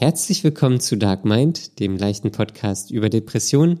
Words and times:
Herzlich 0.00 0.44
willkommen 0.44 0.78
zu 0.78 0.96
Dark 0.96 1.24
Mind, 1.24 1.80
dem 1.80 1.96
leichten 1.96 2.30
Podcast 2.30 2.92
über 2.92 3.08
Depressionen. 3.08 3.80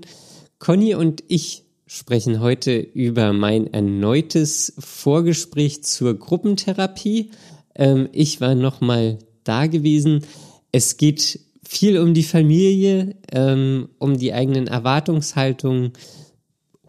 Conny 0.58 0.96
und 0.96 1.22
ich 1.28 1.62
sprechen 1.86 2.40
heute 2.40 2.76
über 2.76 3.32
mein 3.32 3.72
erneutes 3.72 4.74
Vorgespräch 4.80 5.84
zur 5.84 6.18
Gruppentherapie. 6.18 7.30
Ähm, 7.76 8.08
ich 8.10 8.40
war 8.40 8.56
nochmal 8.56 9.20
da 9.44 9.68
gewesen. 9.68 10.24
Es 10.72 10.96
geht 10.96 11.38
viel 11.62 12.00
um 12.00 12.14
die 12.14 12.24
Familie, 12.24 13.14
ähm, 13.30 13.88
um 14.00 14.18
die 14.18 14.32
eigenen 14.32 14.66
Erwartungshaltungen, 14.66 15.92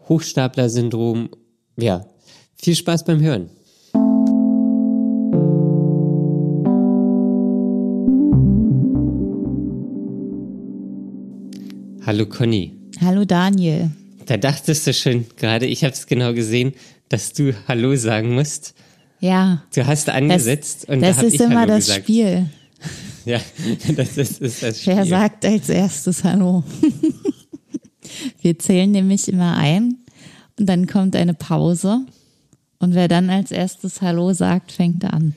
Hochstapler-Syndrom. 0.08 1.28
Ja, 1.76 2.04
viel 2.56 2.74
Spaß 2.74 3.04
beim 3.04 3.20
Hören. 3.20 3.48
Hallo 12.10 12.26
Conny. 12.26 12.72
Hallo 13.00 13.24
Daniel. 13.24 13.92
Da 14.26 14.36
dachtest 14.36 14.84
du 14.84 14.92
schon 14.92 15.26
gerade, 15.36 15.66
ich 15.66 15.84
habe 15.84 15.92
es 15.92 16.08
genau 16.08 16.34
gesehen, 16.34 16.72
dass 17.08 17.32
du 17.32 17.54
Hallo 17.68 17.94
sagen 17.94 18.34
musst. 18.34 18.74
Ja. 19.20 19.62
Du 19.72 19.86
hast 19.86 20.08
angesetzt 20.08 20.88
das, 20.88 20.96
und 20.96 21.02
das 21.02 21.18
da 21.18 21.22
ist 21.22 21.34
ich 21.34 21.40
immer 21.40 21.60
Hallo 21.60 21.74
das 21.74 21.86
gesagt. 21.86 22.02
Spiel. 22.02 22.50
Ja, 23.26 23.38
das 23.94 24.16
ist, 24.16 24.40
ist 24.40 24.60
das 24.60 24.80
Spiel. 24.80 24.96
Wer 24.96 25.06
sagt 25.06 25.44
als 25.44 25.68
erstes 25.68 26.24
Hallo? 26.24 26.64
Wir 28.42 28.58
zählen 28.58 28.90
nämlich 28.90 29.28
immer 29.28 29.56
ein 29.56 29.98
und 30.58 30.66
dann 30.66 30.88
kommt 30.88 31.14
eine 31.14 31.34
Pause 31.34 32.00
und 32.80 32.96
wer 32.96 33.06
dann 33.06 33.30
als 33.30 33.52
erstes 33.52 34.02
Hallo 34.02 34.32
sagt, 34.32 34.72
fängt 34.72 35.04
an. 35.04 35.36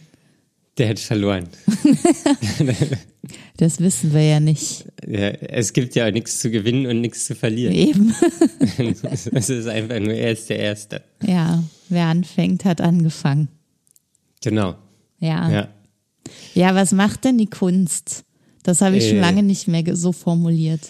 Der 0.77 0.89
hat 0.89 0.99
verloren. 0.99 1.47
Das 3.57 3.79
wissen 3.79 4.13
wir 4.13 4.21
ja 4.23 4.39
nicht. 4.39 4.85
Ja, 5.07 5.29
es 5.29 5.71
gibt 5.73 5.95
ja 5.95 6.07
auch 6.07 6.11
nichts 6.11 6.39
zu 6.39 6.49
gewinnen 6.51 6.87
und 6.87 6.99
nichts 7.01 7.25
zu 7.25 7.35
verlieren. 7.35 7.73
Eben. 7.73 8.13
Es 9.31 9.49
ist 9.49 9.67
einfach 9.67 9.99
nur, 9.99 10.13
er 10.13 10.31
ist 10.31 10.49
der 10.49 10.59
Erste. 10.59 11.03
Ja, 11.25 11.63
wer 11.87 12.07
anfängt, 12.07 12.65
hat 12.65 12.81
angefangen. 12.81 13.47
Genau. 14.41 14.75
Ja. 15.19 15.49
Ja. 15.51 15.69
Ja, 16.53 16.75
was 16.75 16.91
macht 16.91 17.23
denn 17.23 17.37
die 17.37 17.45
Kunst? 17.49 18.25
Das 18.63 18.81
habe 18.81 18.97
ich 18.97 19.07
schon 19.07 19.17
Äh. 19.17 19.21
lange 19.21 19.43
nicht 19.43 19.67
mehr 19.67 19.83
so 19.95 20.11
formuliert. 20.11 20.81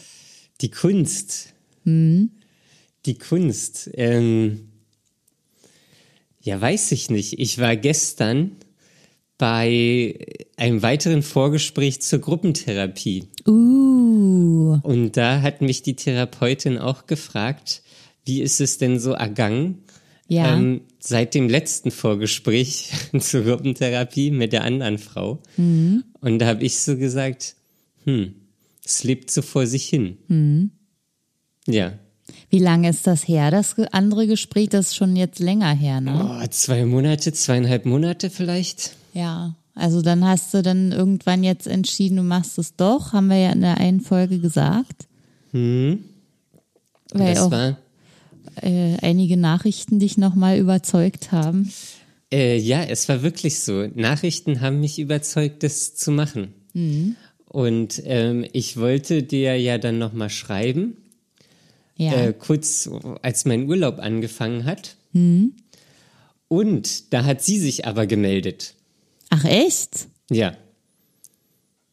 Die 0.61 0.71
Kunst. 0.71 1.49
Hm? 1.83 2.31
Die 3.05 3.17
Kunst. 3.17 3.89
Ähm, 3.93 4.69
ja, 6.41 6.59
weiß 6.59 6.91
ich 6.93 7.09
nicht. 7.09 7.37
Ich 7.39 7.59
war 7.59 7.75
gestern 7.75 8.55
bei 9.43 10.17
einem 10.55 10.81
weiteren 10.83 11.21
Vorgespräch 11.21 12.01
zur 12.01 12.19
Gruppentherapie. 12.19 13.25
Uh, 13.45 14.79
Und 14.83 15.17
da 15.17 15.41
hat 15.41 15.61
mich 15.61 15.81
die 15.81 15.97
Therapeutin 15.97 16.77
auch 16.77 17.07
gefragt, 17.07 17.81
wie 18.23 18.41
ist 18.41 18.61
es 18.61 18.77
denn 18.77 19.01
so 19.01 19.11
ergangen? 19.11 19.83
ja. 20.29 20.55
Ähm, 20.55 20.79
seit 20.97 21.35
dem 21.35 21.49
letzten 21.49 21.91
Vorgespräch 21.91 22.93
zur 23.19 23.43
Gruppentherapie 23.43 24.31
mit 24.31 24.53
der 24.53 24.63
anderen 24.63 24.97
Frau. 24.97 25.43
Mhm. 25.57 26.05
Und 26.21 26.39
da 26.39 26.45
habe 26.45 26.63
ich 26.63 26.79
so 26.79 26.95
gesagt, 26.95 27.57
hm, 28.05 28.35
es 28.85 29.03
lebt 29.03 29.29
so 29.29 29.41
vor 29.41 29.67
sich 29.67 29.83
hin. 29.89 30.19
Mhm. 30.29 30.71
Ja. 31.67 31.99
Wie 32.49 32.59
lange 32.59 32.91
ist 32.91 33.05
das 33.07 33.27
her, 33.27 33.51
das 33.51 33.77
andere 33.91 34.25
Gespräch? 34.25 34.69
Das 34.69 34.87
ist 34.87 34.95
schon 34.95 35.17
jetzt 35.17 35.39
länger 35.39 35.73
her, 35.73 35.99
ne? 35.99 36.39
Oh, 36.41 36.47
zwei 36.49 36.85
Monate, 36.85 37.33
zweieinhalb 37.33 37.85
Monate 37.85 38.29
vielleicht. 38.29 38.95
Ja. 39.13 39.55
Also 39.75 40.01
dann 40.01 40.23
hast 40.25 40.53
du 40.53 40.61
dann 40.61 40.91
irgendwann 40.91 41.43
jetzt 41.43 41.67
entschieden, 41.67 42.17
du 42.17 42.23
machst 42.23 42.59
es 42.59 42.75
doch, 42.75 43.13
haben 43.13 43.27
wir 43.27 43.37
ja 43.37 43.51
in 43.51 43.61
der 43.61 43.77
einen 43.77 44.01
Folge 44.01 44.39
gesagt. 44.39 45.07
Hm. 45.51 46.03
Weil 47.11 47.33
das 47.33 47.43
auch 47.43 47.51
war, 47.51 47.77
äh, 48.61 48.97
einige 49.01 49.37
Nachrichten 49.37 49.99
dich 49.99 50.17
nochmal 50.17 50.57
überzeugt 50.57 51.31
haben. 51.31 51.71
äh, 52.31 52.57
ja, 52.57 52.83
es 52.83 53.09
war 53.09 53.23
wirklich 53.23 53.59
so. 53.59 53.87
Nachrichten 53.95 54.61
haben 54.61 54.79
mich 54.79 54.99
überzeugt, 54.99 55.63
das 55.63 55.95
zu 55.95 56.11
machen. 56.11 56.53
Mhm. 56.73 57.15
Und 57.47 58.01
ähm, 58.05 58.45
ich 58.51 58.77
wollte 58.77 59.23
dir 59.23 59.55
ja 59.59 59.77
dann 59.77 59.99
nochmal 59.99 60.29
schreiben. 60.29 60.97
Ja. 61.95 62.13
äh, 62.13 62.33
kurz 62.33 62.89
als 63.21 63.45
mein 63.45 63.69
Urlaub 63.69 63.99
angefangen 63.99 64.65
hat. 64.65 64.95
Mhm. 65.11 65.53
Und 66.47 67.13
da 67.13 67.23
hat 67.23 67.43
sie 67.43 67.59
sich 67.59 67.85
aber 67.85 68.07
gemeldet. 68.07 68.73
Ach 69.33 69.45
echt? 69.45 70.07
Ja, 70.29 70.55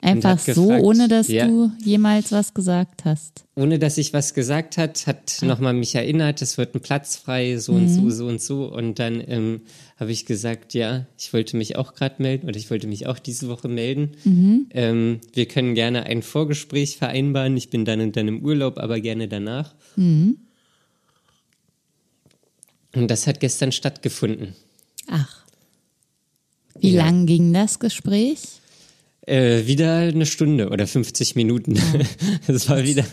Einfach 0.03 0.39
so, 0.39 0.67
gefragt, 0.67 0.83
ohne 0.83 1.09
dass 1.09 1.29
ja. 1.29 1.47
du 1.47 1.71
jemals 1.85 2.33
was 2.33 2.55
gesagt 2.55 3.05
hast. 3.05 3.45
ohne 3.55 3.79
dass 3.79 3.99
ich 3.99 4.15
was 4.15 4.33
gesagt 4.33 4.79
hat, 4.79 5.07
hat 5.07 5.41
nochmal 5.43 5.75
mich 5.75 5.95
erinnert, 5.95 6.41
es 6.41 6.57
wird 6.57 6.75
ein 6.75 6.81
Platz 6.81 7.17
frei, 7.17 7.59
so 7.59 7.73
und 7.73 7.89
so, 7.89 8.09
so 8.09 8.27
und 8.27 8.41
so. 8.41 8.65
Und 8.65 8.99
dann 8.99 9.23
ähm, 9.27 9.61
habe 9.99 10.11
ich 10.11 10.25
gesagt, 10.25 10.73
ja, 10.73 11.07
ich 11.19 11.35
wollte 11.35 11.59
mich 11.59 11.77
auch 11.77 11.93
gerade 11.93 12.23
melden 12.23 12.49
oder 12.49 12.57
ich 12.57 12.71
wollte 12.71 12.87
mich 12.87 13.07
auch 13.07 13.19
diese 13.19 13.49
Woche 13.49 13.69
melden. 13.69 14.13
Ähm, 14.71 15.21
wir 15.35 15.47
können 15.47 15.75
gerne 15.75 16.05
ein 16.05 16.23
Vorgespräch 16.23 16.97
vereinbaren. 16.97 17.55
Ich 17.59 17.69
bin 17.69 17.85
dann 17.85 18.01
und 18.01 18.17
dann 18.17 18.29
im 18.29 18.43
Urlaub, 18.43 18.79
aber 18.79 19.01
gerne 19.01 19.29
danach. 19.29 19.75
Und 22.95 23.09
das 23.09 23.27
hat 23.27 23.41
gestern 23.41 23.71
stattgefunden. 23.73 24.55
Ach. 25.09 25.40
Wie 26.81 26.93
Ja. 26.93 27.05
lang 27.05 27.27
ging 27.27 27.53
das 27.53 27.79
Gespräch? 27.79 28.39
Äh, 29.27 29.67
wieder 29.67 29.97
eine 29.99 30.27
Stunde 30.27 30.71
oder 30.71 30.87
50 30.87 31.37
Minuten. 31.37 31.79
Das 32.47 32.69
war 32.69 32.83
wieder. 32.85 33.05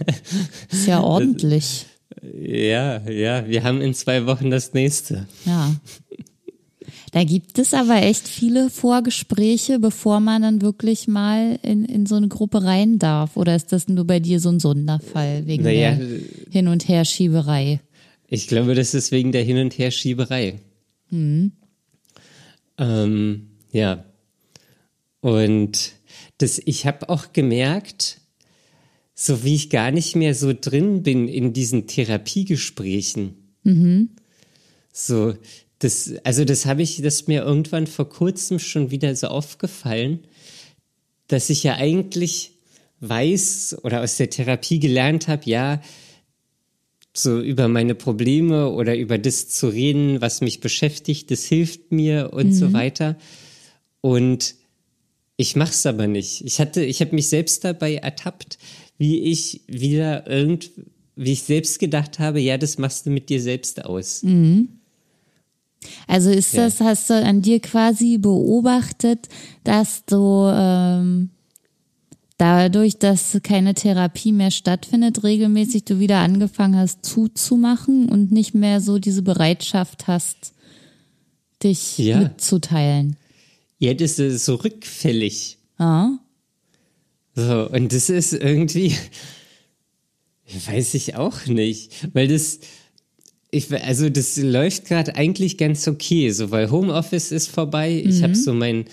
Ist 0.71 0.87
ja 0.87 1.01
ordentlich. 1.01 1.85
Ja, 2.33 3.07
ja, 3.09 3.47
wir 3.47 3.63
haben 3.63 3.81
in 3.81 3.93
zwei 3.93 4.25
Wochen 4.25 4.49
das 4.49 4.73
nächste. 4.73 5.27
Ja. 5.45 5.75
Da 7.11 7.23
gibt 7.23 7.59
es 7.59 7.73
aber 7.73 8.01
echt 8.01 8.27
viele 8.27 8.69
Vorgespräche, 8.69 9.79
bevor 9.79 10.19
man 10.19 10.41
dann 10.41 10.61
wirklich 10.61 11.07
mal 11.07 11.59
in, 11.61 11.85
in 11.85 12.05
so 12.05 12.15
eine 12.15 12.27
Gruppe 12.27 12.63
rein 12.63 12.99
darf. 12.99 13.37
Oder 13.37 13.55
ist 13.55 13.71
das 13.71 13.87
nur 13.87 14.05
bei 14.05 14.19
dir 14.19 14.39
so 14.39 14.49
ein 14.49 14.59
Sonderfall 14.59 15.45
wegen 15.45 15.63
Naja, 15.63 15.95
der 15.95 16.19
Hin- 16.49 16.67
und 16.67 16.87
Herschieberei? 16.87 17.79
ich 18.29 18.47
glaube, 18.47 18.75
das 18.75 18.93
ist 18.93 19.11
wegen 19.11 19.31
der 19.31 19.43
Hin- 19.43 19.57
und 19.57 19.77
Herschieberei. 19.77 20.59
Ähm, 21.11 21.51
ja. 23.77 24.03
Und 25.21 25.93
das, 26.37 26.61
ich 26.65 26.85
habe 26.85 27.09
auch 27.09 27.31
gemerkt, 27.33 28.21
so 29.13 29.43
wie 29.43 29.55
ich 29.55 29.69
gar 29.69 29.91
nicht 29.91 30.15
mehr 30.15 30.35
so 30.35 30.53
drin 30.53 31.03
bin 31.03 31.27
in 31.27 31.53
diesen 31.53 31.87
Therapiegesprächen. 31.87 33.35
So, 34.91 35.35
das, 35.79 36.13
also 36.23 36.43
das 36.43 36.65
habe 36.65 36.81
ich, 36.81 37.01
das 37.01 37.15
ist 37.15 37.27
mir 37.27 37.43
irgendwann 37.43 37.87
vor 37.87 38.09
kurzem 38.09 38.59
schon 38.59 38.91
wieder 38.91 39.15
so 39.15 39.27
aufgefallen, 39.27 40.19
dass 41.27 41.49
ich 41.49 41.63
ja 41.63 41.75
eigentlich 41.75 42.53
weiß 42.99 43.77
oder 43.83 44.01
aus 44.01 44.17
der 44.17 44.29
Therapie 44.29 44.79
gelernt 44.79 45.27
habe, 45.27 45.43
ja, 45.45 45.81
so 47.13 47.41
über 47.41 47.67
meine 47.67 47.95
Probleme 47.95 48.69
oder 48.69 48.95
über 48.95 49.17
das 49.17 49.49
zu 49.49 49.67
reden, 49.67 50.21
was 50.21 50.41
mich 50.41 50.59
beschäftigt, 50.61 51.31
das 51.31 51.45
hilft 51.45 51.91
mir 51.91 52.31
und 52.33 52.53
so 52.53 52.73
weiter. 52.73 53.17
Und 54.07 54.55
ich 55.35 55.55
mache 55.57 55.71
es 55.71 55.85
aber 55.85 56.07
nicht. 56.07 56.41
Ich 56.45 56.59
hatte, 56.59 56.81
ich 56.83 57.01
habe 57.01 57.13
mich 57.13 57.27
selbst 57.27 57.65
dabei 57.65 57.95
ertappt, 57.95 58.57
wie 58.97 59.19
ich 59.19 59.61
wieder 59.67 60.25
irgend, 60.29 60.71
wie 61.17 61.33
ich 61.33 61.43
selbst 61.43 61.77
gedacht 61.79 62.17
habe, 62.17 62.39
ja, 62.39 62.57
das 62.57 62.77
machst 62.77 63.05
du 63.05 63.09
mit 63.09 63.27
dir 63.29 63.41
selbst 63.41 63.83
aus. 63.83 64.23
Also 66.07 66.29
ist 66.29 66.53
Ja. 66.53 66.65
das, 66.65 66.79
hast 66.79 67.09
du 67.09 67.15
an 67.15 67.41
dir 67.41 67.59
quasi 67.59 68.17
beobachtet, 68.17 69.27
dass 69.65 70.05
du 70.05 70.49
ähm, 70.53 71.29
dadurch, 72.37 72.97
dass 72.97 73.37
keine 73.43 73.73
Therapie 73.73 74.31
mehr 74.31 74.51
stattfindet, 74.51 75.23
regelmäßig 75.23 75.83
du 75.83 75.99
wieder 75.99 76.19
angefangen 76.19 76.77
hast 76.77 77.05
zuzumachen 77.05 78.07
und 78.09 78.31
nicht 78.31 78.55
mehr 78.55 78.79
so 78.79 78.99
diese 78.99 79.21
Bereitschaft 79.21 80.07
hast, 80.07 80.53
dich 81.61 81.97
Ja. 81.97 82.19
mitzuteilen. 82.19 83.17
Das 83.79 84.19
ist 84.19 84.45
so 84.45 84.55
rückfällig. 84.55 85.57
Ja? 85.79 86.19
So, 87.35 87.69
und 87.69 87.93
das 87.93 88.09
ist 88.09 88.33
irgendwie, 88.33 88.95
weiß 90.65 90.95
ich 90.95 91.15
auch 91.15 91.45
nicht, 91.45 91.91
weil 92.13 92.27
das, 92.27 92.59
ich, 93.51 93.71
also 93.71 94.09
das 94.09 94.37
läuft 94.37 94.85
gerade 94.85 95.15
eigentlich 95.15 95.57
ganz 95.57 95.87
okay, 95.87 96.31
so, 96.31 96.49
weil 96.49 96.71
Homeoffice 96.71 97.31
ist 97.31 97.49
vorbei, 97.49 98.03
ich 98.03 98.23
habe 98.23 98.33
so 98.33 98.53
mein, 98.53 98.85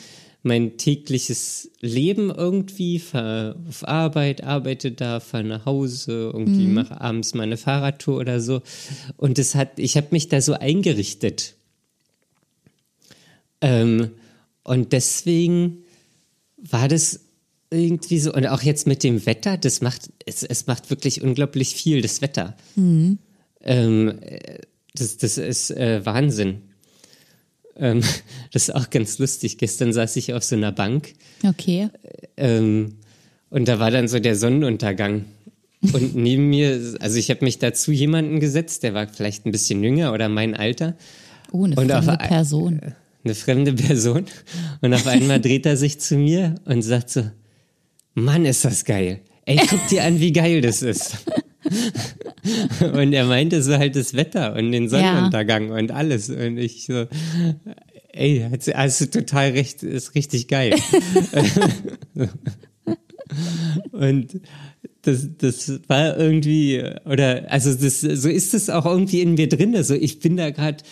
mein 0.43 0.77
tägliches 0.77 1.71
Leben 1.81 2.31
irgendwie, 2.31 2.99
fahre 2.99 3.57
auf 3.67 3.89
Arbeit, 3.89 4.45
arbeite 4.45 4.93
da, 4.93 5.21
fahre 5.21 5.45
nach 5.45 5.65
Hause, 5.65 6.31
irgendwie 6.35 6.67
mache 6.67 7.01
abends 7.01 7.33
meine 7.33 7.57
Fahrradtour 7.57 8.19
oder 8.19 8.41
so. 8.41 8.61
Und 9.17 9.39
das 9.39 9.55
hat, 9.55 9.79
ich 9.79 9.97
habe 9.97 10.09
mich 10.11 10.29
da 10.29 10.43
so 10.43 10.53
eingerichtet. 10.53 11.55
Ähm, 13.63 14.11
und 14.65 14.93
deswegen 14.93 15.85
war 16.57 16.89
das 16.89 17.21
irgendwie 17.71 18.19
so, 18.19 18.33
und 18.33 18.47
auch 18.47 18.63
jetzt 18.63 18.87
mit 18.87 19.03
dem 19.03 19.27
Wetter, 19.27 19.57
das 19.57 19.81
macht, 19.81 20.11
es, 20.27 20.43
es 20.43 20.67
macht 20.67 20.91
wirklich 20.91 21.23
unglaublich 21.23 21.75
viel, 21.75 22.03
das 22.03 22.23
Wetter. 22.23 22.57
Ähm, 23.61 24.19
äh, 24.21 24.59
das, 24.95 25.17
das 25.17 25.39
ist 25.39 25.71
äh, 25.71 26.05
Wahnsinn. 26.07 26.63
Ähm, 27.77 28.01
das 28.53 28.69
ist 28.69 28.75
auch 28.75 28.91
ganz 28.91 29.19
lustig. 29.19 29.59
Gestern 29.59 29.93
saß 29.93 30.17
ich 30.17 30.33
auf 30.33 30.45
so 30.45 30.57
einer 30.57 30.73
Bank 30.73 31.15
Okay. 31.45 31.89
ähm, 32.37 32.97
und 33.51 33.69
da 33.69 33.79
war 33.79 33.91
dann 33.91 34.09
so 34.09 34.19
der 34.19 34.37
Sonnenuntergang. 34.37 35.27
Und 35.93 36.15
neben 36.15 36.49
mir, 36.49 36.97
also 37.01 37.19
ich 37.19 37.31
habe 37.31 37.45
mich 37.45 37.59
dazu 37.59 37.93
jemanden 37.93 38.41
gesetzt, 38.41 38.83
der 38.83 38.95
war 38.95 39.09
vielleicht 39.09 39.47
ein 39.47 39.53
bisschen 39.53 39.83
jünger 39.83 40.13
oder 40.13 40.29
mein 40.29 40.55
Alter. 40.55 40.97
Oh, 41.53 41.65
eine 41.65 41.77
Und 41.77 41.93
auf 41.93 42.05
fremde 42.05 42.25
Person. 42.25 42.81
Eine 43.25 43.35
fremde 43.35 43.73
Person. 43.73 44.27
Und 44.81 44.95
auf 44.95 45.07
einmal 45.07 45.41
dreht 45.41 45.67
er 45.67 45.77
sich 45.77 46.01
zu 46.01 46.17
mir 46.17 46.57
und 46.65 46.83
sagt 46.83 47.11
so, 47.11 47.23
Mann, 48.15 48.45
ist 48.45 48.65
das 48.65 48.85
geil. 48.85 49.21
Ey, 49.47 49.59
guck 49.69 49.87
dir 49.89 50.05
an, 50.05 50.21
wie 50.21 50.33
geil 50.33 50.61
das 50.61 50.83
ist. 50.83 51.17
Und 52.93 53.13
er 53.13 53.25
meinte 53.25 53.63
so 53.63 53.77
halt 53.77 53.97
das 53.97 54.15
Wetter 54.15 54.55
und 54.55 54.73
den 54.73 54.89
Sonnenuntergang 54.89 55.71
und 55.71 55.91
alles. 55.91 56.29
Und 56.31 56.59
ich 56.59 56.85
so, 56.85 57.07
ey, 58.13 58.47
hast, 58.51 58.75
hast 58.75 59.01
du 59.01 59.11
total 59.11 59.51
recht, 59.51 59.83
ist 59.83 60.15
richtig 60.15 60.49
geil. 60.49 60.75
und 63.93 64.41
das, 65.03 65.29
das 65.39 65.81
war 65.89 66.19
irgendwie, 66.19 66.83
oder, 67.05 67.51
also 67.51 67.75
das, 67.75 68.01
so 68.01 68.29
ist 68.29 68.55
es 68.55 68.71
auch 68.71 68.87
irgendwie 68.87 69.21
in 69.23 69.35
mir 69.35 69.49
drin. 69.49 69.75
Also 69.75 69.95
ich 69.95 70.21
bin 70.21 70.37
da 70.37 70.51
gerade 70.51 70.85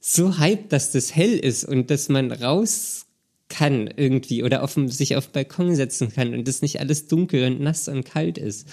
so 0.00 0.38
hyped, 0.38 0.72
dass 0.72 0.92
das 0.92 1.14
hell 1.14 1.36
ist 1.36 1.64
und 1.64 1.90
dass 1.90 2.08
man 2.08 2.30
raus 2.30 3.06
kann 3.48 3.88
irgendwie 3.96 4.42
oder 4.42 4.62
auf, 4.62 4.76
sich 4.86 5.16
auf 5.16 5.26
den 5.26 5.32
Balkon 5.32 5.74
setzen 5.74 6.12
kann 6.12 6.34
und 6.34 6.48
das 6.48 6.62
nicht 6.62 6.80
alles 6.80 7.06
dunkel 7.06 7.44
und 7.44 7.60
nass 7.60 7.88
und 7.88 8.04
kalt 8.04 8.38
ist. 8.38 8.66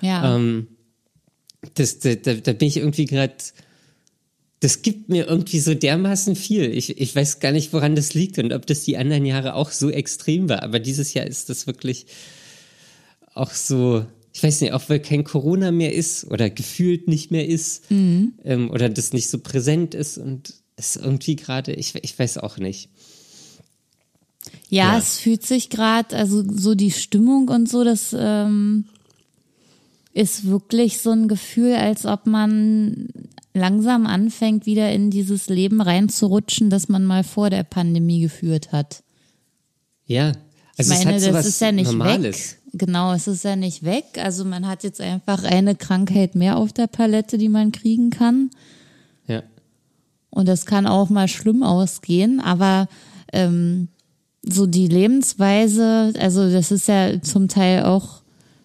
Ja. 0.00 0.36
Ähm, 0.36 0.68
das, 1.74 1.98
da, 1.98 2.14
da, 2.14 2.34
da 2.34 2.52
bin 2.52 2.68
ich 2.68 2.76
irgendwie 2.76 3.04
gerade, 3.04 3.34
das 4.60 4.82
gibt 4.82 5.08
mir 5.08 5.26
irgendwie 5.26 5.60
so 5.60 5.74
dermaßen 5.74 6.36
viel. 6.36 6.72
Ich, 6.72 7.00
ich 7.00 7.14
weiß 7.14 7.40
gar 7.40 7.52
nicht, 7.52 7.72
woran 7.72 7.96
das 7.96 8.14
liegt 8.14 8.38
und 8.38 8.52
ob 8.52 8.66
das 8.66 8.84
die 8.84 8.96
anderen 8.96 9.24
Jahre 9.24 9.54
auch 9.54 9.70
so 9.70 9.90
extrem 9.90 10.48
war, 10.48 10.62
aber 10.62 10.78
dieses 10.78 11.14
Jahr 11.14 11.26
ist 11.26 11.50
das 11.50 11.66
wirklich 11.66 12.06
auch 13.34 13.50
so, 13.50 14.04
ich 14.32 14.42
weiß 14.42 14.60
nicht, 14.60 14.72
auch 14.72 14.88
weil 14.88 15.00
kein 15.00 15.24
Corona 15.24 15.70
mehr 15.70 15.92
ist 15.92 16.24
oder 16.24 16.50
gefühlt 16.50 17.08
nicht 17.08 17.30
mehr 17.30 17.46
ist 17.48 17.84
ähm, 17.90 18.70
oder 18.70 18.88
das 18.88 19.12
nicht 19.12 19.28
so 19.28 19.38
präsent 19.38 19.94
ist 19.94 20.18
und 20.18 20.61
es 20.82 20.96
irgendwie 20.96 21.36
gerade, 21.36 21.72
ich, 21.72 21.94
ich 22.02 22.18
weiß 22.18 22.38
auch 22.38 22.58
nicht. 22.58 22.88
Ja, 24.68 24.92
Ja. 24.92 24.98
es 24.98 25.18
fühlt 25.18 25.46
sich 25.46 25.70
gerade, 25.70 26.16
also 26.16 26.42
so 26.50 26.74
die 26.74 26.90
Stimmung 26.90 27.48
und 27.48 27.68
so, 27.68 27.84
das 27.84 28.14
ähm, 28.18 28.86
ist 30.12 30.46
wirklich 30.46 30.98
so 30.98 31.10
ein 31.10 31.28
Gefühl, 31.28 31.74
als 31.74 32.06
ob 32.06 32.26
man 32.26 33.08
langsam 33.54 34.06
anfängt, 34.06 34.66
wieder 34.66 34.90
in 34.92 35.10
dieses 35.10 35.48
Leben 35.48 35.80
reinzurutschen, 35.80 36.70
das 36.70 36.88
man 36.88 37.04
mal 37.04 37.22
vor 37.22 37.50
der 37.50 37.62
Pandemie 37.64 38.20
geführt 38.20 38.72
hat. 38.72 39.02
Ja, 40.06 40.32
also 40.78 40.92
ich 40.94 40.98
es 40.98 41.04
meine, 41.04 41.14
hat 41.16 41.20
so 41.22 41.32
das 41.32 41.46
ist 41.46 41.60
ja 41.60 41.70
nicht 41.72 41.92
Normales. 41.92 42.52
weg. 42.52 42.58
Genau, 42.74 43.12
es 43.12 43.26
ist 43.28 43.44
ja 43.44 43.54
nicht 43.56 43.82
weg. 43.84 44.04
Also 44.16 44.46
man 44.46 44.66
hat 44.66 44.82
jetzt 44.82 45.00
einfach 45.02 45.44
eine 45.44 45.74
Krankheit 45.74 46.34
mehr 46.34 46.56
auf 46.56 46.72
der 46.72 46.86
Palette, 46.86 47.36
die 47.36 47.50
man 47.50 47.70
kriegen 47.72 48.08
kann. 48.08 48.50
Und 50.32 50.48
das 50.48 50.64
kann 50.64 50.86
auch 50.86 51.10
mal 51.10 51.28
schlimm 51.28 51.62
ausgehen, 51.62 52.40
aber 52.40 52.88
ähm, 53.32 53.88
so 54.42 54.66
die 54.66 54.88
Lebensweise, 54.88 56.14
also 56.18 56.50
das 56.50 56.72
ist 56.72 56.88
ja 56.88 57.20
zum 57.20 57.48
Teil 57.48 57.84
auch 57.84 58.22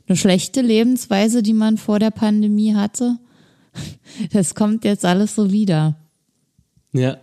eine 0.08 0.16
schlechte 0.16 0.62
Lebensweise, 0.62 1.44
die 1.44 1.54
man 1.54 1.78
vor 1.78 2.00
der 2.00 2.12
Pandemie 2.12 2.74
hatte. 2.74 3.18
Das 4.32 4.56
kommt 4.56 4.86
jetzt 4.86 5.06
alles 5.06 5.36
so 5.36 5.52
wieder. 5.52 6.00
Ja. 6.94 7.18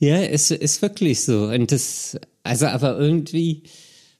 Ja, 0.00 0.16
es 0.16 0.50
ist 0.50 0.82
wirklich 0.82 1.22
so. 1.22 1.44
Und 1.44 1.70
das, 1.70 2.18
also 2.42 2.66
aber 2.66 2.98
irgendwie, 2.98 3.62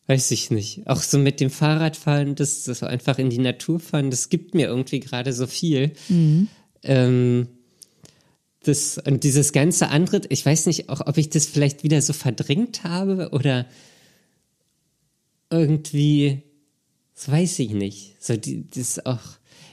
weiß 0.07 0.31
ich 0.31 0.53
nicht. 0.53 0.87
Auch 0.87 1.03
so 1.03 1.19
mit 1.19 1.41
dem 1.41 1.51
Fahrradfahren, 1.51 2.37
das, 2.37 2.63
das 2.65 2.85
einfach 2.85 3.19
in 3.19 3.31
die 3.31 3.39
Natur 3.39 3.81
fahren, 3.81 4.13
das 4.13 4.29
gibt 4.29 4.55
mir 4.55 4.69
irgendwie 4.69 5.01
gerade 5.01 5.33
so 5.33 5.49
viel. 5.49 5.93
Ähm, 6.85 7.49
das, 8.67 8.99
und 8.99 9.25
dieses 9.25 9.53
ganze 9.53 9.89
andere, 9.89 10.23
ich 10.29 10.45
weiß 10.45 10.67
nicht, 10.67 10.89
auch 10.89 11.07
ob 11.07 11.17
ich 11.19 11.31
das 11.31 11.47
vielleicht 11.47 11.83
wieder 11.83 12.03
so 12.03 12.13
verdrängt 12.13 12.85
habe 12.85 13.31
oder 13.33 13.67
irgendwie, 15.51 16.43
das 17.15 17.31
weiß 17.31 17.59
ich 17.61 17.71
nicht. 17.71 18.17
So, 18.21 18.37
die, 18.37 18.69
das 18.71 19.05
auch, 19.07 19.21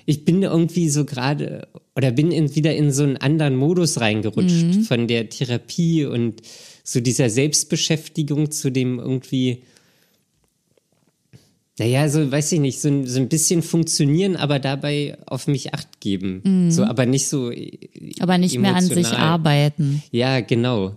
ich 0.05 0.25
bin 0.25 0.43
irgendwie 0.43 0.89
so 0.89 1.05
gerade 1.05 1.67
oder 1.95 2.11
bin 2.11 2.31
in, 2.31 2.55
wieder 2.55 2.75
in 2.75 2.91
so 2.91 3.03
einen 3.03 3.17
anderen 3.17 3.55
Modus 3.55 3.99
reingerutscht 3.99 4.85
von 4.87 5.07
der 5.07 5.29
Therapie 5.29 6.05
und 6.05 6.41
so 6.83 6.99
dieser 6.99 7.29
Selbstbeschäftigung 7.29 8.51
zu 8.51 8.71
dem 8.71 8.99
irgendwie, 8.99 9.63
naja, 11.79 12.07
so 12.09 12.31
weiß 12.31 12.51
ich 12.51 12.59
nicht, 12.59 12.79
so, 12.81 12.87
ein- 12.89 13.07
so 13.07 13.19
ein 13.19 13.29
bisschen 13.29 13.63
funktionieren, 13.63 14.35
aber 14.35 14.59
dabei 14.59 15.17
auf 15.25 15.47
mich 15.47 15.73
acht 15.73 15.99
geben. 16.01 16.69
So, 16.71 16.83
aber 16.83 17.05
nicht 17.05 17.27
so. 17.27 17.51
Aber 18.19 18.37
nicht 18.37 18.57
mehr 18.59 18.75
an 18.75 18.83
sich 18.83 18.91
emotional. 18.97 19.21
arbeiten. 19.21 20.03
Ja, 20.11 20.41
genau. 20.41 20.93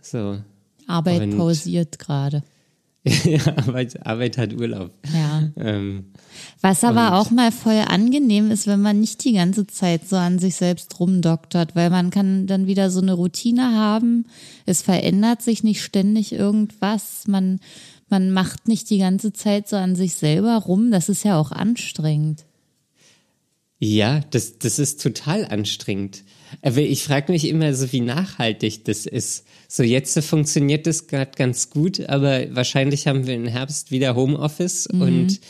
So. 0.00 0.38
Arbeit 0.86 1.22
Und- 1.22 1.36
pausiert 1.36 1.98
gerade. 1.98 2.42
ja, 3.24 3.40
Arbeit, 3.56 4.04
Arbeit 4.04 4.36
hat 4.38 4.52
Urlaub. 4.54 4.90
Ja. 5.14 5.48
Ähm, 5.56 6.06
Was 6.60 6.82
aber 6.84 7.14
auch 7.18 7.30
mal 7.30 7.52
voll 7.52 7.82
angenehm 7.86 8.50
ist, 8.50 8.66
wenn 8.66 8.82
man 8.82 9.00
nicht 9.00 9.24
die 9.24 9.32
ganze 9.34 9.66
Zeit 9.66 10.06
so 10.08 10.16
an 10.16 10.38
sich 10.38 10.56
selbst 10.56 10.98
rumdoktert, 10.98 11.74
weil 11.76 11.90
man 11.90 12.10
kann 12.10 12.46
dann 12.46 12.66
wieder 12.66 12.90
so 12.90 13.00
eine 13.00 13.12
Routine 13.14 13.72
haben. 13.74 14.26
Es 14.66 14.82
verändert 14.82 15.42
sich 15.42 15.62
nicht 15.62 15.80
ständig 15.82 16.32
irgendwas. 16.32 17.26
Man, 17.28 17.60
man 18.10 18.30
macht 18.30 18.68
nicht 18.68 18.90
die 18.90 18.98
ganze 18.98 19.32
Zeit 19.32 19.68
so 19.68 19.76
an 19.76 19.96
sich 19.96 20.14
selber 20.14 20.56
rum. 20.56 20.90
Das 20.90 21.08
ist 21.08 21.24
ja 21.24 21.38
auch 21.38 21.52
anstrengend. 21.52 22.44
Ja, 23.80 24.20
das, 24.30 24.58
das 24.58 24.78
ist 24.78 25.00
total 25.00 25.44
anstrengend. 25.44 26.24
Aber 26.62 26.78
ich 26.78 27.04
frage 27.04 27.30
mich 27.30 27.46
immer 27.46 27.74
so, 27.74 27.92
wie 27.92 28.00
nachhaltig 28.00 28.84
das 28.84 29.06
ist. 29.06 29.46
So 29.68 29.82
jetzt 29.82 30.18
funktioniert 30.24 30.86
das 30.86 31.06
gerade 31.06 31.30
ganz 31.36 31.70
gut, 31.70 32.08
aber 32.08 32.54
wahrscheinlich 32.54 33.06
haben 33.06 33.26
wir 33.26 33.34
im 33.34 33.46
Herbst 33.46 33.90
wieder 33.92 34.16
Homeoffice 34.16 34.86
und 34.88 35.40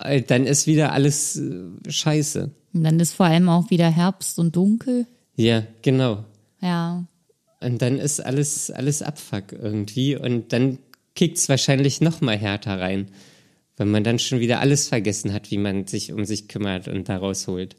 äh, 0.00 0.20
dann 0.20 0.46
ist 0.46 0.66
wieder 0.66 0.92
alles 0.92 1.36
äh, 1.36 1.62
scheiße. 1.88 2.50
Und 2.74 2.84
dann 2.84 3.00
ist 3.00 3.14
vor 3.14 3.26
allem 3.26 3.48
auch 3.48 3.70
wieder 3.70 3.88
Herbst 3.88 4.38
und 4.38 4.54
dunkel. 4.56 5.06
Ja, 5.36 5.64
genau. 5.80 6.24
Ja. 6.60 7.04
Und 7.60 7.80
dann 7.82 7.98
ist 7.98 8.20
alles, 8.20 8.70
alles 8.70 9.00
Abfuck 9.00 9.52
irgendwie 9.52 10.16
und 10.16 10.52
dann 10.52 10.78
kickt's 11.20 11.50
wahrscheinlich 11.50 12.00
noch 12.00 12.22
mal 12.22 12.38
härter 12.38 12.80
rein, 12.80 13.08
wenn 13.76 13.90
man 13.90 14.04
dann 14.04 14.18
schon 14.18 14.40
wieder 14.40 14.58
alles 14.60 14.88
vergessen 14.88 15.34
hat, 15.34 15.50
wie 15.50 15.58
man 15.58 15.86
sich 15.86 16.12
um 16.14 16.24
sich 16.24 16.48
kümmert 16.48 16.88
und 16.88 17.10
da 17.10 17.18
rausholt. 17.18 17.76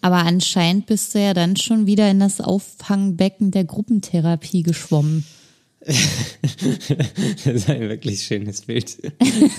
Aber 0.00 0.16
anscheinend 0.16 0.86
bist 0.86 1.14
du 1.14 1.20
ja 1.20 1.32
dann 1.32 1.54
schon 1.54 1.86
wieder 1.86 2.10
in 2.10 2.18
das 2.18 2.40
Auffangbecken 2.40 3.52
der 3.52 3.62
Gruppentherapie 3.64 4.64
geschwommen. 4.64 5.24
Das 7.44 7.54
ist 7.54 7.68
ein 7.70 7.88
wirklich 7.88 8.22
schönes 8.22 8.62
Bild. 8.62 8.96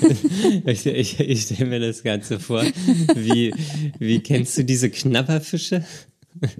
ich 0.65 0.85
ich, 0.85 1.19
ich 1.19 1.41
stelle 1.43 1.69
mir 1.69 1.79
das 1.79 2.03
Ganze 2.03 2.39
vor. 2.41 2.63
Wie, 3.15 3.53
wie 3.99 4.19
kennst 4.19 4.57
du 4.57 4.63
diese 4.65 4.89
Knabberfische? 4.89 5.85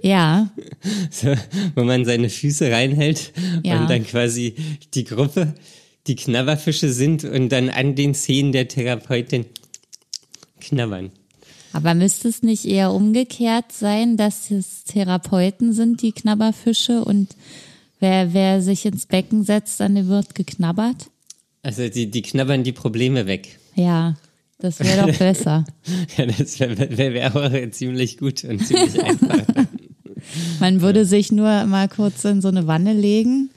Ja, 0.02 0.50
So, 1.10 1.34
wo 1.74 1.84
man 1.84 2.04
seine 2.06 2.30
Füße 2.30 2.70
reinhält 2.70 3.32
Ja. 3.62 3.80
und 3.82 3.90
dann 3.90 4.06
quasi 4.06 4.54
die 4.94 5.04
Gruppe 5.04 5.54
die 6.06 6.16
Knabberfische 6.16 6.92
sind 6.92 7.24
und 7.24 7.48
dann 7.50 7.70
an 7.70 7.94
den 7.94 8.14
Zähnen 8.14 8.52
der 8.52 8.68
Therapeutin 8.68 9.46
knabbern. 10.60 11.10
Aber 11.72 11.94
müsste 11.94 12.28
es 12.28 12.42
nicht 12.42 12.66
eher 12.66 12.92
umgekehrt 12.92 13.72
sein, 13.72 14.16
dass 14.16 14.50
es 14.50 14.84
Therapeuten 14.84 15.72
sind, 15.72 16.02
die 16.02 16.12
Knabberfische 16.12 17.04
und 17.04 17.34
wer, 17.98 18.32
wer 18.32 18.62
sich 18.62 18.86
ins 18.86 19.06
Becken 19.06 19.42
setzt, 19.42 19.80
dann 19.80 20.08
wird 20.08 20.34
geknabbert? 20.34 21.10
Also 21.62 21.88
die, 21.88 22.10
die 22.10 22.22
knabbern 22.22 22.62
die 22.62 22.72
Probleme 22.72 23.26
weg. 23.26 23.58
Ja, 23.74 24.14
das 24.58 24.80
wäre 24.80 25.06
doch 25.06 25.18
besser. 25.18 25.64
Ja, 26.16 26.26
das 26.26 26.60
wäre 26.60 26.96
wär, 26.96 27.12
wär 27.12 27.36
auch 27.36 27.70
ziemlich 27.70 28.18
gut 28.18 28.44
und 28.44 28.64
ziemlich 28.64 29.02
einfach. 29.02 29.42
Man 30.60 30.80
würde 30.80 31.04
sich 31.04 31.32
nur 31.32 31.64
mal 31.64 31.88
kurz 31.88 32.24
in 32.24 32.40
so 32.40 32.48
eine 32.48 32.66
Wanne 32.66 32.92
legen, 32.92 33.50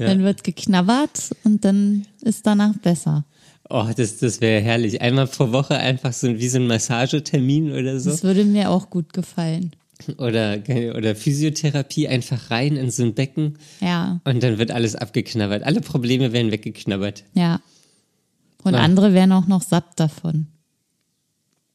Ja. 0.00 0.06
dann 0.08 0.22
wird 0.24 0.42
geknabbert 0.44 1.30
und 1.44 1.64
dann 1.64 2.06
ist 2.22 2.46
danach 2.46 2.74
besser. 2.78 3.24
Oh, 3.68 3.86
das, 3.96 4.16
das 4.18 4.40
wäre 4.40 4.60
herrlich. 4.60 5.00
Einmal 5.00 5.26
pro 5.28 5.52
Woche 5.52 5.76
einfach 5.76 6.12
so 6.12 6.26
wie 6.38 6.48
so 6.48 6.58
ein 6.58 6.66
Massagetermin 6.66 7.70
oder 7.72 8.00
so. 8.00 8.10
Das 8.10 8.24
würde 8.24 8.44
mir 8.44 8.70
auch 8.70 8.90
gut 8.90 9.12
gefallen. 9.12 9.70
Oder, 10.16 10.58
oder 10.96 11.14
Physiotherapie 11.14 12.08
einfach 12.08 12.50
rein 12.50 12.76
in 12.76 12.90
so 12.90 13.02
ein 13.04 13.14
Becken 13.14 13.58
Ja, 13.80 14.20
und 14.24 14.42
dann 14.42 14.56
wird 14.58 14.70
alles 14.70 14.96
abgeknabbert. 14.96 15.62
Alle 15.62 15.82
Probleme 15.82 16.32
werden 16.32 16.50
weggeknabbert. 16.50 17.24
ja. 17.34 17.60
Und 18.62 18.74
Ja. 18.74 18.80
andere 18.80 19.14
wären 19.14 19.32
auch 19.32 19.46
noch 19.46 19.62
satt 19.62 19.98
davon. 20.00 20.46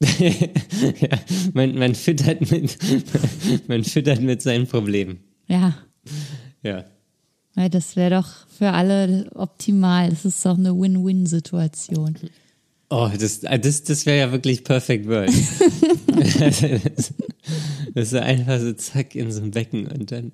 ja, 0.20 1.17
man, 1.53 1.75
man, 1.75 1.96
füttert 1.96 2.51
mit, 2.51 2.77
man 3.67 3.84
füttert 3.84 4.22
mit 4.22 4.41
seinen 4.41 4.67
Problemen. 4.67 5.20
Ja, 5.48 5.75
Ja. 6.63 6.84
Weil 7.56 7.70
das 7.70 7.96
wäre 7.96 8.22
doch 8.22 8.48
für 8.48 8.72
alle 8.72 9.30
optimal. 9.34 10.10
Das 10.10 10.26
ist 10.26 10.46
doch 10.46 10.58
eine 10.58 10.78
Win-Win-Situation. 10.78 12.16
Oh, 12.90 13.10
das, 13.18 13.42
das, 13.42 13.84
das 13.84 14.06
wäre 14.06 14.18
ja 14.18 14.32
wirklich 14.32 14.64
Perfect 14.64 15.08
World. 15.08 15.32
das, 16.08 16.62
das 17.94 18.14
ist 18.14 18.14
einfach 18.14 18.60
so 18.60 18.74
zack 18.74 19.16
in 19.16 19.32
so 19.32 19.42
ein 19.42 19.52
Becken 19.52 19.88
und 19.88 20.12
dann 20.12 20.32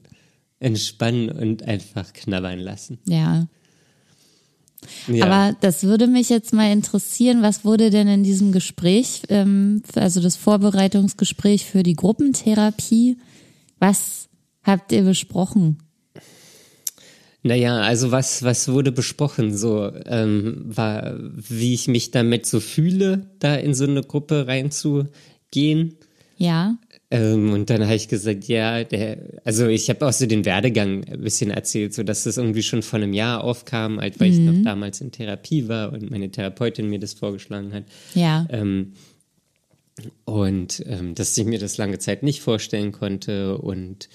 entspannen 0.59 1.29
und 1.29 1.63
einfach 1.63 2.11
knabbern 2.13 2.59
lassen. 2.59 2.99
Ja. 3.05 3.47
Ja. 5.07 5.25
Aber 5.25 5.57
das 5.61 5.83
würde 5.83 6.07
mich 6.07 6.29
jetzt 6.29 6.53
mal 6.53 6.71
interessieren, 6.71 7.43
was 7.43 7.63
wurde 7.63 7.91
denn 7.91 8.07
in 8.07 8.23
diesem 8.23 8.51
Gespräch, 8.51 9.21
ähm, 9.29 9.83
also 9.95 10.21
das 10.21 10.35
Vorbereitungsgespräch 10.35 11.65
für 11.65 11.83
die 11.83 11.95
Gruppentherapie, 11.95 13.17
was 13.79 14.27
habt 14.63 14.91
ihr 14.91 15.03
besprochen? 15.03 15.77
Naja, 17.43 17.81
also 17.81 18.11
was, 18.11 18.43
was 18.43 18.67
wurde 18.67 18.91
besprochen? 18.91 19.55
So, 19.57 19.91
ähm, 20.05 20.63
war, 20.65 21.15
wie 21.17 21.73
ich 21.73 21.87
mich 21.87 22.11
damit 22.11 22.45
so 22.45 22.59
fühle, 22.59 23.27
da 23.39 23.55
in 23.55 23.73
so 23.73 23.85
eine 23.85 24.03
Gruppe 24.03 24.45
reinzugehen. 24.47 25.95
Ja, 26.37 26.77
Ähm, 27.11 27.51
und 27.51 27.69
dann 27.69 27.83
habe 27.83 27.95
ich 27.95 28.07
gesagt, 28.07 28.45
ja, 28.45 28.83
der, 28.85 29.17
also 29.43 29.67
ich 29.67 29.89
habe 29.89 30.07
auch 30.07 30.13
so 30.13 30.25
den 30.25 30.45
Werdegang 30.45 31.03
ein 31.03 31.21
bisschen 31.21 31.51
erzählt, 31.51 31.93
so 31.93 32.03
dass 32.03 32.23
das 32.23 32.37
irgendwie 32.37 32.63
schon 32.63 32.81
vor 32.83 32.99
einem 32.99 33.13
Jahr 33.13 33.43
aufkam, 33.43 33.99
halt, 33.99 34.19
weil 34.19 34.31
ich 34.31 34.39
noch 34.39 34.63
damals 34.63 35.01
in 35.01 35.11
Therapie 35.11 35.67
war 35.67 35.91
und 35.91 36.09
meine 36.09 36.31
Therapeutin 36.31 36.89
mir 36.89 36.99
das 36.99 37.13
vorgeschlagen 37.13 37.73
hat. 37.73 37.83
ja, 38.15 38.47
Ähm, 38.49 38.93
und 40.25 40.83
ähm, 40.87 41.13
dass 41.15 41.37
ich 41.37 41.45
mir 41.45 41.59
das 41.59 41.77
lange 41.77 41.99
Zeit 41.99 42.23
nicht 42.23 42.41
vorstellen 42.41 42.91
konnte 42.91 43.57
und 43.57 44.09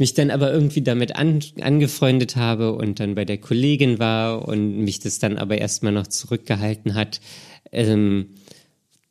mich 0.00 0.14
dann 0.14 0.30
aber 0.30 0.50
irgendwie 0.50 0.80
damit 0.80 1.14
an, 1.14 1.40
angefreundet 1.60 2.34
habe 2.34 2.72
und 2.72 3.00
dann 3.00 3.14
bei 3.14 3.26
der 3.26 3.36
Kollegin 3.36 3.98
war 3.98 4.48
und 4.48 4.78
mich 4.78 4.98
das 4.98 5.18
dann 5.18 5.36
aber 5.36 5.58
erstmal 5.58 5.92
noch 5.92 6.06
zurückgehalten 6.06 6.94
hat, 6.94 7.20
ähm, 7.70 8.30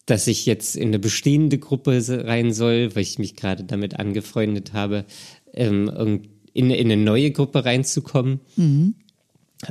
dass 0.07 0.25
ich 0.25 0.47
jetzt 0.47 0.75
in 0.75 0.87
eine 0.87 0.97
bestehende 0.97 1.59
Gruppe 1.59 2.03
rein 2.25 2.51
soll, 2.51 2.95
weil 2.95 3.03
ich 3.03 3.19
mich 3.19 3.35
gerade 3.35 3.65
damit 3.65 3.99
angefreundet 3.99 4.73
habe, 4.73 5.05
ähm, 5.53 6.23
in, 6.53 6.71
in 6.71 6.91
eine 6.91 6.97
neue 6.97 7.29
Gruppe 7.29 7.65
reinzukommen. 7.65 8.39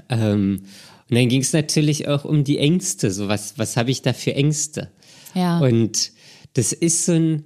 Ähm, 0.09 0.61
und 1.11 1.17
dann 1.17 1.29
ging 1.29 1.41
es 1.41 1.53
natürlich 1.53 2.07
auch 2.07 2.25
um 2.25 2.45
die 2.45 2.59
Ängste. 2.59 3.11
So 3.11 3.27
was, 3.27 3.59
was 3.59 3.77
habe 3.77 3.91
ich 3.91 4.03
da 4.03 4.13
für 4.13 4.37
Ängste? 4.37 4.93
ja. 5.35 5.59
Und 5.59 6.13
das 6.55 6.73
ist 6.73 7.07
so 7.07 7.13
ein, 7.13 7.45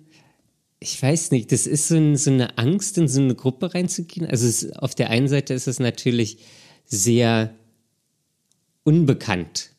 ich 0.83 1.01
weiß 1.01 1.31
nicht, 1.31 1.53
das 1.53 1.67
ist 1.67 1.89
so, 1.89 1.97
ein, 1.97 2.17
so 2.17 2.31
eine 2.31 2.59
Angst, 2.59 2.99
in 2.99 3.09
so 3.09 3.21
eine 3.21 3.35
Gruppe 3.35 3.75
reinzugehen. 3.75 4.27
Also 4.27 4.47
es, 4.47 4.73
auf 4.73 4.95
der 4.95 5.11
einen 5.11 5.29
Seite 5.29 5.55
ist 5.55 5.69
es 5.69 5.79
natürlich 5.79 6.39
sehr 6.85 7.55
unbekannt. 8.85 9.71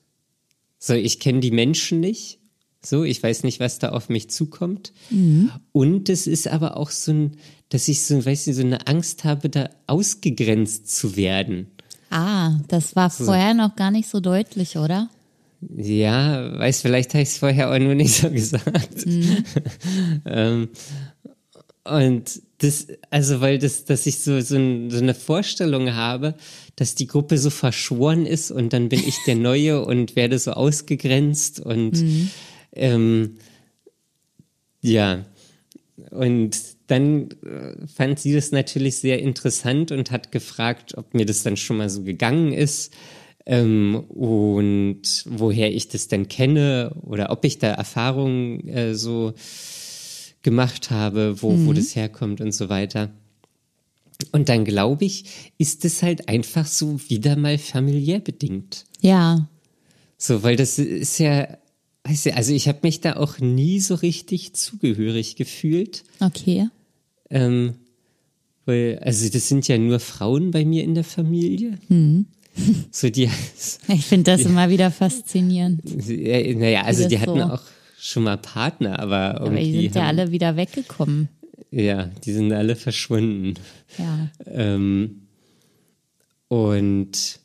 So, 0.80 0.94
ich 0.94 1.20
kenne 1.20 1.42
die 1.42 1.52
Menschen 1.52 2.00
nicht. 2.00 2.40
So, 2.82 3.04
ich 3.04 3.22
weiß 3.22 3.44
nicht, 3.44 3.60
was 3.60 3.80
da 3.80 3.90
auf 3.90 4.10
mich 4.10 4.30
zukommt. 4.30 4.92
Und 5.72 6.10
es 6.10 6.28
ist 6.28 6.48
aber 6.48 6.76
auch 6.78 6.90
so 6.90 7.14
ein, 7.14 7.38
dass 7.70 7.88
ich 7.88 8.04
so, 8.04 8.26
weiß 8.26 8.48
nicht, 8.48 8.56
so 8.56 8.62
eine 8.62 8.88
Angst 8.88 9.24
habe, 9.24 9.50
da 9.50 9.70
ausgegrenzt 9.88 10.94
zu 10.94 11.16
werden. 11.16 11.68
Ah, 12.10 12.60
das 12.68 12.96
war 12.96 13.10
vorher 13.10 13.54
noch 13.54 13.76
gar 13.76 13.92
nicht 13.92 14.10
so 14.10 14.20
deutlich, 14.20 14.78
oder? 14.78 15.10
Ja, 15.76 16.58
weiß, 16.60 16.82
vielleicht 16.82 17.14
habe 17.14 17.24
ich 17.24 17.30
es 17.30 17.38
vorher 17.38 17.72
auch 17.72 17.80
nur 17.80 17.96
nicht 17.96 18.14
so 18.16 18.30
gesagt. 18.32 19.06
ähm, 20.26 20.70
und 21.86 22.42
das, 22.60 22.88
also 23.10 23.42
weil 23.42 23.60
das, 23.60 23.84
dass 23.86 24.06
ich 24.06 24.20
so, 24.20 24.40
so, 24.40 24.56
ein, 24.56 24.90
so 24.90 24.98
eine 25.00 25.14
Vorstellung 25.14 25.94
habe, 25.94 26.36
dass 26.78 26.96
die 26.96 27.08
Gruppe 27.08 27.38
so 27.38 27.50
verschworen 27.50 28.26
ist 28.26 28.52
und 28.52 28.72
dann 28.72 28.90
bin 28.90 29.02
ich 29.06 29.18
der 29.28 29.36
Neue 29.36 29.84
und 29.86 30.16
werde 30.16 30.40
so 30.40 30.52
ausgegrenzt 30.52 31.60
und 31.60 32.04
ähm, 32.72 33.38
ja. 34.82 35.26
Und 36.10 36.58
dann 36.88 37.30
äh, 37.46 37.88
fand 37.88 38.20
sie 38.20 38.34
das 38.34 38.52
natürlich 38.52 38.98
sehr 38.98 39.20
interessant 39.20 39.92
und 39.92 40.12
hat 40.12 40.32
gefragt, 40.32 40.98
ob 40.98 41.14
mir 41.14 41.26
das 41.26 41.44
dann 41.44 41.58
schon 41.58 41.78
mal 41.78 41.90
so 41.90 42.04
gegangen 42.04 42.54
ist 42.54 42.94
ähm, 43.46 43.96
und 44.10 45.02
woher 45.26 45.74
ich 45.74 45.90
das 45.90 46.08
denn 46.08 46.28
kenne 46.28 46.96
oder 47.02 47.32
ob 47.32 47.44
ich 47.46 47.60
da 47.60 47.68
Erfahrungen 47.68 48.68
äh, 48.68 48.96
so 48.96 49.34
gemacht 50.42 50.92
habe, 50.92 51.42
wo, 51.42 51.66
wo 51.66 51.74
das 51.74 51.96
herkommt 51.96 52.42
und 52.42 52.54
so 52.54 52.70
weiter. 52.70 53.12
Und 54.32 54.50
dann 54.50 54.66
glaube 54.66 55.06
ich, 55.06 55.26
ist 55.58 55.84
es 55.86 56.04
halt 56.04 56.30
einfach 56.30 56.66
so 56.66 57.00
wieder 57.10 57.36
mal 57.36 57.58
familiär 57.58 58.20
bedingt. 58.20 58.86
Ja, 59.02 59.48
So, 60.18 60.44
weil 60.44 60.56
das 60.56 60.80
ist 60.80 61.18
ja, 61.18 61.58
weißt 62.06 62.28
du, 62.28 62.36
also 62.36 62.54
ich 62.54 62.70
habe 62.70 62.80
mich 62.84 63.02
da 63.02 63.18
auch 63.18 63.40
nie 63.40 63.82
so 63.82 63.96
richtig 63.96 64.54
zugehörig 64.54 65.36
gefühlt. 65.36 66.04
okay. 66.22 66.70
Ähm, 67.30 67.76
weil, 68.66 69.00
also 69.00 69.28
das 69.28 69.50
sind 69.50 69.68
ja 69.68 69.78
nur 69.78 70.00
Frauen 70.00 70.52
bei 70.52 70.64
mir 70.64 70.84
in 70.84 70.94
der 70.94 71.04
Familie. 71.04 71.78
So 72.92 73.10
die, 73.10 73.30
Ich 73.88 74.06
finde 74.06 74.32
das 74.32 74.42
immer 74.42 74.70
wieder 74.70 74.92
faszinierend. 74.92 75.82
ja, 76.08 76.54
naja, 76.56 76.82
also 76.84 77.08
die 77.08 77.20
hatten 77.20 77.40
so? 77.40 77.46
auch 77.46 77.62
schon 78.00 78.24
mal 78.24 78.38
Partner, 78.38 79.00
aber 79.00 79.42
Aber 79.42 79.50
die 79.56 79.62
irgendwie 79.62 79.82
sind 79.84 79.96
ja 79.96 80.02
haben, 80.04 80.20
alle 80.20 80.32
wieder 80.32 80.56
weggekommen. 80.56 81.30
ja, 81.72 82.06
die 82.24 82.32
sind 82.34 82.52
alle 82.54 82.76
verschwunden. 82.76 83.56
Ja. 83.98 84.30
Ähm, 84.46 85.28
und 86.48 87.40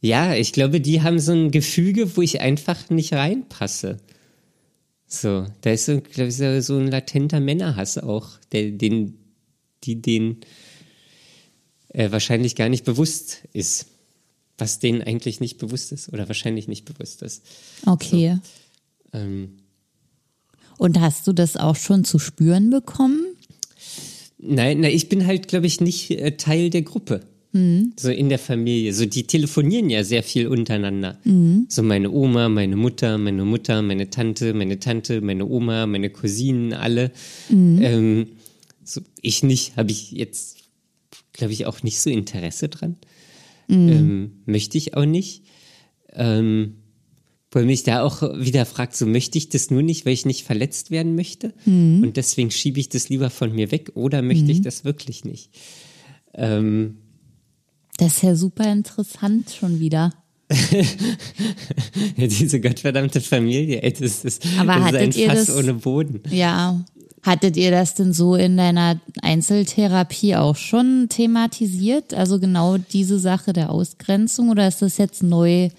ja, 0.00 0.34
ich 0.34 0.52
glaube, 0.52 0.80
die 0.80 1.02
haben 1.02 1.18
so 1.18 1.32
ein 1.32 1.50
Gefüge, 1.50 2.16
wo 2.16 2.22
ich 2.22 2.40
einfach 2.40 2.90
nicht 2.90 3.12
reinpasse. 3.12 3.98
So, 5.06 5.46
da 5.62 5.70
ist 5.70 5.86
so, 5.86 6.00
glaube 6.00 6.28
ich, 6.30 6.36
so 6.64 6.76
ein 6.76 6.88
latenter 6.88 7.40
Männerhass 7.40 7.98
auch, 7.98 8.30
der, 8.52 8.70
den, 8.72 9.14
die 9.84 10.02
den 10.02 10.38
äh, 11.88 12.10
wahrscheinlich 12.10 12.56
gar 12.56 12.68
nicht 12.68 12.84
bewusst 12.84 13.42
ist. 13.52 13.86
Was 14.58 14.80
denen 14.80 15.02
eigentlich 15.02 15.40
nicht 15.40 15.58
bewusst 15.58 15.92
ist 15.92 16.12
oder 16.12 16.28
wahrscheinlich 16.28 16.68
nicht 16.68 16.84
bewusst 16.84 17.22
ist. 17.22 17.44
Okay. 17.86 18.38
Ähm, 19.12 19.58
Und 20.78 21.00
hast 21.00 21.26
du 21.26 21.32
das 21.32 21.56
auch 21.56 21.76
schon 21.76 22.04
zu 22.04 22.18
spüren 22.18 22.70
bekommen? 22.70 23.20
Nein, 24.38 24.80
na, 24.80 24.88
ich 24.88 25.08
bin 25.08 25.26
halt, 25.26 25.48
glaube 25.48 25.66
ich, 25.66 25.80
nicht 25.80 26.10
äh, 26.10 26.36
Teil 26.36 26.70
der 26.70 26.82
Gruppe. 26.82 27.22
So 27.96 28.10
in 28.10 28.28
der 28.28 28.38
Familie. 28.38 28.92
So, 28.92 29.06
die 29.06 29.26
telefonieren 29.26 29.88
ja 29.90 30.04
sehr 30.04 30.22
viel 30.22 30.48
untereinander. 30.48 31.18
So 31.68 31.82
meine 31.82 32.10
Oma, 32.10 32.48
meine 32.48 32.76
Mutter, 32.76 33.16
meine 33.16 33.44
Mutter, 33.44 33.80
meine 33.80 34.10
Tante, 34.10 34.52
meine 34.54 34.78
Tante, 34.78 35.20
meine 35.22 35.46
Oma, 35.46 35.86
meine 35.86 36.10
Cousinen, 36.10 36.74
alle. 36.74 37.10
Ähm, 37.82 38.26
so, 38.84 39.00
ich 39.22 39.42
nicht, 39.42 39.76
habe 39.76 39.90
ich 39.90 40.12
jetzt, 40.12 40.58
glaube 41.32 41.54
ich, 41.54 41.64
auch 41.66 41.82
nicht 41.82 42.00
so 42.00 42.10
Interesse 42.10 42.68
dran. 42.68 42.96
Ähm, 43.68 44.42
möchte 44.46 44.78
ich 44.78 44.94
auch 44.96 45.04
nicht. 45.04 45.44
Ähm, 46.12 46.76
weil 47.50 47.64
mich 47.64 47.82
da 47.82 48.02
auch 48.02 48.20
wieder 48.38 48.66
fragt, 48.66 48.94
so 48.94 49.06
möchte 49.06 49.38
ich 49.38 49.48
das 49.48 49.70
nur 49.70 49.80
nicht, 49.82 50.04
weil 50.04 50.12
ich 50.12 50.26
nicht 50.26 50.44
verletzt 50.44 50.90
werden 50.90 51.14
möchte 51.14 51.54
und 51.64 52.12
deswegen 52.18 52.50
schiebe 52.50 52.78
ich 52.78 52.90
das 52.90 53.08
lieber 53.08 53.30
von 53.30 53.54
mir 53.54 53.70
weg 53.70 53.92
oder 53.94 54.20
möchte 54.20 54.52
ich 54.52 54.60
das 54.60 54.84
wirklich 54.84 55.24
nicht? 55.24 55.48
Ähm, 56.34 56.98
Das 57.96 58.16
ist 58.16 58.22
ja 58.22 58.34
super 58.34 58.70
interessant 58.70 59.50
schon 59.58 59.80
wieder. 59.80 60.12
ja, 62.16 62.26
diese 62.26 62.60
gottverdammte 62.60 63.20
Familie, 63.20 63.82
ey, 63.82 63.92
das 63.92 64.24
ist, 64.24 64.44
Aber 64.58 64.74
das 64.76 64.88
ist 64.88 64.94
ein 64.96 65.12
ihr 65.22 65.30
Fass 65.30 65.46
das- 65.46 65.56
ohne 65.56 65.74
Boden. 65.74 66.22
Ja. 66.30 66.84
Hattet 67.22 67.56
ihr 67.56 67.70
das 67.70 67.94
denn 67.94 68.12
so 68.12 68.36
in 68.36 68.56
deiner 68.56 69.00
Einzeltherapie 69.22 70.36
auch 70.36 70.56
schon 70.56 71.08
thematisiert? 71.08 72.14
Also 72.14 72.38
genau 72.38 72.78
diese 72.78 73.18
Sache 73.18 73.52
der 73.52 73.70
Ausgrenzung 73.70 74.50
oder 74.50 74.68
ist 74.68 74.82
das 74.82 74.98
jetzt 74.98 75.22
neu, 75.22 75.70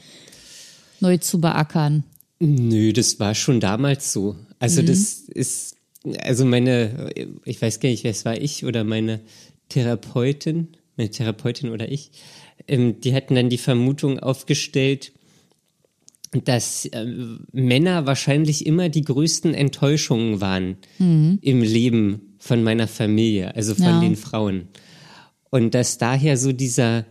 neu 1.00 1.18
zu 1.18 1.40
beackern? 1.40 2.04
Nö, 2.40 2.94
das 2.94 3.20
war 3.20 3.36
schon 3.36 3.60
damals 3.60 4.12
so. 4.12 4.36
Also 4.60 4.82
das 4.82 5.24
ist, 5.28 5.76
also 6.22 6.46
meine, 6.46 7.12
ich 7.46 7.62
weiß 7.62 7.80
gar 7.80 7.90
nicht, 7.90 8.04
wer 8.04 8.12
es 8.12 8.26
war, 8.26 8.38
ich 8.38 8.66
oder 8.66 8.84
meine 8.84 9.22
Therapeutin, 9.70 10.70
meine 10.98 11.10
Therapeutin 11.10 11.70
oder 11.70 11.90
ich, 11.90 12.12
ähm, 12.68 13.00
die 13.00 13.14
hatten 13.14 13.36
dann 13.36 13.50
die 13.50 13.58
Vermutung 13.58 14.20
aufgestellt, 14.20 15.14
dass 16.46 16.88
ähm, 16.92 17.46
Männer 17.52 18.06
wahrscheinlich 18.06 18.66
immer 18.66 18.90
die 18.90 19.02
größten 19.04 19.54
Enttäuschungen 19.54 20.42
waren 20.42 20.78
im 21.00 21.62
Leben 21.62 22.36
von 22.38 22.64
meiner 22.64 22.88
Familie, 22.88 23.56
also 23.56 23.74
von 23.76 23.84
Ja. 23.86 24.00
den 24.00 24.16
Frauen. 24.16 24.68
Und 25.50 25.74
dass 25.74 25.98
daher 25.98 26.38
so 26.38 26.52
dieser, 26.52 27.06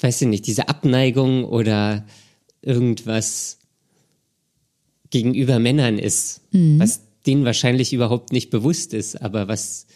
weiß 0.00 0.22
ich 0.22 0.28
nicht, 0.28 0.46
diese 0.46 0.68
Abneigung 0.68 1.44
oder 1.44 2.04
irgendwas 2.62 3.58
gegenüber 5.10 5.58
Männern 5.58 5.98
ist, 5.98 6.40
was 6.52 7.02
denen 7.26 7.44
wahrscheinlich 7.44 7.92
überhaupt 7.92 8.32
nicht 8.32 8.50
bewusst 8.50 8.92
ist, 8.94 9.22
aber 9.22 9.48
was 9.48 9.86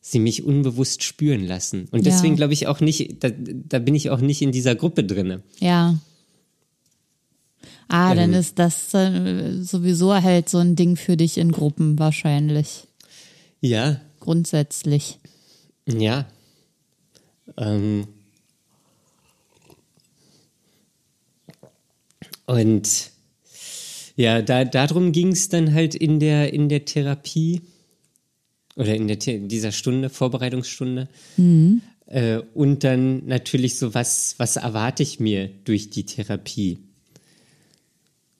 sie 0.00 0.18
mich 0.20 0.44
unbewusst 0.44 1.02
spüren 1.02 1.44
lassen. 1.46 1.86
Und 1.90 2.04
Ja. 2.04 2.10
deswegen 2.12 2.36
glaube 2.36 2.52
ich 2.52 2.66
auch 2.66 2.80
nicht, 2.80 3.22
da, 3.22 3.30
da 3.30 3.78
bin 3.78 3.94
ich 3.94 4.10
auch 4.10 4.20
nicht 4.20 4.42
in 4.42 4.52
dieser 4.52 4.74
Gruppe 4.74 5.04
drinne. 5.04 5.42
Ja. 5.60 5.98
Ah, 7.88 8.14
dann 8.14 8.32
Ähm. 8.34 8.38
ist 8.40 8.58
das 8.58 8.92
äh, 8.94 9.62
sowieso 9.62 10.14
halt 10.14 10.48
so 10.48 10.58
ein 10.58 10.76
Ding 10.76 10.96
für 10.96 11.16
dich 11.16 11.38
in 11.38 11.52
Gruppen 11.52 11.98
wahrscheinlich. 11.98 12.86
Ja, 13.60 14.00
Grundsätzlich. 14.20 15.18
ja. 15.86 16.26
Ähm. 17.56 18.06
Und 22.46 23.10
ja, 24.16 24.42
da, 24.42 24.64
darum 24.64 25.12
ging 25.12 25.28
es 25.32 25.48
dann 25.48 25.74
halt 25.74 25.94
in 25.94 26.18
der, 26.18 26.52
in 26.52 26.68
der 26.68 26.84
Therapie 26.84 27.62
oder 28.76 28.94
in 28.94 29.06
der, 29.06 29.16
dieser 29.16 29.72
Stunde, 29.72 30.08
Vorbereitungsstunde. 30.10 31.08
Äh, 32.06 32.38
und 32.54 32.84
dann 32.84 33.26
natürlich 33.26 33.76
so, 33.78 33.94
was, 33.94 34.34
was 34.38 34.56
erwarte 34.56 35.02
ich 35.02 35.20
mir 35.20 35.48
durch 35.64 35.90
die 35.90 36.04
Therapie? 36.04 36.78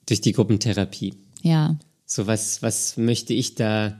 Durch 0.09 0.21
die 0.21 0.33
Gruppentherapie. 0.33 1.13
Ja. 1.43 1.77
So, 2.05 2.25
was, 2.25 2.63
was 2.63 2.97
möchte 2.97 3.33
ich 3.33 3.53
da, 3.53 3.99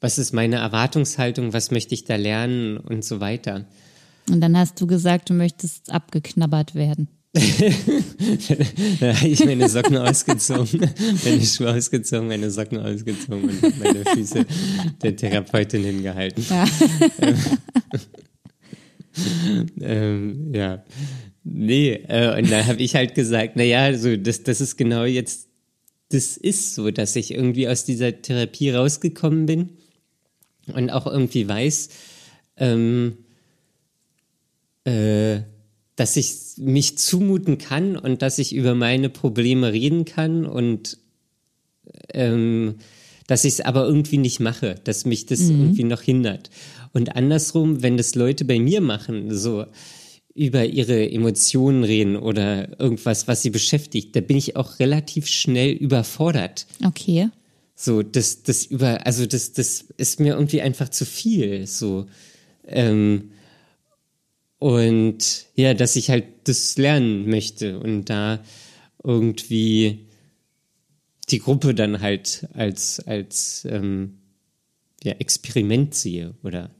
was 0.00 0.18
ist 0.18 0.32
meine 0.32 0.56
Erwartungshaltung, 0.56 1.52
was 1.52 1.70
möchte 1.70 1.94
ich 1.94 2.04
da 2.04 2.16
lernen 2.16 2.76
und 2.76 3.04
so 3.04 3.20
weiter. 3.20 3.66
Und 4.28 4.40
dann 4.40 4.58
hast 4.58 4.80
du 4.80 4.88
gesagt, 4.88 5.30
du 5.30 5.34
möchtest 5.34 5.92
abgeknabbert 5.92 6.74
werden. 6.74 7.08
Da 8.98 9.14
habe 9.14 9.28
ich 9.28 9.44
meine 9.44 9.68
Socken 9.68 9.96
ausgezogen, 9.98 10.90
meine 11.24 11.44
Schuhe 11.44 11.74
ausgezogen, 11.74 12.28
meine 12.28 12.50
Socken 12.50 12.78
ausgezogen 12.78 13.50
und 13.50 13.78
meine 13.78 14.04
Füße 14.04 14.46
der 15.02 15.16
Therapeutin 15.16 15.84
hingehalten. 15.84 16.44
Ja. 16.48 16.64
Ähm, 19.80 20.52
ja. 20.52 20.84
Nee, 21.48 21.92
äh, 22.08 22.36
und 22.36 22.50
dann 22.50 22.66
habe 22.66 22.82
ich 22.82 22.96
halt 22.96 23.14
gesagt, 23.14 23.54
naja, 23.54 23.96
so, 23.96 24.16
das, 24.16 24.42
das 24.42 24.60
ist 24.60 24.76
genau 24.76 25.04
jetzt, 25.04 25.46
das 26.08 26.36
ist 26.36 26.74
so, 26.74 26.90
dass 26.90 27.14
ich 27.14 27.32
irgendwie 27.32 27.68
aus 27.68 27.84
dieser 27.84 28.20
Therapie 28.20 28.70
rausgekommen 28.70 29.46
bin 29.46 29.70
und 30.74 30.90
auch 30.90 31.06
irgendwie 31.06 31.46
weiß, 31.46 31.90
ähm, 32.56 33.18
äh, 34.82 35.42
dass 35.94 36.16
ich 36.16 36.34
mich 36.56 36.98
zumuten 36.98 37.58
kann 37.58 37.96
und 37.96 38.22
dass 38.22 38.38
ich 38.38 38.52
über 38.52 38.74
meine 38.74 39.08
Probleme 39.08 39.72
reden 39.72 40.04
kann 40.04 40.46
und 40.46 40.98
ähm, 42.12 42.74
dass 43.28 43.44
ich 43.44 43.54
es 43.54 43.60
aber 43.60 43.86
irgendwie 43.86 44.18
nicht 44.18 44.40
mache, 44.40 44.74
dass 44.82 45.06
mich 45.06 45.26
das 45.26 45.42
irgendwie 45.42 45.84
noch 45.84 46.02
hindert. 46.02 46.50
Und 46.92 47.14
andersrum, 47.14 47.84
wenn 47.84 47.96
das 47.96 48.16
Leute 48.16 48.44
bei 48.44 48.58
mir 48.58 48.80
machen, 48.80 49.32
so 49.32 49.64
über 50.36 50.66
ihre 50.66 51.10
Emotionen 51.10 51.82
reden 51.82 52.16
oder 52.16 52.78
irgendwas, 52.78 53.26
was 53.26 53.42
sie 53.42 53.50
beschäftigt, 53.50 54.14
da 54.14 54.20
bin 54.20 54.36
ich 54.36 54.56
auch 54.56 54.78
relativ 54.78 55.26
schnell 55.26 55.72
überfordert. 55.72 56.66
Okay. 56.84 57.30
So, 57.74 58.02
das, 58.02 58.42
das 58.42 58.66
über, 58.66 59.06
also 59.06 59.26
das, 59.26 59.52
das 59.52 59.86
ist 59.96 60.20
mir 60.20 60.34
irgendwie 60.34 60.60
einfach 60.60 60.90
zu 60.90 61.04
viel. 61.04 61.66
So. 61.66 62.06
Ähm, 62.66 63.30
und 64.58 65.46
ja, 65.54 65.74
dass 65.74 65.96
ich 65.96 66.10
halt 66.10 66.24
das 66.44 66.76
lernen 66.76 67.28
möchte 67.28 67.78
und 67.78 68.06
da 68.06 68.42
irgendwie 69.02 70.06
die 71.30 71.38
Gruppe 71.38 71.74
dann 71.74 72.00
halt 72.00 72.46
als, 72.52 73.00
als 73.00 73.66
ähm, 73.70 74.18
ja, 75.02 75.12
Experiment 75.12 75.94
sehe 75.94 76.34
oder 76.42 76.70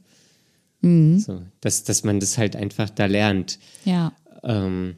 so, 1.19 1.41
dass, 1.61 1.83
dass 1.83 2.03
man 2.03 2.19
das 2.19 2.37
halt 2.37 2.55
einfach 2.55 2.89
da 2.89 3.05
lernt. 3.05 3.59
Ja. 3.85 4.13
Ähm, 4.43 4.97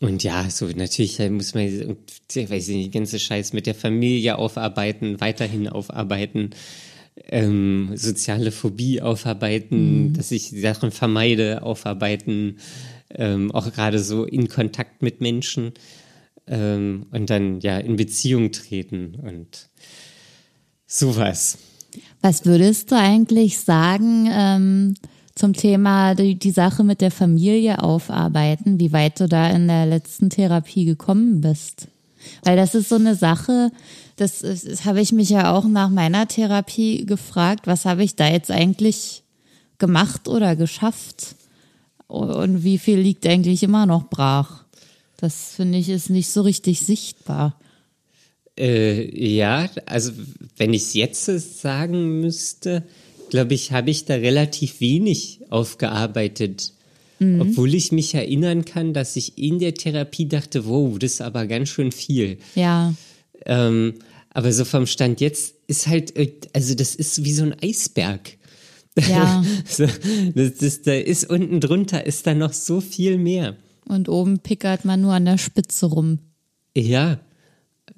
und 0.00 0.22
ja, 0.24 0.48
so 0.50 0.66
natürlich 0.66 1.20
äh, 1.20 1.30
muss 1.30 1.54
man, 1.54 1.64
ich 1.64 2.50
weiß 2.50 2.68
nicht, 2.68 2.86
die 2.86 2.98
ganze 2.98 3.18
Scheiß 3.18 3.52
mit 3.52 3.66
der 3.66 3.74
Familie 3.74 4.38
aufarbeiten, 4.38 5.20
weiterhin 5.20 5.68
aufarbeiten, 5.68 6.50
ähm, 7.28 7.90
soziale 7.94 8.50
Phobie 8.50 9.00
aufarbeiten, 9.02 10.12
dass 10.14 10.30
ich 10.30 10.50
die 10.50 10.60
Sachen 10.60 10.90
vermeide, 10.90 11.62
aufarbeiten, 11.62 12.56
ähm, 13.10 13.52
auch 13.52 13.72
gerade 13.72 13.98
so 13.98 14.24
in 14.24 14.48
Kontakt 14.48 15.02
mit 15.02 15.20
Menschen 15.20 15.72
ähm, 16.46 17.06
und 17.10 17.30
dann 17.30 17.60
ja 17.60 17.78
in 17.78 17.96
Beziehung 17.96 18.52
treten 18.52 19.16
und 19.16 19.68
sowas. 20.86 21.58
Was 22.22 22.44
würdest 22.44 22.90
du 22.90 22.96
eigentlich 22.96 23.60
sagen 23.60 24.28
ähm, 24.30 24.94
zum 25.34 25.54
Thema 25.54 26.14
die, 26.14 26.38
die 26.38 26.50
Sache 26.50 26.84
mit 26.84 27.00
der 27.00 27.10
Familie 27.10 27.82
aufarbeiten, 27.82 28.78
wie 28.78 28.92
weit 28.92 29.20
du 29.20 29.26
da 29.26 29.48
in 29.48 29.68
der 29.68 29.86
letzten 29.86 30.28
Therapie 30.28 30.84
gekommen 30.84 31.40
bist? 31.40 31.88
Weil 32.44 32.56
das 32.56 32.74
ist 32.74 32.90
so 32.90 32.96
eine 32.96 33.14
Sache, 33.14 33.70
das, 34.16 34.40
das 34.40 34.84
habe 34.84 35.00
ich 35.00 35.12
mich 35.12 35.30
ja 35.30 35.52
auch 35.52 35.64
nach 35.64 35.88
meiner 35.88 36.28
Therapie 36.28 37.06
gefragt, 37.06 37.66
was 37.66 37.86
habe 37.86 38.04
ich 38.04 38.16
da 38.16 38.28
jetzt 38.28 38.50
eigentlich 38.50 39.22
gemacht 39.78 40.28
oder 40.28 40.56
geschafft? 40.56 41.36
Und 42.06 42.62
wie 42.64 42.76
viel 42.76 42.98
liegt 42.98 43.26
eigentlich 43.26 43.62
immer 43.62 43.86
noch 43.86 44.10
brach? 44.10 44.64
Das 45.16 45.54
finde 45.54 45.78
ich 45.78 45.88
ist 45.88 46.10
nicht 46.10 46.28
so 46.28 46.42
richtig 46.42 46.80
sichtbar. 46.80 47.54
Äh, 48.58 49.34
ja, 49.34 49.68
also 49.86 50.12
wenn 50.56 50.74
ich 50.74 50.82
es 50.82 50.94
jetzt 50.94 51.26
sagen 51.60 52.20
müsste, 52.20 52.84
glaube 53.30 53.54
ich, 53.54 53.72
habe 53.72 53.90
ich 53.90 54.04
da 54.04 54.14
relativ 54.14 54.80
wenig 54.80 55.40
aufgearbeitet. 55.50 56.72
Obwohl 57.22 57.74
ich 57.74 57.92
mich 57.92 58.14
erinnern 58.14 58.64
kann, 58.64 58.94
dass 58.94 59.14
ich 59.14 59.36
in 59.36 59.58
der 59.58 59.74
Therapie 59.74 60.26
dachte, 60.26 60.66
wow, 60.66 60.98
das 60.98 61.12
ist 61.12 61.20
aber 61.20 61.46
ganz 61.46 61.68
schön 61.68 61.92
viel. 61.92 62.38
Ja, 62.54 62.94
Ähm, 63.44 63.96
aber 64.30 64.52
so 64.52 64.64
vom 64.64 64.86
Stand 64.86 65.20
jetzt 65.20 65.54
ist 65.66 65.86
halt, 65.86 66.16
äh, 66.16 66.32
also 66.54 66.74
das 66.74 66.94
ist 66.94 67.22
wie 67.24 67.32
so 67.34 67.42
ein 67.42 67.54
Eisberg. 67.62 68.38
ja. 69.06 69.44
So, 69.68 69.86
das, 70.34 70.54
das, 70.54 70.82
da 70.82 70.94
ist 70.94 71.28
unten 71.28 71.60
drunter 71.60 72.06
ist 72.06 72.26
da 72.26 72.34
noch 72.34 72.54
so 72.54 72.80
viel 72.80 73.18
mehr. 73.18 73.56
Und 73.86 74.08
oben 74.08 74.38
pickert 74.38 74.86
man 74.86 75.02
nur 75.02 75.12
an 75.12 75.26
der 75.26 75.36
Spitze 75.36 75.86
rum. 75.86 76.20
Ja, 76.74 77.20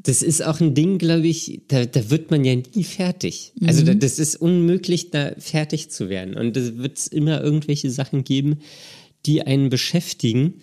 das 0.04 0.22
ist 0.22 0.44
auch 0.44 0.60
ein 0.60 0.74
Ding, 0.74 0.98
glaube 0.98 1.26
ich, 1.26 1.62
da, 1.68 1.84
da 1.84 2.10
wird 2.10 2.30
man 2.30 2.44
ja 2.44 2.56
nie 2.56 2.84
fertig. 2.84 3.52
Also 3.64 3.84
da, 3.84 3.94
das 3.94 4.18
ist 4.18 4.36
unmöglich, 4.36 5.10
da 5.10 5.32
fertig 5.38 5.90
zu 5.90 6.08
werden. 6.08 6.34
Und 6.36 6.56
es 6.56 6.76
wird 6.76 7.06
immer 7.08 7.42
irgendwelche 7.42 7.90
Sachen 7.90 8.24
geben, 8.24 8.58
die 9.26 9.42
einen 9.42 9.70
beschäftigen. 9.70 10.54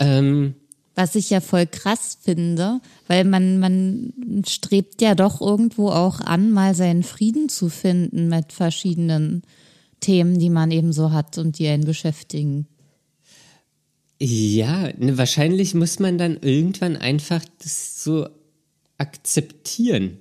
Ähm, 0.00 0.54
Was 0.94 1.14
ich 1.14 1.30
ja 1.30 1.40
voll 1.40 1.66
krass 1.66 2.18
finde, 2.20 2.80
weil 3.06 3.24
man, 3.24 3.58
man 3.58 4.12
strebt 4.46 5.00
ja 5.00 5.14
doch 5.14 5.40
irgendwo 5.40 5.88
auch 5.88 6.20
an, 6.20 6.50
mal 6.50 6.74
seinen 6.74 7.02
Frieden 7.02 7.48
zu 7.48 7.68
finden 7.68 8.28
mit 8.28 8.52
verschiedenen 8.52 9.42
Themen, 10.00 10.38
die 10.38 10.50
man 10.50 10.70
eben 10.70 10.92
so 10.92 11.12
hat 11.12 11.38
und 11.38 11.58
die 11.58 11.68
einen 11.68 11.84
beschäftigen. 11.84 12.66
Ja, 14.24 14.92
ne, 14.98 15.18
wahrscheinlich 15.18 15.74
muss 15.74 15.98
man 15.98 16.16
dann 16.16 16.38
irgendwann 16.40 16.96
einfach 16.96 17.44
das 17.58 18.04
so 18.04 18.28
akzeptieren, 18.96 20.18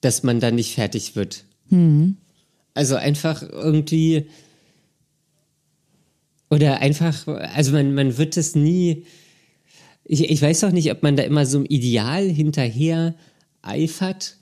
dass 0.00 0.22
man 0.22 0.38
da 0.38 0.52
nicht 0.52 0.74
fertig 0.74 1.16
wird. 1.16 1.44
Also 2.74 2.94
einfach 2.94 3.42
irgendwie 3.42 4.26
oder 6.48 6.78
einfach, 6.78 7.26
also 7.26 7.72
man, 7.72 7.94
man 7.94 8.18
wird 8.18 8.36
es 8.36 8.54
nie, 8.54 9.04
ich, 10.04 10.30
ich 10.30 10.42
weiß 10.42 10.64
auch 10.64 10.70
nicht, 10.70 10.92
ob 10.92 11.02
man 11.02 11.16
da 11.16 11.24
immer 11.24 11.44
so 11.44 11.58
ein 11.58 11.66
Ideal 11.66 12.28
hinterher 12.28 13.16
eifert. 13.62 14.36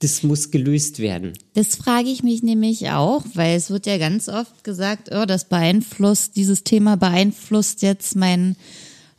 Das 0.00 0.22
muss 0.22 0.52
gelöst 0.52 1.00
werden. 1.00 1.32
Das 1.54 1.74
frage 1.74 2.08
ich 2.08 2.22
mich 2.22 2.42
nämlich 2.42 2.90
auch, 2.90 3.24
weil 3.34 3.56
es 3.56 3.70
wird 3.70 3.86
ja 3.86 3.98
ganz 3.98 4.28
oft 4.28 4.62
gesagt, 4.62 5.10
oh, 5.12 5.24
das 5.24 5.48
beeinflusst, 5.48 6.36
dieses 6.36 6.62
Thema 6.62 6.96
beeinflusst 6.96 7.82
jetzt 7.82 8.14
mein, 8.14 8.54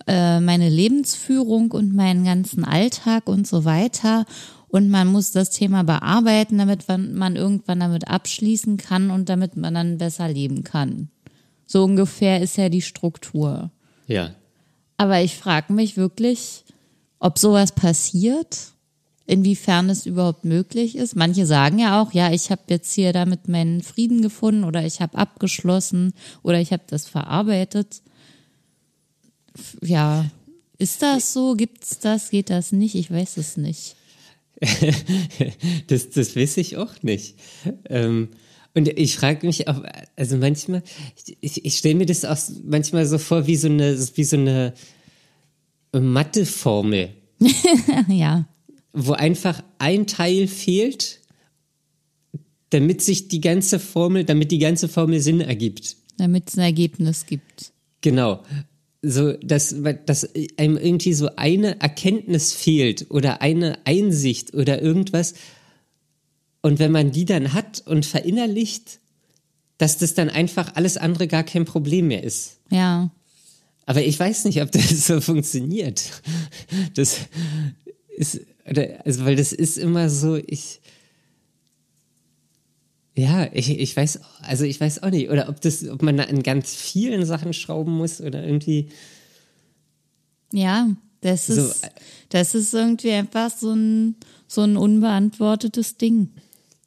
äh, 0.07 0.39
meine 0.39 0.69
Lebensführung 0.69 1.71
und 1.71 1.93
meinen 1.93 2.23
ganzen 2.23 2.63
Alltag 2.63 3.27
und 3.27 3.45
so 3.45 3.65
weiter. 3.65 4.25
Und 4.69 4.89
man 4.89 5.07
muss 5.07 5.31
das 5.31 5.49
Thema 5.49 5.83
bearbeiten, 5.83 6.57
damit 6.59 6.87
man, 6.87 7.13
man 7.13 7.35
irgendwann 7.35 7.81
damit 7.81 8.07
abschließen 8.07 8.77
kann 8.77 9.11
und 9.11 9.27
damit 9.27 9.57
man 9.57 9.73
dann 9.73 9.97
besser 9.97 10.29
leben 10.29 10.63
kann. 10.63 11.09
So 11.65 11.83
ungefähr 11.83 12.41
ist 12.41 12.55
ja 12.55 12.69
die 12.69 12.81
Struktur. 12.81 13.71
Ja. 14.07 14.31
Aber 14.95 15.21
ich 15.21 15.35
frage 15.35 15.73
mich 15.73 15.97
wirklich, 15.97 16.63
ob 17.19 17.37
sowas 17.37 17.73
passiert, 17.73 18.73
inwiefern 19.29 19.89
es 19.89 20.05
überhaupt 20.05 20.43
möglich 20.43 20.95
ist. 20.95 21.15
Manche 21.15 21.45
sagen 21.45 21.79
ja 21.79 22.01
auch, 22.01 22.13
ja, 22.13 22.31
ich 22.31 22.49
habe 22.49 22.63
jetzt 22.69 22.93
hier 22.93 23.13
damit 23.13 23.47
meinen 23.47 23.81
Frieden 23.81 24.21
gefunden 24.21 24.63
oder 24.63 24.85
ich 24.85 25.01
habe 25.01 25.17
abgeschlossen 25.17 26.13
oder 26.41 26.59
ich 26.59 26.73
habe 26.73 26.83
das 26.87 27.07
verarbeitet. 27.07 28.01
Ja. 29.81 30.25
Ist 30.77 31.01
das 31.01 31.33
so? 31.33 31.55
Gibt's 31.55 31.99
das? 31.99 32.29
Geht 32.29 32.49
das 32.49 32.71
nicht? 32.71 32.95
Ich 32.95 33.11
weiß 33.11 33.37
es 33.37 33.57
nicht. 33.57 33.95
das, 35.87 36.09
das 36.09 36.35
weiß 36.35 36.57
ich 36.57 36.77
auch 36.77 37.03
nicht. 37.03 37.35
Ähm, 37.89 38.29
und 38.73 38.87
ich 38.87 39.15
frage 39.17 39.45
mich 39.45 39.67
auch, 39.67 39.83
also 40.15 40.37
manchmal, 40.37 40.83
ich, 41.41 41.65
ich 41.65 41.77
stelle 41.77 41.95
mir 41.95 42.05
das 42.05 42.25
auch 42.25 42.37
manchmal 42.63 43.05
so 43.05 43.17
vor 43.17 43.45
wie 43.45 43.57
so 43.57 43.67
eine, 43.67 43.97
wie 44.15 44.23
so 44.23 44.37
eine 44.37 44.73
Matheformel. 45.91 47.09
ja. 48.07 48.47
Wo 48.93 49.13
einfach 49.13 49.63
ein 49.77 50.07
Teil 50.07 50.47
fehlt, 50.47 51.19
damit 52.69 53.01
sich 53.01 53.27
die 53.27 53.41
ganze 53.41 53.79
Formel, 53.79 54.23
damit 54.23 54.51
die 54.51 54.59
ganze 54.59 54.87
Formel 54.87 55.19
Sinn 55.19 55.41
ergibt. 55.41 55.95
Damit 56.17 56.49
es 56.49 56.57
ein 56.57 56.61
Ergebnis 56.61 57.25
gibt. 57.25 57.71
Genau. 58.01 58.43
So, 59.01 59.33
dass, 59.33 59.75
dass 60.05 60.29
einem 60.57 60.77
irgendwie 60.77 61.13
so 61.13 61.35
eine 61.35 61.79
Erkenntnis 61.79 62.53
fehlt 62.53 63.09
oder 63.09 63.41
eine 63.41 63.79
Einsicht 63.85 64.53
oder 64.53 64.81
irgendwas, 64.81 65.33
und 66.61 66.79
wenn 66.79 66.91
man 66.91 67.11
die 67.11 67.25
dann 67.25 67.53
hat 67.53 67.83
und 67.85 68.05
verinnerlicht, 68.05 68.99
dass 69.77 69.97
das 69.97 70.13
dann 70.13 70.29
einfach 70.29 70.75
alles 70.75 70.97
andere 70.97 71.27
gar 71.27 71.43
kein 71.43 71.65
Problem 71.65 72.07
mehr 72.07 72.23
ist. 72.23 72.59
Ja. 72.69 73.11
Aber 73.85 74.03
ich 74.03 74.19
weiß 74.19 74.45
nicht, 74.45 74.61
ob 74.61 74.71
das 74.71 75.07
so 75.07 75.21
funktioniert. 75.21 76.21
Das 76.95 77.17
ist, 78.17 78.41
also, 79.03 79.25
weil 79.25 79.35
das 79.35 79.51
ist 79.51 79.77
immer 79.77 80.09
so, 80.09 80.35
ich, 80.35 80.81
ja, 83.15 83.49
ich, 83.51 83.69
ich 83.69 83.95
weiß, 83.95 84.19
also 84.41 84.63
ich 84.63 84.79
weiß 84.79 85.03
auch 85.03 85.09
nicht, 85.09 85.29
oder 85.29 85.49
ob 85.49 85.59
das, 85.61 85.87
ob 85.87 86.01
man 86.01 86.17
da 86.17 86.23
in 86.23 86.43
ganz 86.43 86.73
vielen 86.75 87.25
Sachen 87.25 87.53
schrauben 87.53 87.93
muss 87.93 88.21
oder 88.21 88.45
irgendwie. 88.45 88.89
Ja, 90.53 90.89
das 91.21 91.49
ist, 91.49 91.81
so, 91.81 91.87
das 92.29 92.55
ist 92.55 92.73
irgendwie 92.73 93.11
einfach 93.11 93.51
so 93.55 93.73
ein, 93.73 94.15
so 94.47 94.61
ein 94.61 94.77
unbeantwortetes 94.77 95.97
Ding. 95.97 96.29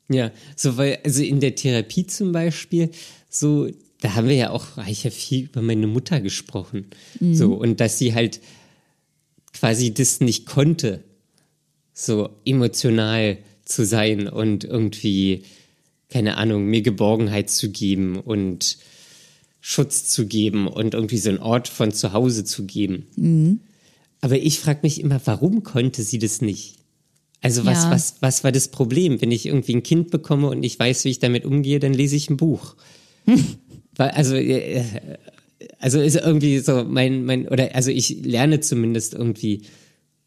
Ja, 0.09 0.31
so 0.57 0.77
weil, 0.77 0.99
also 1.05 1.23
in 1.23 1.41
der 1.41 1.55
Therapie 1.55 2.07
zum 2.07 2.33
Beispiel, 2.33 2.91
so, 3.29 3.69
da 4.01 4.15
haben 4.15 4.29
wir 4.29 4.37
ja 4.37 4.51
auch, 4.51 4.77
habe 4.77 4.91
ich 4.91 5.05
ja 5.05 5.11
viel 5.11 5.45
über 5.45 5.63
meine 5.63 5.87
Mutter 5.87 6.21
gesprochen. 6.21 6.87
Mhm. 7.21 7.35
So, 7.35 7.55
und 7.55 7.81
dass 7.81 7.99
sie 7.99 8.15
halt 8.15 8.41
quasi 9.53 9.93
das 9.93 10.21
nicht 10.21 10.47
konnte, 10.47 11.05
so 11.93 12.31
emotional 12.45 13.39
zu 13.65 13.85
sein 13.85 14.29
und 14.29 14.65
irgendwie, 14.65 15.43
keine 16.09 16.37
Ahnung, 16.37 16.67
mir 16.67 16.83
Geborgenheit 16.83 17.51
zu 17.51 17.71
geben 17.71 18.19
und 18.19 18.79
Schutz 19.61 20.09
zu 20.09 20.27
geben 20.27 20.67
und 20.67 20.95
irgendwie 20.95 21.19
so 21.19 21.31
einen 21.31 21.39
Ort 21.39 21.69
von 21.69 21.93
zu 21.93 22.13
Hause 22.13 22.45
zu 22.45 22.65
geben. 22.65 23.07
Mhm. 23.17 23.61
Aber 24.21 24.39
ich 24.39 24.59
frage 24.61 24.81
mich 24.83 25.01
immer, 25.01 25.21
warum 25.25 25.63
konnte 25.63 26.03
sie 26.03 26.19
das 26.19 26.41
nicht? 26.43 26.77
Also 27.41 27.65
was, 27.65 27.85
ja. 27.85 27.91
was, 27.91 28.17
was 28.21 28.45
war 28.45 28.53
das 28.53 28.69
Problem? 28.69 29.21
Wenn 29.21 29.33
ich 29.33 29.47
irgendwie 29.47 29.75
ein 29.75 29.83
Kind 29.83 30.11
bekomme 30.11 30.49
und 30.49 30.63
ich 30.63 30.79
weiß, 30.79 31.05
wie 31.05 31.11
ich 31.11 31.19
damit 31.19 31.45
umgehe, 31.45 31.81
dann 31.81 31.93
lese 31.93 32.15
ich 32.17 32.31
ein 32.31 32.37
Buch. 32.37 32.77
also, 33.99 34.37
äh, 34.37 34.85
also 35.79 36.01
ist 36.01 36.17
irgendwie 36.17 36.61
so 36.61 36.85
mein, 36.85 37.25
mein, 37.25 37.49
oder 37.49 37.75
also 37.75 37.91
ich 37.91 38.25
lerne 38.25 38.61
zumindest 38.61 39.15
irgendwie, 39.15 39.63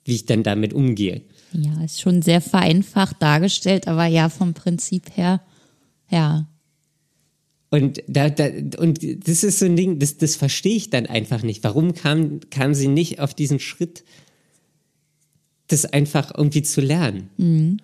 wie 0.03 0.15
ich 0.15 0.25
dann 0.25 0.43
damit 0.43 0.73
umgehe. 0.73 1.21
Ja, 1.61 1.83
ist 1.83 2.01
schon 2.01 2.21
sehr 2.21 2.41
vereinfacht 2.41 3.21
dargestellt, 3.21 3.87
aber 3.87 4.05
ja, 4.05 4.29
vom 4.29 4.53
Prinzip 4.53 5.15
her, 5.15 5.41
ja. 6.09 6.47
Und 7.69 8.03
da, 8.07 8.29
da, 8.29 8.45
und 8.77 8.99
das 9.27 9.43
ist 9.43 9.59
so 9.59 9.65
ein 9.65 9.75
Ding, 9.75 9.99
das, 9.99 10.17
das 10.17 10.35
verstehe 10.35 10.75
ich 10.75 10.89
dann 10.89 11.07
einfach 11.07 11.43
nicht. 11.43 11.63
Warum 11.63 11.93
kam, 11.93 12.39
kam 12.49 12.73
sie 12.73 12.87
nicht 12.87 13.19
auf 13.19 13.33
diesen 13.33 13.59
Schritt, 13.59 14.03
das 15.67 15.85
einfach 15.85 16.33
irgendwie 16.37 16.61
zu 16.61 16.79
lernen. 16.79 17.29
Mhm. 17.37 17.77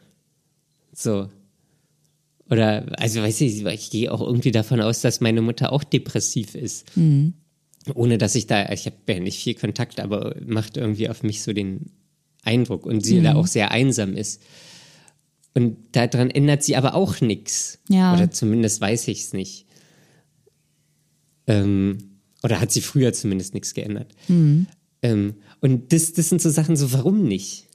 So. 0.94 1.30
Oder, 2.50 2.86
also 3.00 3.22
weiß 3.22 3.42
ich, 3.42 3.66
ich 3.66 3.90
gehe 3.90 4.12
auch 4.12 4.22
irgendwie 4.22 4.52
davon 4.52 4.82
aus, 4.82 5.02
dass 5.02 5.22
meine 5.22 5.42
Mutter 5.42 5.72
auch 5.72 5.84
depressiv 5.84 6.56
ist. 6.56 6.96
Mhm. 6.96 7.34
Ohne 7.96 8.18
dass 8.18 8.36
ich 8.36 8.46
da, 8.46 8.72
ich 8.72 8.86
habe 8.86 8.96
ja 9.08 9.20
nicht 9.20 9.42
viel 9.42 9.56
Kontakt, 9.56 10.00
aber 10.00 10.36
macht 10.46 10.78
irgendwie 10.78 11.10
auf 11.10 11.24
mich 11.24 11.42
so 11.42 11.54
den 11.54 11.92
Eindruck 12.44 12.86
und 12.86 13.06
sie 13.06 13.20
mhm. 13.20 13.24
da 13.24 13.36
auch 13.36 13.48
sehr 13.48 13.72
einsam 13.72 14.16
ist. 14.16 14.42
Und 15.54 15.78
daran 15.92 16.30
ändert 16.30 16.64
sie 16.64 16.76
aber 16.76 16.96
auch 16.96 17.22
nichts. 17.22 17.80
Ja. 17.90 18.14
Oder 18.14 18.32
zumindest 18.32 18.80
weiß 18.80 19.08
ich 19.10 19.22
es 19.22 19.34
nicht. 19.34 19.66
Ähm, 21.48 21.98
oder 22.44 22.62
hat 22.62 22.72
sie 22.72 22.82
früher 22.82 23.14
zumindest 23.14 23.54
nichts 23.54 23.74
geändert. 23.74 24.14
Mhm. 24.28 24.68
Ähm, 25.02 25.36
und 25.60 25.92
das, 25.94 26.14
das 26.14 26.30
sind 26.30 26.42
so 26.42 26.50
Sachen, 26.50 26.76
so 26.76 26.94
warum 26.94 27.24
nicht? 27.24 27.68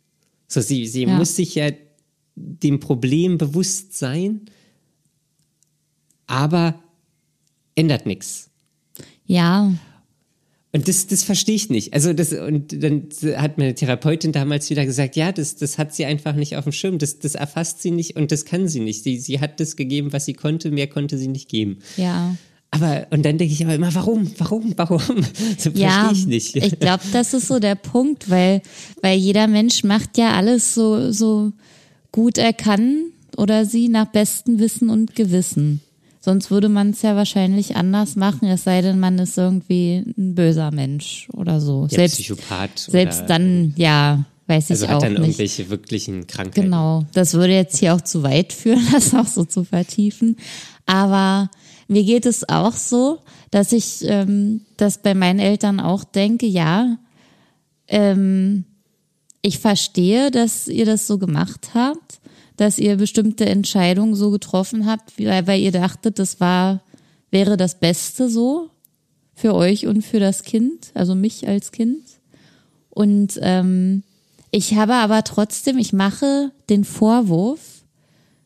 So, 0.49 0.61
sie, 0.61 0.87
sie 0.87 1.05
ja. 1.05 1.17
muss 1.17 1.37
sich 1.37 1.55
ja 1.55 1.71
dem 2.35 2.81
Problem 2.81 3.39
bewusst 3.39 3.97
sein, 3.97 4.43
aber 6.27 6.83
ändert 7.75 8.07
nichts. 8.07 8.51
Ja. 9.27 9.73
Und 10.77 10.89
das, 10.89 11.07
das 11.07 11.23
verstehe 11.23 11.55
ich 11.55 11.71
nicht. 11.71 11.95
Also 11.95 12.12
das, 12.12 12.35
und 12.35 12.83
dann 12.83 13.09
hat 13.39 13.57
meine 13.57 13.75
Therapeutin 13.75 14.33
damals 14.33 14.69
wieder 14.69 14.85
gesagt, 14.85 15.17
ja, 15.17 15.33
das, 15.33 15.57
das 15.57 15.79
hat 15.79 15.95
sie 15.95 16.05
einfach 16.05 16.35
nicht 16.35 16.55
auf 16.55 16.65
dem 16.65 16.73
Schirm, 16.73 16.99
das, 16.99 17.19
das 17.19 17.35
erfasst 17.35 17.81
sie 17.81 17.91
nicht 17.91 18.15
und 18.17 18.31
das 18.31 18.45
kann 18.45 18.69
sie 18.69 18.81
nicht. 18.81 19.03
Sie, 19.03 19.17
sie 19.17 19.41
hat 19.41 19.59
das 19.59 19.77
gegeben, 19.77 20.12
was 20.12 20.27
sie 20.27 20.35
konnte, 20.35 20.71
mehr 20.71 20.87
konnte 20.87 21.17
sie 21.17 21.29
nicht 21.29 21.49
geben. 21.49 21.79
Ja. 21.97 22.37
Aber, 22.73 23.07
und 23.09 23.25
dann 23.25 23.39
denke 23.39 23.55
ich 23.55 23.65
aber 23.65 23.75
immer, 23.75 23.95
warum, 23.95 24.31
warum, 24.37 24.75
warum? 24.77 25.01
So 25.57 25.71
ja, 25.71 26.11
ich 26.12 26.27
nicht. 26.27 26.57
Ich 26.57 26.79
glaube, 26.79 27.05
das 27.11 27.33
ist 27.33 27.49
so 27.49 27.59
der 27.59 27.77
Punkt, 27.77 28.29
weil, 28.29 28.61
weil 29.01 29.17
jeder 29.19 29.47
Mensch 29.47 29.83
macht 29.83 30.19
ja 30.19 30.35
alles 30.35 30.75
so, 30.75 31.11
so 31.11 31.53
gut 32.12 32.37
er 32.37 32.53
kann 32.53 33.05
oder 33.39 33.65
sie 33.65 33.89
nach 33.89 34.09
bestem 34.09 34.59
Wissen 34.59 34.91
und 34.91 35.15
Gewissen. 35.15 35.81
Sonst 36.27 36.51
würde 36.51 36.69
man 36.69 36.91
es 36.91 37.03
ja 37.03 37.15
wahrscheinlich 37.15 37.77
anders 37.77 38.17
machen, 38.17 38.49
es 38.49 38.65
sei 38.65 38.83
denn, 38.83 38.99
man 38.99 39.17
ist 39.21 39.39
irgendwie 39.39 40.03
ein 40.19 40.35
böser 40.35 40.73
Mensch 40.73 41.29
oder 41.33 41.61
so. 41.61 41.87
Ja, 41.89 41.99
selbst, 41.99 42.17
Psychopath. 42.17 42.81
Selbst 42.81 43.27
dann, 43.29 43.75
ja, 43.77 44.25
weiß 44.49 44.73
also 44.73 44.87
ich 44.87 44.91
auch 44.91 44.95
nicht. 44.95 45.05
Also 45.05 45.07
hat 45.07 45.19
dann 45.19 45.23
irgendwelche 45.23 45.71
wirklichen 45.71 46.27
Krankheiten. 46.27 46.62
Genau, 46.62 47.05
das 47.15 47.35
würde 47.35 47.53
jetzt 47.53 47.79
hier 47.79 47.95
auch 47.95 48.01
zu 48.01 48.25
weit 48.25 48.53
führen, 48.53 48.85
das 48.93 49.15
auch 49.15 49.29
so 49.29 49.45
zu 49.45 49.62
vertiefen. 49.62 50.37
Aber 50.85 51.49
mir 51.87 52.03
geht 52.03 52.27
es 52.27 52.49
auch 52.49 52.73
so, 52.73 53.21
dass 53.53 53.71
ich 53.71 53.99
ähm, 54.03 54.62
das 54.77 54.99
bei 54.99 55.15
meinen 55.15 55.39
Eltern 55.39 55.79
auch 55.79 56.03
denke, 56.03 56.47
ja, 56.47 56.99
ähm, 57.87 58.65
ich 59.43 59.61
verstehe, 59.61 60.33
dass 60.33 60.67
ihr 60.67 60.87
das 60.87 61.07
so 61.07 61.19
gemacht 61.19 61.69
habt, 61.73 62.19
dass 62.57 62.79
ihr 62.79 62.97
bestimmte 62.97 63.47
Entscheidungen 63.47 64.14
so 64.14 64.31
getroffen 64.31 64.87
habt, 64.87 65.19
weil, 65.19 65.47
weil 65.47 65.61
ihr 65.61 65.73
dachtet, 65.73 66.19
das 66.19 66.40
war, 66.40 66.83
wäre 67.31 67.57
das 67.57 67.79
Beste 67.79 68.29
so 68.29 68.71
für 69.35 69.55
euch 69.55 69.87
und 69.87 70.03
für 70.03 70.21
das 70.21 70.42
Kind, 70.42 70.90
also 70.95 71.14
mich 71.14 71.47
als 71.47 71.73
Kind. 71.73 72.03
Und 72.90 73.38
ähm, 73.42 74.03
ich 74.51 74.75
habe 74.75 74.95
aber 74.95 75.23
trotzdem, 75.23 75.77
ich 75.77 75.92
mache 75.92 76.53
den 76.71 76.85
Vorwurf, 76.85 77.85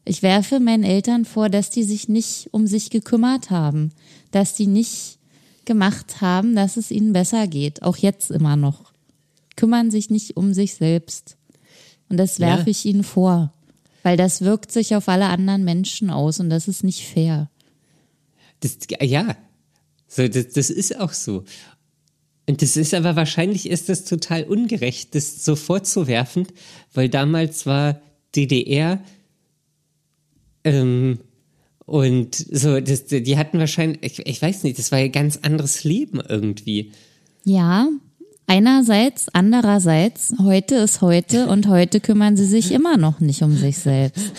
ich 0.05 0.23
werfe 0.23 0.59
meinen 0.59 0.83
Eltern 0.83 1.25
vor, 1.25 1.49
dass 1.49 1.71
die 1.71 1.85
sich 1.85 2.09
nicht 2.09 2.49
um 2.51 2.67
sich 2.67 2.91
gekümmert 2.91 3.51
haben, 3.51 3.93
dass 4.33 4.55
die 4.55 4.67
nicht 4.67 5.19
gemacht 5.67 6.21
haben, 6.21 6.57
dass 6.57 6.77
es 6.77 6.91
ihnen 6.91 7.13
besser 7.13 7.47
geht, 7.47 7.83
auch 7.83 7.97
jetzt 7.97 8.33
immer 8.33 8.57
noch. 8.57 8.93
Kümmern 9.55 9.93
sich 9.93 10.11
nicht 10.11 10.37
um 10.37 10.53
sich 10.53 10.75
selbst. 10.75 11.37
Und 12.09 12.17
das 12.17 12.41
werfe 12.41 12.65
ja. 12.65 12.71
ich 12.71 12.87
ihnen 12.87 13.05
vor, 13.05 13.53
weil 14.03 14.17
das 14.17 14.43
wirkt 14.43 14.73
sich 14.73 14.95
auf 14.95 15.09
alle 15.09 15.27
anderen 15.27 15.65
Menschen 15.65 16.11
aus 16.11 16.41
und 16.41 16.51
das 16.51 16.69
ist 16.69 16.85
nicht 16.85 17.07
fair. 17.07 17.51
Das, 18.61 18.79
ja, 19.01 19.37
so, 20.07 20.27
das, 20.27 20.49
das 20.49 20.71
ist 20.71 20.99
auch 20.99 21.13
so. 21.13 21.45
Und 22.49 22.63
das 22.63 22.77
ist 22.77 22.95
aber 22.95 23.15
wahrscheinlich 23.17 23.69
ist 23.69 23.89
das 23.89 24.05
total 24.05 24.45
ungerecht, 24.45 25.15
das 25.15 25.45
so 25.45 25.55
vorzuwerfen, 25.55 26.49
weil 26.93 27.09
damals 27.09 27.65
war 27.65 28.01
DDR 28.35 29.01
ähm, 30.65 31.21
und 31.87 32.35
so, 32.35 32.81
das, 32.81 33.07
die 33.07 33.39
hatten 33.39 33.59
wahrscheinlich, 33.59 34.03
ich, 34.03 34.27
ich 34.27 34.43
weiß 34.43 34.65
nicht, 34.65 34.79
das 34.79 34.93
war 34.93 34.99
ein 34.99 35.13
ganz 35.13 35.39
anderes 35.43 35.85
Leben 35.85 36.21
irgendwie. 36.21 36.93
Ja, 37.45 37.89
einerseits, 38.51 39.29
andererseits, 39.33 40.35
heute 40.41 40.75
ist 40.75 41.03
heute 41.03 41.47
und 41.47 41.69
heute 41.69 42.01
kümmern 42.01 42.37
sie 42.37 42.47
sich 42.47 42.73
immer 42.73 42.97
noch 42.97 43.21
nicht 43.21 43.43
um 43.43 43.57
sich 43.57 43.79
selbst. 43.79 44.33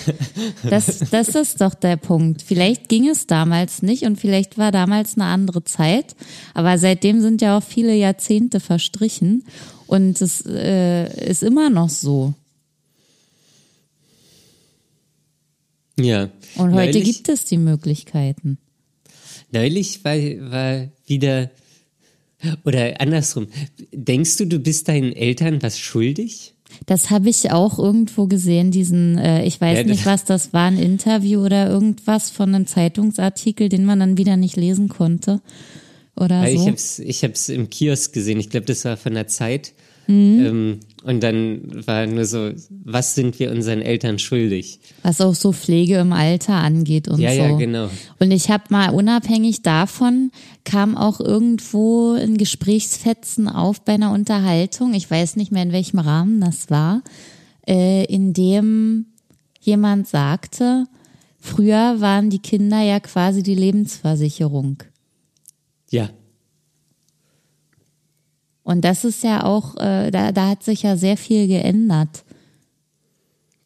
Das, 0.70 1.00
das 1.12 1.30
ist 1.30 1.62
doch 1.62 1.74
der 1.74 1.96
Punkt. 1.96 2.42
Vielleicht 2.42 2.90
ging 2.90 3.08
es 3.08 3.26
damals 3.26 3.82
nicht 3.82 4.04
und 4.04 4.20
vielleicht 4.20 4.58
war 4.58 4.74
damals 4.74 5.16
eine 5.16 5.26
andere 5.26 5.64
Zeit, 5.64 6.18
aber 6.54 6.78
seitdem 6.78 7.22
sind 7.22 7.42
ja 7.42 7.58
auch 7.58 7.64
viele 7.64 7.96
Jahrzehnte 7.96 8.60
verstrichen 8.60 9.46
und 9.88 10.22
es 10.22 10.46
äh, 10.46 11.30
ist 11.30 11.42
immer 11.42 11.70
noch 11.70 11.90
so. 11.90 12.34
Ja. 15.98 16.30
Und 16.56 16.74
heute 16.74 17.00
neulich, 17.00 17.04
gibt 17.06 17.30
es 17.30 17.46
die 17.46 17.58
Möglichkeiten. 17.58 18.58
Neulich 19.52 20.04
war, 20.04 20.16
war 20.16 20.90
wieder 21.06 21.50
Oder 22.66 23.00
andersrum, 23.00 23.48
denkst 23.92 24.38
du, 24.38 24.46
du 24.46 24.60
bist 24.60 24.88
deinen 24.88 25.14
Eltern 25.14 25.62
was 25.62 25.80
schuldig? 25.80 26.54
Das 26.86 27.10
habe 27.10 27.30
ich 27.30 27.52
auch 27.52 27.80
irgendwo 27.80 28.28
gesehen, 28.28 28.72
diesen, 28.72 29.18
äh, 29.18 29.46
ich 29.46 29.60
weiß 29.60 29.80
Ja, 29.80 29.84
nicht, 29.84 30.06
was 30.06 30.24
das 30.26 30.54
war, 30.54 30.68
ein 30.68 30.80
Interview 30.80 31.44
oder 31.46 31.70
irgendwas 31.70 32.30
von 32.30 32.56
einem 32.56 32.66
Zeitungsartikel, 32.66 33.70
den 33.70 33.86
man 33.86 34.00
dann 34.00 34.18
wieder 34.18 34.38
nicht 34.38 34.56
lesen 34.56 34.88
konnte. 34.88 35.42
Oder 36.16 36.42
so. 36.42 36.48
Ich 36.48 36.68
hab's, 36.68 37.00
ich 37.00 37.24
hab's 37.24 37.50
im 37.50 37.70
Kiosk 37.70 38.14
gesehen. 38.14 38.40
Ich 38.40 38.50
glaube, 38.50 38.66
das 38.66 38.86
war 38.86 38.98
von 38.98 39.14
der 39.14 39.28
Zeit. 39.28 39.74
Mhm. 40.12 40.46
Ähm, 40.46 40.80
und 41.04 41.24
dann 41.24 41.86
war 41.88 42.06
nur 42.06 42.26
so, 42.26 42.52
was 42.84 43.16
sind 43.16 43.40
wir 43.40 43.52
unseren 43.52 43.82
Eltern 43.82 44.20
schuldig? 44.20 44.80
was 45.04 45.20
auch 45.20 45.34
so 45.34 45.52
Pflege 45.52 45.98
im 45.98 46.14
Alter 46.14 46.54
angeht 46.54 47.08
und 47.08 47.20
Ja, 47.20 47.32
so. 47.32 47.38
ja, 47.38 47.58
genau. 47.58 47.90
Und 48.20 48.30
ich 48.30 48.52
habe 48.52 48.66
mal 48.70 48.90
unabhängig 48.94 49.64
davon 49.64 50.32
kam 50.64 50.96
auch 50.96 51.20
irgendwo 51.20 52.14
ein 52.14 52.38
Gesprächsfetzen 52.38 53.48
auf 53.48 53.82
bei 53.82 53.94
einer 53.94 54.12
Unterhaltung. 54.12 54.94
Ich 54.94 55.10
weiß 55.10 55.38
nicht 55.38 55.52
mehr 55.52 55.64
in 55.64 55.72
welchem 55.72 55.98
Rahmen 56.00 56.40
das 56.40 56.70
war, 56.70 57.02
äh, 57.68 58.06
in 58.06 58.34
dem 58.34 59.08
jemand 59.60 60.08
sagte, 60.08 60.86
früher 61.40 62.00
waren 62.00 62.30
die 62.30 62.40
Kinder 62.40 62.82
ja 62.82 63.00
quasi 63.00 63.42
die 63.42 63.56
Lebensversicherung. 63.56 64.84
Ja. 65.90 66.10
Und 68.64 68.86
das 68.86 69.04
ist 69.04 69.24
ja 69.24 69.44
auch, 69.44 69.76
äh, 69.78 70.12
da, 70.12 70.32
da 70.32 70.50
hat 70.50 70.64
sich 70.64 70.84
ja 70.84 70.96
sehr 70.96 71.18
viel 71.18 71.48
geändert. 71.48 72.24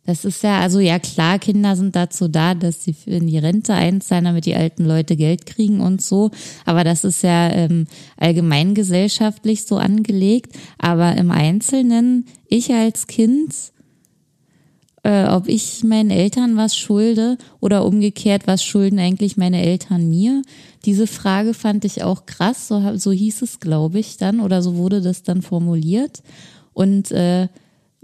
Das 0.05 0.23
ist 0.23 0.43
ja, 0.43 0.59
also 0.59 0.79
ja 0.79 0.99
klar, 0.99 1.39
Kinder 1.39 1.75
sind 1.75 1.95
dazu 1.95 2.27
da, 2.27 2.53
dass 2.53 2.83
sie 2.83 2.95
in 3.07 3.25
die 3.25 3.39
Rente 3.39 3.73
einzahlen, 3.73 4.25
damit 4.25 4.45
die 4.45 4.55
alten 4.55 4.85
Leute 4.85 5.15
Geld 5.15 5.47
kriegen 5.47 5.81
und 5.81 5.99
so. 5.99 6.29
Aber 6.63 6.83
das 6.83 7.03
ist 7.03 7.23
ja 7.23 7.49
ähm, 7.49 7.87
allgemein 8.15 8.75
gesellschaftlich 8.75 9.65
so 9.65 9.77
angelegt. 9.77 10.55
Aber 10.77 11.17
im 11.17 11.31
Einzelnen, 11.31 12.27
ich 12.47 12.71
als 12.71 13.07
Kind, 13.07 13.53
äh, 15.05 15.27
ob 15.27 15.47
ich 15.47 15.83
meinen 15.83 16.09
Eltern 16.09 16.57
was 16.57 16.75
schulde 16.75 17.37
oder 17.59 17.85
umgekehrt, 17.85 18.47
was 18.47 18.63
schulden 18.63 18.97
eigentlich 18.97 19.37
meine 19.37 19.61
Eltern 19.61 20.09
mir? 20.09 20.41
Diese 20.83 21.05
Frage 21.05 21.53
fand 21.53 21.85
ich 21.85 22.01
auch 22.01 22.25
krass, 22.25 22.67
so, 22.67 22.97
so 22.97 23.11
hieß 23.11 23.43
es, 23.43 23.59
glaube 23.59 23.99
ich, 23.99 24.17
dann, 24.17 24.39
oder 24.39 24.63
so 24.63 24.77
wurde 24.77 25.01
das 25.01 25.21
dann 25.21 25.43
formuliert. 25.43 26.23
Und 26.73 27.11
äh, 27.11 27.49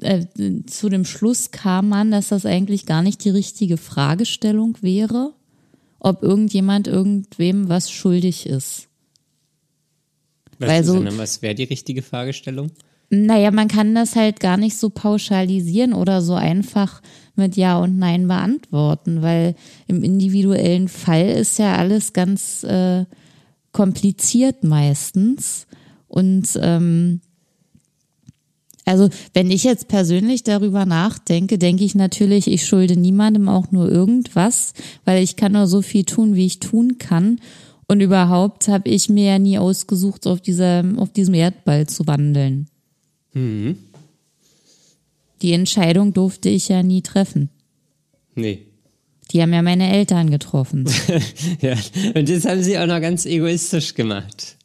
äh, 0.01 0.25
zu 0.67 0.89
dem 0.89 1.03
Schluss 1.05 1.49
kam 1.49 1.89
man, 1.89 2.11
dass 2.11 2.27
das 2.29 2.45
eigentlich 2.45 2.85
gar 2.85 3.01
nicht 3.01 3.25
die 3.25 3.31
richtige 3.31 3.77
Fragestellung 3.77 4.77
wäre, 4.81 5.33
ob 5.97 6.21
irgendjemand 6.21 6.87
irgendwem 6.87 7.67
was 7.67 7.89
schuldig 7.89 8.45
ist. 8.45 8.89
Was, 10.59 10.69
Weil 10.69 10.83
so- 10.83 10.93
sondern 10.93 11.17
was 11.17 11.41
wäre 11.41 11.55
die 11.55 11.63
richtige 11.63 12.03
Fragestellung? 12.03 12.69
Naja, 13.13 13.51
man 13.51 13.67
kann 13.67 13.93
das 13.93 14.15
halt 14.15 14.39
gar 14.39 14.55
nicht 14.55 14.77
so 14.77 14.89
pauschalisieren 14.89 15.93
oder 15.93 16.21
so 16.21 16.33
einfach 16.33 17.01
mit 17.35 17.57
Ja 17.57 17.77
und 17.77 17.99
Nein 17.99 18.29
beantworten, 18.29 19.21
weil 19.21 19.55
im 19.87 20.01
individuellen 20.01 20.87
Fall 20.87 21.27
ist 21.27 21.59
ja 21.59 21.75
alles 21.75 22.13
ganz 22.13 22.63
äh, 22.63 23.03
kompliziert 23.73 24.63
meistens. 24.63 25.67
Und 26.07 26.57
ähm, 26.61 27.19
also 28.85 29.09
wenn 29.33 29.51
ich 29.51 29.65
jetzt 29.65 29.89
persönlich 29.89 30.43
darüber 30.43 30.85
nachdenke, 30.85 31.57
denke 31.57 31.83
ich 31.83 31.95
natürlich, 31.95 32.47
ich 32.47 32.65
schulde 32.65 32.97
niemandem 32.97 33.49
auch 33.49 33.71
nur 33.71 33.91
irgendwas, 33.91 34.73
weil 35.03 35.21
ich 35.21 35.35
kann 35.35 35.51
nur 35.51 35.67
so 35.67 35.81
viel 35.81 36.05
tun, 36.05 36.35
wie 36.35 36.45
ich 36.45 36.59
tun 36.59 36.97
kann. 36.97 37.41
Und 37.89 37.99
überhaupt 37.99 38.69
habe 38.69 38.87
ich 38.87 39.09
mir 39.09 39.25
ja 39.25 39.39
nie 39.39 39.57
ausgesucht, 39.57 40.27
auf, 40.27 40.39
dieser, 40.39 40.85
auf 40.95 41.11
diesem 41.11 41.33
Erdball 41.33 41.87
zu 41.87 42.07
wandeln. 42.07 42.70
Die 45.41 45.53
Entscheidung 45.53 46.13
durfte 46.13 46.49
ich 46.49 46.69
ja 46.69 46.83
nie 46.83 47.01
treffen. 47.01 47.49
Nee. 48.35 48.65
Die 49.31 49.41
haben 49.41 49.53
ja 49.53 49.61
meine 49.61 49.91
Eltern 49.91 50.29
getroffen. 50.29 50.89
ja. 51.61 51.75
Und 52.15 52.29
das 52.29 52.45
haben 52.45 52.63
sie 52.63 52.77
auch 52.77 52.85
noch 52.85 52.99
ganz 52.99 53.25
egoistisch 53.25 53.93
gemacht. 53.93 54.57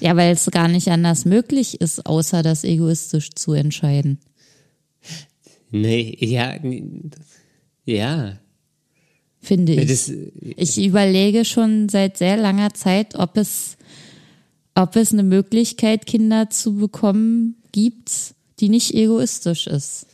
Ja, 0.00 0.16
weil 0.16 0.32
es 0.32 0.50
gar 0.50 0.68
nicht 0.68 0.88
anders 0.88 1.24
möglich 1.24 1.80
ist, 1.80 2.06
außer 2.06 2.42
das 2.42 2.64
egoistisch 2.64 3.30
zu 3.34 3.52
entscheiden. 3.52 4.18
Nee, 5.70 6.16
ja. 6.20 6.56
Ja. 7.84 8.38
Finde 9.40 9.74
ich. 9.74 9.88
Das, 9.88 10.12
Ich 10.56 10.82
überlege 10.84 11.44
schon 11.44 11.88
seit 11.88 12.18
sehr 12.18 12.36
langer 12.36 12.74
Zeit, 12.74 13.14
ob 13.14 13.36
es, 13.36 13.76
ob 14.74 14.96
es 14.96 15.12
eine 15.12 15.22
Möglichkeit, 15.22 16.06
Kinder 16.06 16.50
zu 16.50 16.74
bekommen 16.74 17.59
gibt, 17.72 18.34
die 18.58 18.68
nicht 18.68 18.94
egoistisch 18.94 19.66
ist. 19.66 20.06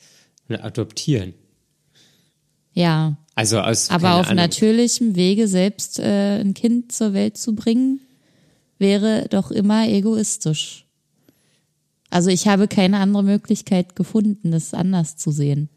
na, 0.49 0.63
adoptieren. 0.63 1.35
Ja. 2.73 3.17
Also 3.35 3.61
aus. 3.61 3.91
Aber 3.91 4.15
auf 4.15 4.27
Ahnung. 4.27 4.37
natürlichem 4.37 5.17
Wege 5.17 5.49
selbst 5.49 5.99
äh, 5.99 6.41
ein 6.41 6.55
Kind 6.55 6.93
zur 6.93 7.13
Welt 7.13 7.37
zu 7.37 7.55
bringen, 7.55 8.01
wäre 8.79 9.27
doch 9.29 9.51
immer 9.51 9.89
egoistisch. 9.89 10.87
Also 12.11 12.31
ich 12.31 12.47
habe 12.47 12.69
keine 12.69 12.99
andere 12.99 13.25
Möglichkeit 13.25 13.97
gefunden, 13.97 14.53
das 14.53 14.75
anders 14.75 15.17
zu 15.17 15.31
sehen. 15.31 15.69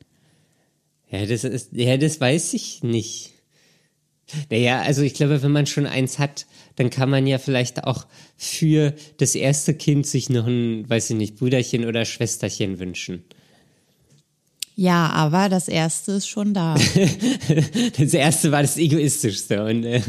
Ja, 1.10 1.26
das 1.26 1.44
ist, 1.44 1.70
ja, 1.74 1.98
das 1.98 2.22
weiß 2.22 2.54
ich 2.54 2.84
nicht. 2.84 3.32
Naja, 4.52 4.82
also 4.82 5.02
ich 5.02 5.15
glaube, 5.15 5.42
wenn 5.42 5.52
man 5.52 5.65
schon 5.65 5.88
eins 5.88 6.20
hat, 6.20 6.46
dann 6.80 6.89
kann 6.89 7.10
man 7.10 7.28
ja 7.28 7.39
vielleicht 7.39 7.84
auch 7.84 8.08
für 8.38 8.94
das 9.18 9.36
erste 9.36 9.74
Kind 9.74 10.08
sich 10.08 10.30
noch 10.30 10.48
ein, 10.48 10.89
weiß 10.89 11.10
ich 11.10 11.18
nicht, 11.18 11.36
Brüderchen 11.36 11.84
oder 11.84 12.06
Schwesterchen 12.06 12.80
wünschen. 12.80 13.26
Ja, 14.78 15.08
aber 15.08 15.50
das 15.50 15.68
erste 15.68 16.13
ist 16.13 16.30
schon 16.30 16.54
da. 16.54 16.76
Das 17.98 18.13
erste 18.13 18.54
war 18.54 18.62
das 18.62 18.78
egoistischste 18.78 19.65
und 19.65 19.84
äh, 19.84 20.00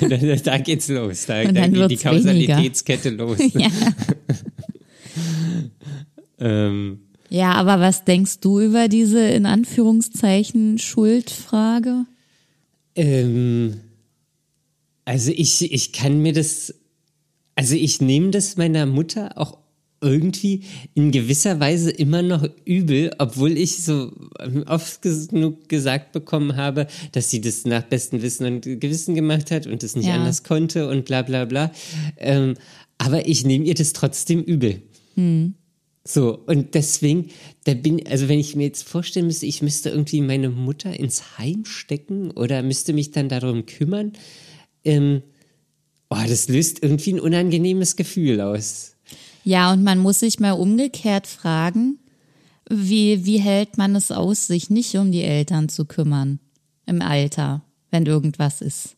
da, 0.08 0.36
da 0.36 0.58
geht's 0.58 0.86
los. 0.86 1.26
Da, 1.26 1.40
Und 1.42 1.56
da 1.56 1.66
geht 1.66 1.74
die 1.74 1.78
wird's 1.80 2.04
weniger. 2.04 2.54
Kausalitätskette 2.54 3.10
los. 3.10 3.38
ja. 3.52 3.68
ähm, 6.38 7.00
ja, 7.28 7.54
aber 7.54 7.80
was 7.80 8.04
denkst 8.04 8.38
du 8.38 8.60
über 8.60 8.86
diese 8.86 9.18
in 9.18 9.46
Anführungszeichen 9.46 10.78
Schuldfrage? 10.78 12.04
Ähm, 12.94 13.80
also 15.04 15.30
ich, 15.34 15.72
ich 15.72 15.92
kann 15.92 16.20
mir 16.20 16.32
das, 16.32 16.74
also 17.54 17.74
ich 17.74 18.00
nehme 18.00 18.30
das 18.30 18.56
meiner 18.56 18.86
Mutter 18.86 19.36
auch 19.38 19.58
irgendwie 20.00 20.64
in 20.94 21.12
gewisser 21.12 21.60
Weise 21.60 21.90
immer 21.90 22.20
noch 22.20 22.46
übel, 22.66 23.10
obwohl 23.18 23.56
ich 23.56 23.82
so 23.84 24.12
oft 24.66 25.00
genug 25.00 25.68
gesagt 25.68 26.12
bekommen 26.12 26.56
habe, 26.56 26.88
dass 27.12 27.30
sie 27.30 27.40
das 27.40 27.64
nach 27.64 27.82
bestem 27.84 28.20
Wissen 28.20 28.44
und 28.46 28.62
Gewissen 28.62 29.14
gemacht 29.14 29.50
hat 29.50 29.66
und 29.66 29.82
das 29.82 29.96
nicht 29.96 30.06
Ja. 30.06 30.16
anders 30.16 30.42
konnte 30.42 30.88
und 30.88 31.06
bla 31.06 31.22
bla 31.22 31.46
bla. 31.46 31.72
Ähm, 32.18 32.54
aber 32.98 33.26
ich 33.26 33.44
nehme 33.46 33.64
ihr 33.64 33.74
das 33.74 33.94
trotzdem 33.94 34.42
übel. 34.42 34.82
So, 36.06 36.38
und 36.46 36.74
deswegen, 36.74 37.28
da 37.64 37.72
bin, 37.72 38.06
also 38.06 38.28
wenn 38.28 38.38
ich 38.38 38.56
mir 38.56 38.64
jetzt 38.64 38.86
vorstellen 38.86 39.26
müsste, 39.26 39.46
ich 39.46 39.62
müsste 39.62 39.88
irgendwie 39.88 40.20
meine 40.20 40.50
Mutter 40.50 40.98
ins 40.98 41.38
Heim 41.38 41.64
stecken 41.64 42.30
oder 42.32 42.62
müsste 42.62 42.92
mich 42.92 43.10
dann 43.12 43.30
darum 43.30 43.64
kümmern, 43.64 44.12
ähm, 44.84 45.22
oh, 46.10 46.16
das 46.26 46.48
löst 46.48 46.82
irgendwie 46.82 47.14
ein 47.14 47.20
unangenehmes 47.20 47.96
Gefühl 47.96 48.40
aus. 48.40 48.96
Ja, 49.44 49.72
und 49.72 49.82
man 49.82 49.98
muss 49.98 50.20
sich 50.20 50.40
mal 50.40 50.52
umgekehrt 50.52 51.26
fragen, 51.26 51.98
wie, 52.70 53.26
wie 53.26 53.38
hält 53.38 53.76
man 53.76 53.94
es 53.94 54.10
aus, 54.10 54.46
sich 54.46 54.70
nicht 54.70 54.94
um 54.96 55.12
die 55.12 55.22
Eltern 55.22 55.68
zu 55.68 55.84
kümmern 55.84 56.38
im 56.86 57.02
Alter, 57.02 57.62
wenn 57.90 58.06
irgendwas 58.06 58.60
ist? 58.62 58.96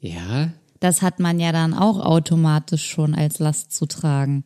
Ja, 0.00 0.52
Das 0.80 1.02
hat 1.02 1.18
man 1.18 1.38
ja 1.40 1.52
dann 1.52 1.74
auch 1.74 1.98
automatisch 1.98 2.88
schon 2.88 3.14
als 3.14 3.40
Last 3.40 3.72
zu 3.72 3.84
tragen. 3.86 4.44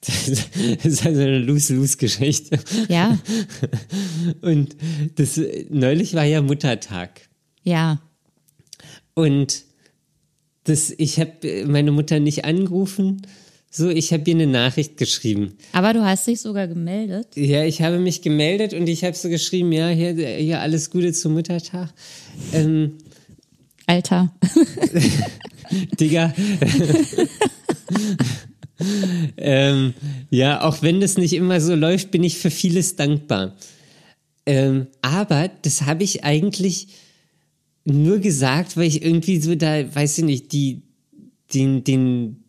das 0.04 0.28
ist 0.28 1.06
also 1.06 1.20
eine 1.20 1.38
Lose-Lose-Geschichte. 1.38 2.58
Ja, 2.88 3.18
Und 4.40 4.74
das, 5.14 5.40
neulich 5.70 6.14
war 6.14 6.24
ja 6.24 6.42
Muttertag. 6.42 7.28
ja. 7.62 8.00
Und 9.14 9.64
das, 10.64 10.92
ich 10.96 11.18
habe 11.18 11.64
meine 11.66 11.92
Mutter 11.92 12.20
nicht 12.20 12.44
angerufen, 12.44 13.22
so, 13.74 13.88
ich 13.88 14.12
habe 14.12 14.28
ihr 14.28 14.36
eine 14.36 14.46
Nachricht 14.46 14.98
geschrieben. 14.98 15.56
Aber 15.72 15.94
du 15.94 16.04
hast 16.04 16.26
dich 16.26 16.42
sogar 16.42 16.68
gemeldet. 16.68 17.28
Ja, 17.36 17.64
ich 17.64 17.80
habe 17.80 17.98
mich 17.98 18.20
gemeldet 18.20 18.74
und 18.74 18.86
ich 18.86 19.02
habe 19.02 19.16
so 19.16 19.30
geschrieben, 19.30 19.72
ja, 19.72 19.88
hier, 19.88 20.12
hier 20.12 20.60
alles 20.60 20.90
Gute 20.90 21.14
zum 21.14 21.32
Muttertag. 21.32 21.88
Ähm, 22.52 22.98
Alter. 23.86 24.30
Digga. 26.00 26.34
ähm, 29.38 29.94
ja, 30.28 30.62
auch 30.62 30.82
wenn 30.82 31.00
das 31.00 31.16
nicht 31.16 31.32
immer 31.32 31.58
so 31.62 31.74
läuft, 31.74 32.10
bin 32.10 32.24
ich 32.24 32.36
für 32.36 32.50
vieles 32.50 32.96
dankbar. 32.96 33.56
Ähm, 34.44 34.86
aber 35.00 35.50
das 35.62 35.82
habe 35.82 36.04
ich 36.04 36.24
eigentlich 36.24 36.88
nur 37.84 38.18
gesagt, 38.18 38.76
weil 38.76 38.86
ich 38.86 39.02
irgendwie 39.02 39.40
so 39.40 39.54
da, 39.54 39.94
weiß 39.94 40.18
ich 40.18 40.24
nicht, 40.24 40.52
die, 40.52 40.82
den, 41.54 41.84
den, 41.84 42.44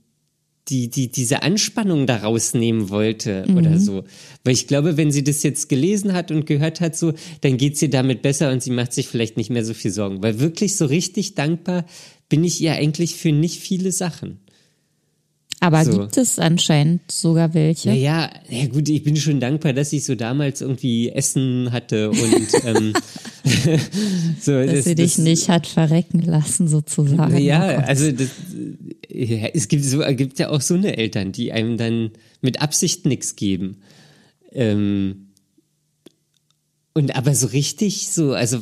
die, 0.69 0.89
die, 0.89 1.11
diese 1.11 1.43
Anspannung 1.43 2.07
da 2.07 2.17
rausnehmen 2.17 2.89
wollte 2.89 3.45
mhm. 3.47 3.57
oder 3.57 3.79
so. 3.79 4.03
Weil 4.43 4.53
ich 4.53 4.67
glaube, 4.67 4.95
wenn 4.97 5.11
sie 5.11 5.23
das 5.23 5.43
jetzt 5.43 5.67
gelesen 5.69 6.13
hat 6.13 6.31
und 6.31 6.45
gehört 6.45 6.81
hat, 6.81 6.95
so, 6.95 7.13
dann 7.41 7.57
geht's 7.57 7.81
ihr 7.81 7.89
damit 7.89 8.21
besser 8.21 8.51
und 8.51 8.63
sie 8.63 8.71
macht 8.71 8.93
sich 8.93 9.07
vielleicht 9.07 9.37
nicht 9.37 9.49
mehr 9.49 9.65
so 9.65 9.73
viel 9.73 9.91
Sorgen. 9.91 10.23
Weil 10.23 10.39
wirklich 10.39 10.75
so 10.75 10.85
richtig 10.85 11.35
dankbar 11.35 11.85
bin 12.29 12.43
ich 12.43 12.61
ihr 12.61 12.73
eigentlich 12.73 13.15
für 13.15 13.31
nicht 13.31 13.59
viele 13.59 13.91
Sachen. 13.91 14.39
Aber 15.59 15.85
so. 15.85 15.91
gibt 15.97 16.17
es 16.17 16.39
anscheinend 16.39 17.09
sogar 17.09 17.53
welche? 17.53 17.89
Naja, 17.89 18.29
ja 18.49 18.67
gut, 18.67 18.89
ich 18.89 19.03
bin 19.03 19.15
schon 19.15 19.39
dankbar, 19.39 19.71
dass 19.71 19.93
ich 19.93 20.03
so 20.03 20.13
damals 20.13 20.59
irgendwie 20.59 21.09
Essen 21.09 21.71
hatte 21.71 22.09
und 22.09 22.47
ähm, 22.65 22.93
so, 23.43 24.51
dass 24.53 24.73
das, 24.73 24.83
sie 24.85 24.95
dich 24.95 25.15
das, 25.15 25.17
nicht 25.17 25.49
hat 25.49 25.67
verrecken 25.67 26.21
lassen 26.21 26.67
sozusagen. 26.67 27.37
Ja, 27.37 27.79
oh 27.79 27.83
also 27.85 28.11
das, 28.11 28.29
ja, 29.09 29.47
es 29.53 29.67
gibt 29.67 29.83
so, 29.83 29.99
gibt 30.15 30.39
ja 30.39 30.49
auch 30.49 30.61
so 30.61 30.75
eine 30.75 30.97
Eltern, 30.97 31.33
die 31.33 31.51
einem 31.51 31.77
dann 31.77 32.11
mit 32.41 32.61
Absicht 32.61 33.05
nichts 33.05 33.35
geben. 33.35 33.77
Ähm, 34.51 35.27
und 36.93 37.15
aber 37.15 37.33
so 37.33 37.47
richtig 37.47 38.09
so, 38.11 38.33
also 38.33 38.59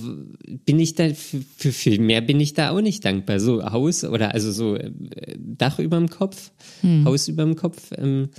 bin 0.66 0.80
ich 0.80 0.96
da, 0.96 1.14
für, 1.14 1.44
für 1.58 1.72
viel 1.72 2.00
mehr 2.00 2.22
bin 2.22 2.40
ich 2.40 2.54
da 2.54 2.72
auch 2.72 2.82
nicht 2.82 3.06
dankbar. 3.06 3.40
So 3.40 3.64
Haus 3.64 4.04
oder 4.04 4.34
also 4.34 4.52
so 4.52 4.76
äh, 4.76 4.92
Dach 5.38 5.80
überm 5.80 6.10
Kopf, 6.10 6.52
hm. 6.80 7.06
Haus 7.06 7.28
überm 7.28 7.56
Kopf 7.56 7.92
ähm, 7.98 8.30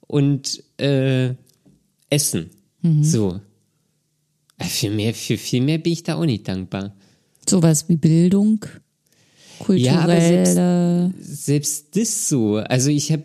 und 0.00 0.62
äh, 0.80 1.34
Essen. 2.10 2.50
Mhm. 2.82 3.04
So. 3.04 3.40
Für 4.68 4.90
mehr, 4.90 5.14
für 5.14 5.36
viel 5.36 5.62
mehr 5.62 5.78
bin 5.78 5.92
ich 5.92 6.02
da 6.02 6.16
auch 6.16 6.24
nicht 6.24 6.48
dankbar. 6.48 6.94
Sowas 7.48 7.88
wie 7.88 7.96
Bildung, 7.96 8.64
kulturelle. 9.58 9.94
Ja, 9.94 10.00
aber 10.00 10.20
selbst, 10.20 11.44
selbst 11.44 11.96
das 11.96 12.28
so. 12.28 12.56
Also 12.56 12.90
ich 12.90 13.12
habe 13.12 13.24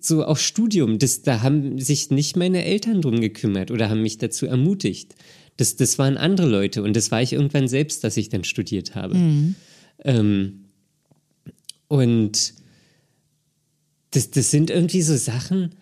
so 0.00 0.24
auch 0.24 0.36
Studium, 0.36 0.98
das, 0.98 1.22
da 1.22 1.42
haben 1.42 1.78
sich 1.78 2.10
nicht 2.10 2.36
meine 2.36 2.64
Eltern 2.64 3.02
drum 3.02 3.20
gekümmert 3.20 3.70
oder 3.70 3.90
haben 3.90 4.02
mich 4.02 4.18
dazu 4.18 4.46
ermutigt. 4.46 5.14
Das, 5.56 5.76
das 5.76 5.98
waren 5.98 6.16
andere 6.16 6.46
Leute 6.46 6.82
und 6.82 6.94
das 6.94 7.10
war 7.10 7.22
ich 7.22 7.32
irgendwann 7.32 7.68
selbst, 7.68 8.04
dass 8.04 8.16
ich 8.16 8.28
dann 8.28 8.44
studiert 8.44 8.94
habe. 8.94 9.16
Mhm. 9.16 9.54
Ähm, 10.04 10.64
und 11.88 12.54
das, 14.10 14.30
das 14.30 14.50
sind 14.50 14.70
irgendwie 14.70 15.02
so 15.02 15.16
Sachen, 15.16 15.74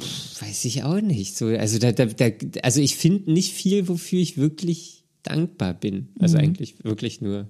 pff, 0.00 0.25
weiß 0.40 0.64
ich 0.66 0.82
auch 0.82 1.00
nicht. 1.00 1.36
So, 1.36 1.46
also, 1.46 1.78
da, 1.78 1.92
da, 1.92 2.06
da, 2.06 2.30
also 2.62 2.80
ich 2.80 2.96
finde 2.96 3.32
nicht 3.32 3.52
viel, 3.52 3.88
wofür 3.88 4.20
ich 4.20 4.36
wirklich 4.36 5.04
dankbar 5.22 5.74
bin. 5.74 6.08
Also 6.18 6.36
mhm. 6.36 6.44
eigentlich 6.44 6.84
wirklich 6.84 7.20
nur 7.20 7.48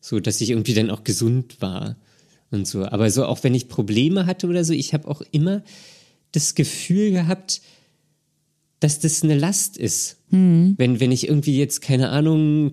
so, 0.00 0.18
dass 0.20 0.40
ich 0.40 0.50
irgendwie 0.50 0.74
dann 0.74 0.90
auch 0.90 1.04
gesund 1.04 1.60
war 1.60 1.96
und 2.50 2.66
so. 2.66 2.84
Aber 2.84 3.10
so 3.10 3.24
auch 3.24 3.42
wenn 3.44 3.54
ich 3.54 3.68
Probleme 3.68 4.26
hatte 4.26 4.46
oder 4.46 4.64
so, 4.64 4.72
ich 4.72 4.94
habe 4.94 5.08
auch 5.08 5.22
immer 5.30 5.62
das 6.32 6.54
Gefühl 6.54 7.12
gehabt, 7.12 7.60
dass 8.80 8.98
das 8.98 9.22
eine 9.22 9.38
Last 9.38 9.76
ist. 9.76 10.16
Mhm. 10.30 10.74
Wenn, 10.76 11.00
wenn 11.00 11.12
ich 11.12 11.28
irgendwie 11.28 11.56
jetzt, 11.58 11.82
keine 11.82 12.08
Ahnung, 12.08 12.72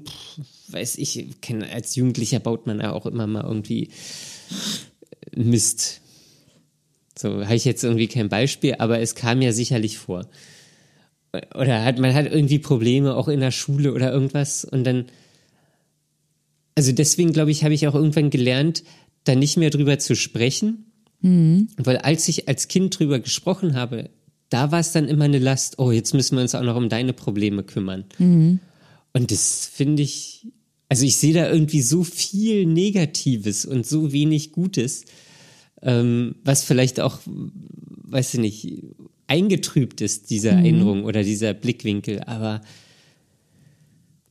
weiß 0.69 0.97
ich, 0.97 1.27
als 1.71 1.95
Jugendlicher 1.95 2.39
baut 2.39 2.65
man 2.65 2.79
ja 2.79 2.93
auch 2.93 3.05
immer 3.05 3.27
mal 3.27 3.43
irgendwie 3.43 3.89
Mist. 5.35 6.01
So, 7.19 7.43
habe 7.43 7.55
ich 7.55 7.65
jetzt 7.65 7.83
irgendwie 7.83 8.07
kein 8.07 8.29
Beispiel, 8.29 8.75
aber 8.79 9.01
es 9.01 9.13
kam 9.13 9.41
ja 9.41 9.51
sicherlich 9.51 9.97
vor. 9.97 10.29
Oder 11.53 11.83
hat, 11.83 11.99
man 11.99 12.13
hat 12.13 12.31
irgendwie 12.31 12.59
Probleme 12.59 13.13
auch 13.13 13.27
in 13.27 13.41
der 13.41 13.51
Schule 13.51 13.93
oder 13.93 14.09
irgendwas 14.09 14.63
und 14.63 14.85
dann, 14.85 15.07
also 16.75 16.93
deswegen 16.93 17.33
glaube 17.33 17.51
ich, 17.51 17.65
habe 17.65 17.73
ich 17.73 17.85
auch 17.89 17.93
irgendwann 17.93 18.29
gelernt, 18.29 18.85
da 19.25 19.35
nicht 19.35 19.57
mehr 19.57 19.69
drüber 19.69 19.99
zu 19.99 20.15
sprechen, 20.15 20.85
mhm. 21.19 21.67
weil 21.75 21.97
als 21.97 22.25
ich 22.29 22.47
als 22.47 22.69
Kind 22.69 22.97
drüber 22.97 23.19
gesprochen 23.19 23.75
habe, 23.75 24.11
da 24.47 24.71
war 24.71 24.79
es 24.79 24.93
dann 24.93 25.09
immer 25.09 25.25
eine 25.25 25.39
Last, 25.39 25.77
oh, 25.77 25.91
jetzt 25.91 26.13
müssen 26.13 26.37
wir 26.37 26.41
uns 26.41 26.55
auch 26.55 26.63
noch 26.63 26.77
um 26.77 26.87
deine 26.87 27.11
Probleme 27.11 27.63
kümmern. 27.63 28.05
Mhm. 28.17 28.61
Und 29.11 29.31
das 29.31 29.65
finde 29.65 30.03
ich, 30.03 30.47
also 30.87 31.03
ich 31.05 31.17
sehe 31.17 31.33
da 31.33 31.51
irgendwie 31.51 31.81
so 31.81 32.05
viel 32.05 32.65
Negatives 32.65 33.65
und 33.65 33.85
so 33.85 34.13
wenig 34.13 34.53
Gutes, 34.53 35.03
ähm, 35.81 36.35
was 36.43 36.63
vielleicht 36.63 36.99
auch, 36.99 37.19
weiß 37.25 38.33
ich 38.35 38.39
nicht, 38.39 38.83
eingetrübt 39.27 40.01
ist, 40.01 40.29
diese 40.29 40.51
mhm. 40.51 40.57
Erinnerung 40.57 41.03
oder 41.05 41.23
dieser 41.23 41.53
Blickwinkel, 41.53 42.21
aber 42.23 42.61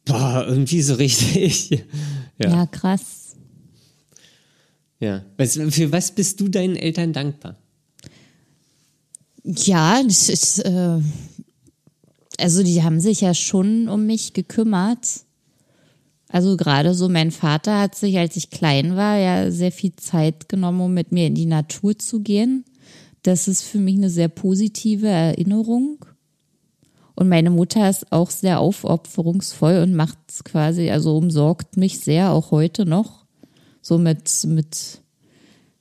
boah, 0.05 0.45
irgendwie 0.47 0.83
so 0.83 0.95
richtig. 0.95 1.71
ja. 2.39 2.51
ja, 2.51 2.67
krass. 2.67 3.37
Ja. 5.01 5.25
Für 5.39 5.93
was 5.93 6.11
bist 6.11 6.41
du 6.41 6.49
deinen 6.49 6.77
Eltern 6.77 7.13
dankbar? 7.13 7.57
Ja, 9.45 10.03
das 10.03 10.29
ist, 10.29 10.59
äh, 10.59 11.01
also 12.39 12.63
die 12.63 12.83
haben 12.83 13.01
sich 13.01 13.21
ja 13.21 13.35
schon 13.35 13.89
um 13.89 14.07
mich 14.07 14.33
gekümmert. 14.33 15.21
Also 16.29 16.57
gerade 16.57 16.95
so 16.95 17.09
mein 17.09 17.31
Vater 17.31 17.81
hat 17.81 17.95
sich, 17.95 18.19
als 18.19 18.37
ich 18.37 18.51
klein 18.51 18.97
war, 18.97 19.17
ja 19.17 19.51
sehr 19.51 19.73
viel 19.73 19.95
Zeit 19.97 20.49
genommen, 20.49 20.81
um 20.81 20.95
mit 20.95 21.11
mir 21.11 21.27
in 21.27 21.35
die 21.35 21.47
Natur 21.47 21.99
zu 21.99 22.21
gehen. 22.21 22.64
Das 23.23 23.49
ist 23.49 23.62
für 23.62 23.79
mich 23.79 23.97
eine 23.97 24.11
sehr 24.11 24.29
positive 24.29 25.09
Erinnerung. 25.09 26.05
Und 27.14 27.29
meine 27.29 27.51
Mutter 27.51 27.88
ist 27.88 28.12
auch 28.12 28.31
sehr 28.31 28.61
aufopferungsvoll 28.61 29.83
und 29.83 29.95
macht 29.95 30.19
quasi, 30.45 30.91
also 30.91 31.17
umsorgt 31.17 31.77
mich 31.77 31.99
sehr, 32.01 32.31
auch 32.31 32.51
heute 32.51 32.87
noch. 32.87 33.25
So 33.81 33.99
mit, 33.99 34.31
mit 34.47 35.01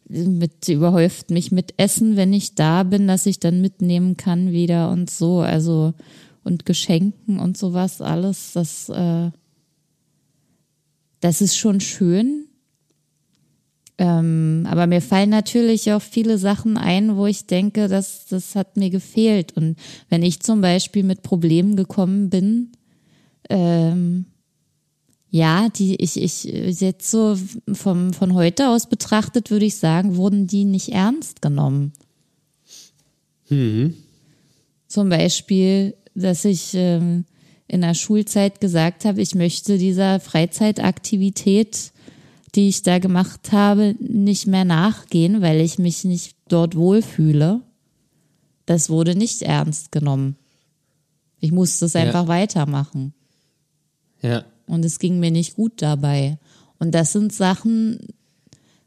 mit 0.10 0.68
überhäuft 0.70 1.32
mich 1.32 1.52
mit 1.52 1.74
Essen, 1.78 2.16
wenn 2.16 2.34
ich 2.34 2.56
da 2.56 2.84
bin, 2.84 3.08
dass 3.08 3.26
ich 3.26 3.40
dann 3.40 3.62
mitnehmen 3.62 4.16
kann 4.18 4.52
wieder 4.52 4.90
und 4.90 5.10
so, 5.10 5.40
also 5.40 5.94
und 6.44 6.66
Geschenken 6.66 7.40
und 7.40 7.58
sowas 7.58 8.02
alles, 8.02 8.54
das 8.54 8.90
äh, 8.90 9.32
das 11.20 11.42
ist 11.42 11.58
schon 11.58 11.80
schön. 11.80 12.46
Ähm, 14.00 14.68
aber 14.70 14.86
mir 14.86 15.02
fallen 15.02 15.32
natürlich 15.32 15.92
auch 15.92 16.02
viele 16.02 16.38
Sachen 16.38 16.78
ein, 16.78 17.16
wo 17.18 17.26
ich 17.26 17.48
denke, 17.48 17.88
dass 17.88 18.28
das 18.28 18.56
hat 18.56 18.78
mir 18.78 18.92
gefehlt. 18.92 19.58
Und 19.58 19.78
wenn 20.10 20.22
ich 20.22 20.42
zum 20.42 20.62
Beispiel 20.62 21.04
mit 21.04 21.24
Problemen 21.24 21.76
gekommen 21.76 22.30
bin, 22.30 22.72
ähm, 23.50 24.26
ja, 25.30 25.70
die 25.70 25.96
ich, 25.96 26.22
ich 26.22 26.44
jetzt 26.44 27.10
so 27.10 27.38
vom, 27.74 28.14
von 28.14 28.34
heute 28.34 28.70
aus 28.70 28.88
betrachtet, 28.88 29.52
würde 29.52 29.66
ich 29.66 29.78
sagen, 29.78 30.16
wurden 30.16 30.48
die 30.48 30.64
nicht 30.64 30.90
ernst 30.90 31.42
genommen. 31.42 31.92
Mhm. 33.50 33.96
Zum 34.88 35.10
Beispiel, 35.10 35.96
dass 36.16 36.46
ich 36.46 36.72
ähm, 36.74 37.26
in 37.68 37.82
der 37.82 37.94
Schulzeit 37.94 38.62
gesagt 38.62 39.06
habe, 39.06 39.22
ich 39.22 39.36
möchte 39.36 39.78
dieser 39.78 40.20
Freizeitaktivität, 40.20 41.92
die 42.56 42.70
ich 42.70 42.82
da 42.82 43.00
gemacht 43.00 43.52
habe, 43.52 43.96
nicht 44.00 44.48
mehr 44.48 44.66
nachgehen, 44.66 45.42
weil 45.42 45.60
ich 45.62 45.78
mich 45.78 46.04
nicht 46.04 46.36
dort 46.48 46.76
wohlfühle. 46.76 47.62
Das 48.66 48.90
wurde 48.90 49.16
nicht 49.16 49.42
ernst 49.42 49.92
genommen. 49.92 50.38
Ich 51.40 51.52
musste 51.52 51.86
es 51.86 51.96
einfach 51.96 52.24
ja. 52.24 52.28
weitermachen. 52.28 53.14
Ja 54.22 54.46
und 54.68 54.86
es 54.86 55.00
ging 55.00 55.20
mir 55.20 55.32
nicht 55.32 55.56
gut 55.56 55.82
dabei. 55.82 56.38
Und 56.78 56.94
das 56.94 57.14
sind 57.14 57.34
Sachen, 57.34 58.00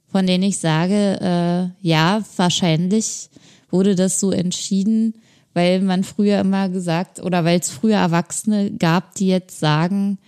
von 0.06 0.26
denen 0.26 0.44
ich 0.44 0.58
sage, 0.58 1.18
äh, 1.20 1.86
ja, 1.86 2.22
wahrscheinlich 2.36 3.30
wurde 3.70 3.94
das 3.94 4.20
so 4.20 4.30
entschieden, 4.30 5.14
weil 5.54 5.80
man 5.80 6.04
früher 6.04 6.40
immer 6.40 6.68
gesagt 6.68 7.20
oder 7.20 7.44
weil 7.44 7.60
es 7.60 7.70
früher 7.70 7.96
Erwachsene 7.96 8.70
gab, 8.72 9.14
die 9.14 9.28
jetzt 9.28 9.58
sagen, 9.58 10.18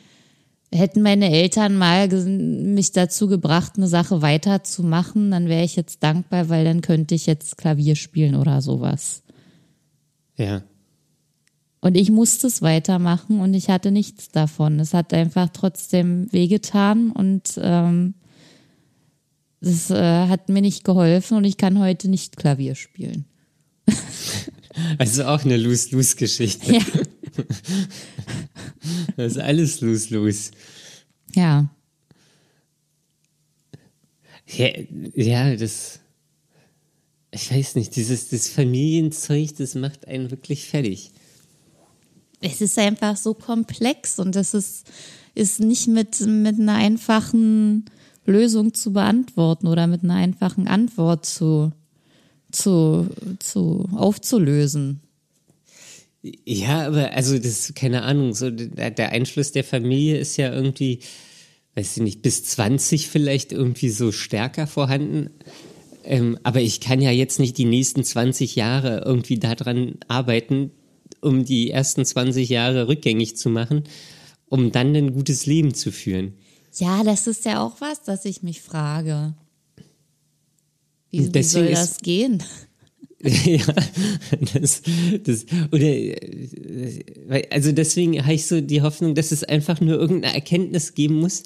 hätten 0.73 1.03
meine 1.03 1.31
Eltern 1.31 1.77
mal 1.77 2.09
mich 2.09 2.93
dazu 2.93 3.29
gebracht, 3.29 3.73
eine 3.77 3.89
Sache 3.89 4.23
weiterzumachen, 4.23 5.31
dann 5.31 5.49
wäre 5.49 5.65
ich 5.65 5.77
jetzt 5.77 6.03
dankbar, 6.03 6.49
weil 6.49 6.65
dann 6.65 6.81
könnte 6.81 7.15
ich 7.15 7.27
jetzt 7.27 7.59
Klavier 7.59 7.95
spielen 7.95 8.35
oder 8.35 8.63
sowas. 8.63 9.23
Ja. 10.37 10.63
Und 11.81 11.97
ich 11.97 12.11
musste 12.11 12.47
es 12.47 12.63
weitermachen 12.63 13.41
und 13.41 13.55
ich 13.55 13.69
hatte 13.69 13.91
nichts 13.91 14.29
davon. 14.29 14.81
Es 14.81 14.95
hat 14.95 15.13
einfach 15.13 15.49
trotzdem 15.53 16.33
wehgetan 16.33 17.11
und 17.11 17.61
ähm, 17.61 18.15
es 19.61 19.91
äh, 19.91 20.27
hat 20.29 20.49
mir 20.49 20.63
nicht 20.63 20.85
geholfen 20.85 21.37
und 21.37 21.45
ich 21.45 21.57
kann 21.57 21.79
heute 21.79 22.09
nicht 22.09 22.37
Klavier 22.37 22.75
spielen. 22.77 23.27
Also 24.99 25.25
auch 25.25 25.45
eine 25.45 25.57
Lose-Lose-Geschichte. 25.57 26.75
Ja. 26.75 26.81
Das 29.17 29.33
ist 29.33 29.39
alles 29.39 29.81
Lose-Lose. 29.81 30.51
Ja. 31.35 31.71
ja. 34.47 34.69
Ja, 35.15 35.57
das. 35.57 36.01
Ich 37.31 37.53
weiß 37.53 37.77
nicht, 37.77 37.95
dieses 37.97 38.29
das 38.29 38.49
Familienzeug, 38.49 39.57
das 39.57 39.75
macht 39.75 40.09
einen 40.09 40.31
wirklich 40.31 40.67
fertig 40.67 41.13
es 42.43 42.61
ist 42.61 42.79
einfach 42.79 43.17
so 43.17 43.35
komplex 43.35 44.19
und 44.19 44.35
das 44.35 44.53
ist, 44.53 44.91
ist 45.35 45.61
nicht 45.61 45.89
mit, 45.89 46.21
mit 46.21 46.61
einer 46.61 46.75
einfachen 46.75 47.85
Lösung 48.27 48.75
zu 48.75 48.93
beantworten 48.93 49.69
oder 49.69 49.87
mit 49.87 50.03
einer 50.05 50.17
einfachen 50.17 50.69
Antwort 50.69 51.25
zu, 51.25 51.73
zu, 52.53 53.09
zu 53.39 53.89
aufzulösen. 53.97 55.01
Ja, 56.23 56.87
aber 56.87 57.13
also 57.13 57.39
das, 57.39 57.73
keine 57.75 58.03
Ahnung, 58.03 58.33
so 58.33 58.51
der, 58.51 58.91
der 58.93 59.11
Einfluss 59.11 59.51
der 59.51 59.65
Familie 59.65 60.19
ist 60.19 60.37
ja 60.37 60.53
irgendwie, 60.53 61.01
weiß 61.75 61.97
ich 61.97 62.03
nicht, 62.03 62.23
bis 62.23 62.45
20 62.45 63.09
vielleicht 63.09 63.51
irgendwie 63.51 63.89
so 63.89 64.13
stärker 64.13 64.69
vorhanden. 64.69 65.31
Ähm, 66.05 66.39
aber 66.45 66.61
ich 66.61 66.81
kann 66.81 67.01
ja 67.01 67.11
jetzt 67.11 67.41
nicht 67.41 67.59
die 67.59 67.65
nächsten 67.65 68.05
20 68.05 68.55
Jahre 68.55 69.03
irgendwie 69.05 69.39
daran 69.39 69.95
arbeiten, 70.07 70.71
um 71.21 71.45
die 71.45 71.71
ersten 71.71 72.05
20 72.05 72.49
Jahre 72.49 72.89
rückgängig 72.89 73.37
zu 73.37 73.49
machen, 73.51 73.85
um 74.49 74.71
dann 74.71 74.95
ein 74.95 75.15
gutes 75.15 75.47
Leben 75.47 75.75
zu 75.75 75.91
führen. 75.91 76.35
Ja, 76.75 77.03
das 77.05 77.27
ist 77.27 77.45
ja 77.45 77.63
auch 77.63 77.81
was, 77.81 78.03
das 78.03 78.25
ich 78.25 78.43
mich 78.43 78.63
frage. 78.63 79.35
Wie, 81.13 81.33
wie 81.33 81.43
soll 81.43 81.71
das 81.71 81.99
gehen? 81.99 82.43
ja, 83.23 83.67
das, 84.55 84.83
das, 85.23 85.47
oder, 85.71 85.87
also 87.51 87.71
deswegen 87.71 88.21
habe 88.21 88.35
ich 88.35 88.47
so 88.47 88.61
die 88.61 88.83
Hoffnung, 88.83 89.15
dass 89.15 89.31
es 89.31 89.45
einfach 89.45 89.81
nur 89.81 89.97
irgendeine 89.97 90.35
Erkenntnis 90.35 90.95
geben 90.95 91.21
muss 91.21 91.45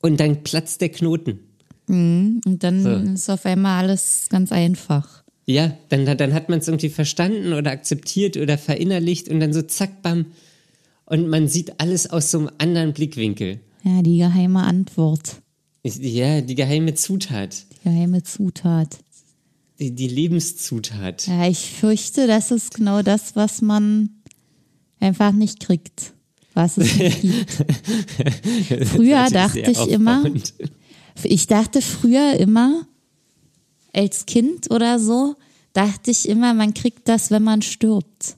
und 0.00 0.18
dann 0.18 0.42
platzt 0.42 0.80
der 0.80 0.88
Knoten. 0.88 1.40
Mhm, 1.88 2.40
und 2.46 2.62
dann 2.62 2.82
so. 2.82 3.12
ist 3.12 3.28
auf 3.28 3.44
einmal 3.44 3.84
alles 3.84 4.28
ganz 4.30 4.50
einfach. 4.50 5.22
Ja, 5.44 5.76
dann, 5.90 6.06
dann 6.16 6.32
hat 6.32 6.48
man 6.48 6.60
es 6.60 6.68
irgendwie 6.68 6.88
verstanden 6.88 7.52
oder 7.52 7.70
akzeptiert 7.70 8.38
oder 8.38 8.56
verinnerlicht 8.56 9.28
und 9.28 9.40
dann 9.40 9.52
so 9.52 9.60
zack, 9.60 10.00
bam. 10.00 10.26
Und 11.04 11.28
man 11.28 11.48
sieht 11.48 11.80
alles 11.80 12.08
aus 12.08 12.30
so 12.30 12.38
einem 12.38 12.50
anderen 12.56 12.94
Blickwinkel. 12.94 13.60
Ja, 13.82 14.00
die 14.00 14.18
geheime 14.18 14.62
Antwort. 14.62 15.42
Ja, 15.84 16.40
die 16.40 16.54
geheime 16.54 16.94
Zutat. 16.94 17.66
Die 17.84 17.88
geheime 17.88 18.22
Zutat 18.22 18.98
die, 19.82 19.94
die 19.94 20.08
Lebenszutat. 20.08 21.26
Ja, 21.26 21.48
ich 21.48 21.72
fürchte, 21.72 22.26
das 22.26 22.50
ist 22.50 22.74
genau 22.74 23.02
das, 23.02 23.34
was 23.34 23.62
man 23.62 24.10
einfach 25.00 25.32
nicht 25.32 25.60
kriegt, 25.60 26.12
was 26.54 26.78
es 26.78 26.96
nicht 26.96 27.20
gibt. 27.20 28.84
früher 28.88 29.28
dachte 29.30 29.60
ich 29.60 29.88
immer, 29.88 30.24
ich 31.24 31.46
dachte 31.46 31.82
früher 31.82 32.34
immer, 32.38 32.86
als 33.92 34.26
Kind 34.26 34.70
oder 34.70 34.98
so, 34.98 35.34
dachte 35.72 36.10
ich 36.10 36.28
immer, 36.28 36.54
man 36.54 36.74
kriegt 36.74 37.08
das, 37.08 37.30
wenn 37.30 37.42
man 37.42 37.62
stirbt. 37.62 38.36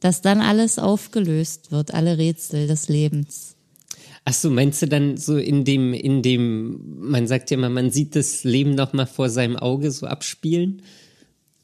Dass 0.00 0.20
dann 0.20 0.40
alles 0.40 0.78
aufgelöst 0.78 1.70
wird, 1.72 1.94
alle 1.94 2.18
Rätsel 2.18 2.66
des 2.66 2.88
Lebens. 2.88 3.56
Ach 4.24 4.34
so, 4.34 4.50
meinst 4.50 4.80
du 4.82 4.86
dann 4.86 5.16
so 5.16 5.36
in 5.36 5.64
dem, 5.64 5.92
in 5.92 6.22
dem, 6.22 6.80
man 7.10 7.26
sagt 7.26 7.50
ja 7.50 7.56
immer, 7.56 7.70
man 7.70 7.90
sieht 7.90 8.14
das 8.14 8.44
Leben 8.44 8.74
noch 8.74 8.92
mal 8.92 9.06
vor 9.06 9.28
seinem 9.28 9.56
Auge 9.56 9.90
so 9.90 10.06
abspielen? 10.06 10.82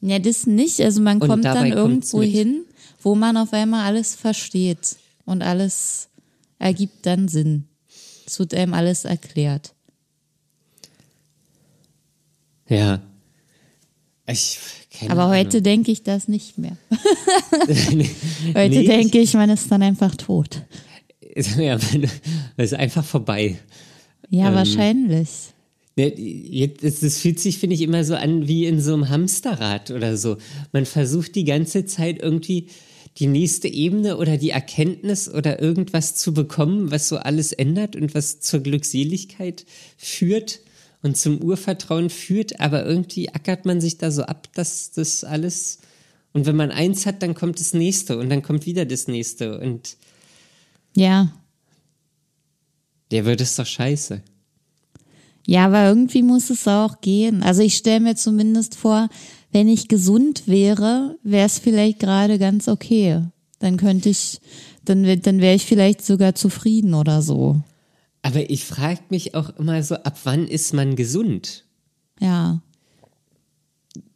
Ja, 0.01 0.19
das 0.19 0.45
nicht. 0.45 0.81
Also 0.81 1.01
man 1.01 1.19
kommt 1.19 1.45
dann 1.45 1.71
irgendwo 1.71 2.21
hin, 2.21 2.65
wo 3.01 3.15
man 3.15 3.37
auf 3.37 3.53
einmal 3.53 3.85
alles 3.85 4.15
versteht 4.15 4.97
und 5.25 5.41
alles 5.41 6.09
ergibt 6.57 7.05
dann 7.05 7.29
Sinn. 7.29 7.65
Es 8.25 8.39
wird 8.39 8.53
einem 8.53 8.73
alles 8.73 9.05
erklärt. 9.05 9.73
Ja. 12.67 13.01
Ich, 14.27 14.59
Aber 15.07 15.23
Ahnung. 15.23 15.37
heute 15.37 15.61
denke 15.61 15.91
ich 15.91 16.03
das 16.03 16.27
nicht 16.27 16.57
mehr. 16.57 16.77
heute 16.91 18.69
nee, 18.69 18.85
denke 18.85 19.19
ich, 19.19 19.33
man 19.33 19.49
ist 19.49 19.71
dann 19.71 19.81
einfach 19.81 20.15
tot. 20.15 20.61
ja, 21.57 21.79
ist 22.57 22.73
einfach 22.73 23.05
vorbei. 23.05 23.57
Ja, 24.29 24.49
ähm, 24.49 24.55
wahrscheinlich. 24.55 25.29
Jetzt, 25.95 27.03
das 27.03 27.17
fühlt 27.17 27.39
sich, 27.39 27.57
finde 27.57 27.75
ich, 27.75 27.81
immer 27.81 28.05
so 28.05 28.15
an 28.15 28.47
wie 28.47 28.65
in 28.65 28.79
so 28.79 28.93
einem 28.93 29.09
Hamsterrad 29.09 29.91
oder 29.91 30.15
so. 30.15 30.37
Man 30.71 30.85
versucht 30.85 31.35
die 31.35 31.43
ganze 31.43 31.85
Zeit 31.85 32.21
irgendwie 32.21 32.67
die 33.17 33.27
nächste 33.27 33.67
Ebene 33.67 34.17
oder 34.17 34.37
die 34.37 34.51
Erkenntnis 34.51 35.27
oder 35.27 35.61
irgendwas 35.61 36.15
zu 36.15 36.33
bekommen, 36.33 36.89
was 36.89 37.09
so 37.09 37.17
alles 37.17 37.51
ändert 37.51 37.97
und 37.97 38.15
was 38.15 38.39
zur 38.39 38.61
Glückseligkeit 38.61 39.65
führt 39.97 40.61
und 41.01 41.17
zum 41.17 41.41
Urvertrauen 41.41 42.09
führt. 42.09 42.61
Aber 42.61 42.85
irgendwie 42.85 43.29
ackert 43.29 43.65
man 43.65 43.81
sich 43.81 43.97
da 43.97 44.09
so 44.09 44.23
ab, 44.23 44.47
dass 44.53 44.91
das 44.91 45.25
alles. 45.25 45.79
Und 46.31 46.45
wenn 46.45 46.55
man 46.55 46.71
eins 46.71 47.05
hat, 47.05 47.21
dann 47.21 47.33
kommt 47.33 47.59
das 47.59 47.73
nächste 47.73 48.17
und 48.17 48.29
dann 48.29 48.41
kommt 48.41 48.65
wieder 48.65 48.85
das 48.85 49.09
nächste. 49.09 49.59
Und 49.59 49.97
ja. 50.95 51.31
Der 53.11 53.25
wird 53.25 53.41
es 53.41 53.55
doch 53.55 53.65
scheiße. 53.65 54.21
Ja, 55.45 55.65
aber 55.65 55.87
irgendwie 55.87 56.21
muss 56.21 56.49
es 56.51 56.67
auch 56.67 57.01
gehen. 57.01 57.41
Also 57.41 57.63
ich 57.63 57.75
stelle 57.75 58.01
mir 58.01 58.15
zumindest 58.15 58.75
vor, 58.75 59.09
wenn 59.51 59.67
ich 59.67 59.87
gesund 59.87 60.43
wäre, 60.45 61.17
wäre 61.23 61.47
es 61.47 61.57
vielleicht 61.57 61.99
gerade 61.99 62.37
ganz 62.37 62.67
okay. 62.67 63.23
Dann 63.57 63.77
könnte 63.77 64.09
ich, 64.09 64.39
dann, 64.85 65.03
dann 65.21 65.41
wäre 65.41 65.55
ich 65.55 65.65
vielleicht 65.65 66.05
sogar 66.05 66.35
zufrieden 66.35 66.93
oder 66.93 67.23
so. 67.23 67.61
Aber 68.21 68.49
ich 68.49 68.65
frage 68.65 69.01
mich 69.09 69.33
auch 69.33 69.49
immer 69.57 69.81
so, 69.81 69.95
ab 69.95 70.19
wann 70.23 70.47
ist 70.47 70.73
man 70.73 70.95
gesund? 70.95 71.65
Ja. 72.19 72.61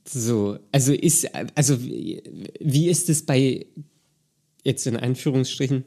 So, 0.08 0.60
also 0.72 0.94
ist, 0.94 1.28
also 1.56 1.82
wie 1.82 2.90
ist 2.90 3.10
es 3.10 3.26
bei, 3.26 3.66
jetzt 4.64 4.86
in 4.86 4.98
Anführungsstrichen, 4.98 5.86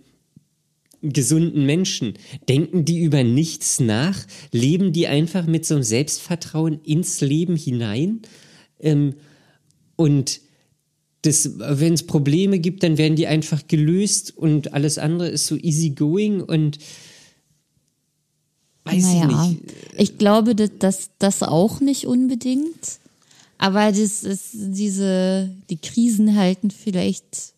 gesunden 1.02 1.66
Menschen? 1.66 2.14
Denken 2.48 2.84
die 2.84 3.00
über 3.00 3.24
nichts 3.24 3.80
nach? 3.80 4.26
Leben 4.52 4.92
die 4.92 5.06
einfach 5.06 5.46
mit 5.46 5.66
so 5.66 5.74
einem 5.74 5.82
Selbstvertrauen 5.82 6.80
ins 6.82 7.20
Leben 7.20 7.56
hinein? 7.56 8.22
Ähm, 8.80 9.14
und 9.96 10.40
wenn 11.24 11.94
es 11.94 12.06
Probleme 12.06 12.58
gibt, 12.58 12.82
dann 12.82 12.98
werden 12.98 13.16
die 13.16 13.26
einfach 13.26 13.66
gelöst 13.66 14.36
und 14.36 14.74
alles 14.74 14.98
andere 14.98 15.28
ist 15.28 15.46
so 15.46 15.56
easygoing 15.56 16.40
und 16.40 16.78
weiß 18.84 19.02
naja, 19.02 19.28
ich 19.28 19.48
nicht. 19.48 19.74
Ich 19.96 20.18
glaube, 20.18 20.54
dass 20.54 21.10
das 21.18 21.42
auch 21.42 21.80
nicht 21.80 22.06
unbedingt. 22.06 23.00
Aber 23.58 23.90
das 23.90 24.22
ist 24.22 24.50
diese, 24.52 25.50
die 25.70 25.78
Krisen 25.78 26.36
halten 26.36 26.70
vielleicht 26.70 27.54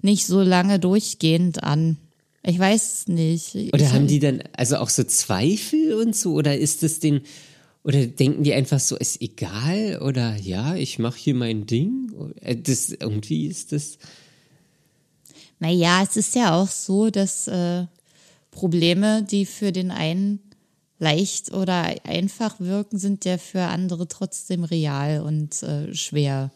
nicht 0.00 0.26
so 0.26 0.42
lange 0.42 0.78
durchgehend 0.78 1.62
an. 1.62 1.98
Ich 2.42 2.58
weiß 2.58 2.92
es 2.92 3.08
nicht. 3.08 3.54
Oder 3.72 3.84
ich 3.84 3.92
haben 3.92 4.06
die 4.06 4.20
dann 4.20 4.42
also 4.52 4.76
auch 4.76 4.88
so 4.88 5.04
Zweifel 5.04 5.94
und 5.94 6.14
so? 6.14 6.34
Oder 6.34 6.56
ist 6.56 6.82
es 6.82 7.00
den, 7.00 7.22
oder 7.82 8.06
denken 8.06 8.42
die 8.42 8.54
einfach 8.54 8.80
so, 8.80 8.96
ist 8.96 9.20
egal? 9.20 10.00
Oder 10.02 10.36
ja, 10.36 10.74
ich 10.76 10.98
mache 10.98 11.18
hier 11.18 11.34
mein 11.34 11.66
Ding? 11.66 12.12
Äh, 12.40 12.56
das, 12.56 12.90
irgendwie 12.90 13.46
ist 13.46 13.72
das. 13.72 13.98
Naja, 15.58 16.02
es 16.08 16.16
ist 16.16 16.34
ja 16.36 16.54
auch 16.54 16.68
so, 16.68 17.10
dass 17.10 17.48
äh, 17.48 17.86
Probleme, 18.50 19.24
die 19.24 19.44
für 19.44 19.72
den 19.72 19.90
einen 19.90 20.40
leicht 20.98 21.52
oder 21.52 21.94
einfach 22.04 22.60
wirken, 22.60 22.98
sind 22.98 23.24
ja 23.24 23.38
für 23.38 23.62
andere 23.62 24.08
trotzdem 24.08 24.64
real 24.64 25.22
und 25.22 25.62
äh, 25.62 25.94
schwer. 25.94 26.50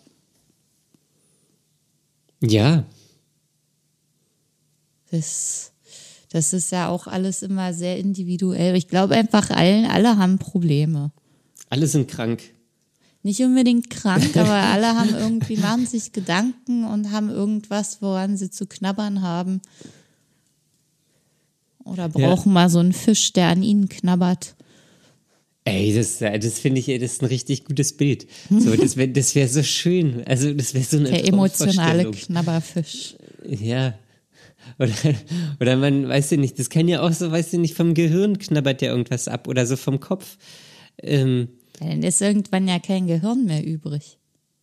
Ja. 2.40 2.84
Das 5.10 5.71
das 6.32 6.54
ist 6.54 6.72
ja 6.72 6.88
auch 6.88 7.06
alles 7.06 7.42
immer 7.42 7.74
sehr 7.74 7.98
individuell. 7.98 8.74
Ich 8.74 8.88
glaube 8.88 9.14
einfach, 9.14 9.50
allen, 9.50 9.84
alle 9.84 10.16
haben 10.16 10.38
Probleme. 10.38 11.12
Alle 11.68 11.86
sind 11.86 12.08
krank. 12.08 12.42
Nicht 13.22 13.40
unbedingt 13.40 13.90
krank, 13.90 14.34
aber 14.36 14.50
alle 14.50 14.96
haben 14.96 15.14
irgendwie, 15.14 15.58
machen 15.58 15.86
sich 15.86 16.12
Gedanken 16.12 16.84
und 16.84 17.10
haben 17.10 17.28
irgendwas, 17.28 18.00
woran 18.00 18.38
sie 18.38 18.50
zu 18.50 18.66
knabbern 18.66 19.20
haben. 19.20 19.60
Oder 21.84 22.08
brauchen 22.08 22.48
ja. 22.48 22.54
mal 22.54 22.70
so 22.70 22.78
einen 22.78 22.94
Fisch, 22.94 23.34
der 23.34 23.48
an 23.48 23.62
ihnen 23.62 23.90
knabbert. 23.90 24.54
Ey, 25.64 25.94
das, 25.94 26.18
das 26.18 26.58
finde 26.58 26.80
ich, 26.80 26.86
das 26.86 27.12
ist 27.12 27.22
ein 27.22 27.26
richtig 27.26 27.64
gutes 27.64 27.92
Bild. 27.92 28.26
So, 28.48 28.74
das 28.76 28.96
wäre 28.96 29.08
das 29.08 29.34
wär 29.34 29.48
so 29.48 29.62
schön. 29.62 30.22
Also, 30.26 30.52
das 30.54 30.72
wäre 30.72 30.84
so 30.84 30.96
eine 30.96 31.10
Der 31.10 31.28
emotionale 31.28 32.10
Knabberfisch. 32.10 33.16
Ja, 33.46 33.94
oder, 34.78 34.92
oder 35.60 35.76
man, 35.76 36.08
weiß 36.08 36.30
ja 36.30 36.36
nicht, 36.36 36.58
das 36.58 36.70
kann 36.70 36.88
ja 36.88 37.02
auch 37.02 37.12
so, 37.12 37.30
weiß 37.30 37.52
ich 37.52 37.58
nicht, 37.58 37.74
vom 37.74 37.94
Gehirn 37.94 38.38
knabbert 38.38 38.82
ja 38.82 38.90
irgendwas 38.90 39.28
ab 39.28 39.48
oder 39.48 39.66
so 39.66 39.76
vom 39.76 40.00
Kopf. 40.00 40.38
Ähm, 41.02 41.48
ja, 41.80 41.88
dann 41.88 42.02
ist 42.02 42.20
irgendwann 42.20 42.68
ja 42.68 42.78
kein 42.78 43.06
Gehirn 43.06 43.44
mehr 43.44 43.64
übrig. 43.64 44.18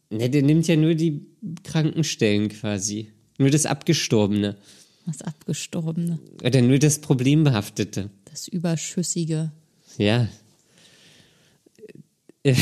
Ne, 0.10 0.30
der 0.30 0.42
nimmt 0.42 0.68
ja 0.68 0.76
nur 0.76 0.96
die 0.96 1.26
Krankenstellen 1.64 2.50
quasi. 2.50 3.12
Nur 3.38 3.50
das 3.50 3.66
Abgestorbene. 3.66 4.58
Das 5.06 5.22
Abgestorbene. 5.22 6.20
Oder 6.44 6.62
nur 6.62 6.80
das 6.80 7.00
Problembehaftete. 7.00 8.10
Das 8.26 8.48
Überschüssige. 8.48 9.52
Ja. 9.98 10.28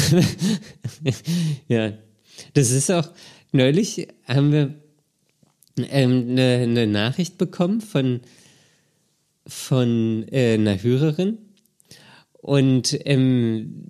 ja. 1.67 1.93
Das 2.53 2.71
ist 2.71 2.91
auch, 2.91 3.09
neulich 3.51 4.07
haben 4.25 4.51
wir 4.51 4.75
ähm, 5.77 6.29
eine, 6.29 6.59
eine, 6.63 6.87
Nachricht 6.87 7.37
bekommen 7.37 7.81
von, 7.81 8.21
von 9.45 10.25
äh, 10.31 10.53
einer 10.55 10.81
Hörerin. 10.81 11.37
Und 12.33 12.97
ähm, 13.05 13.83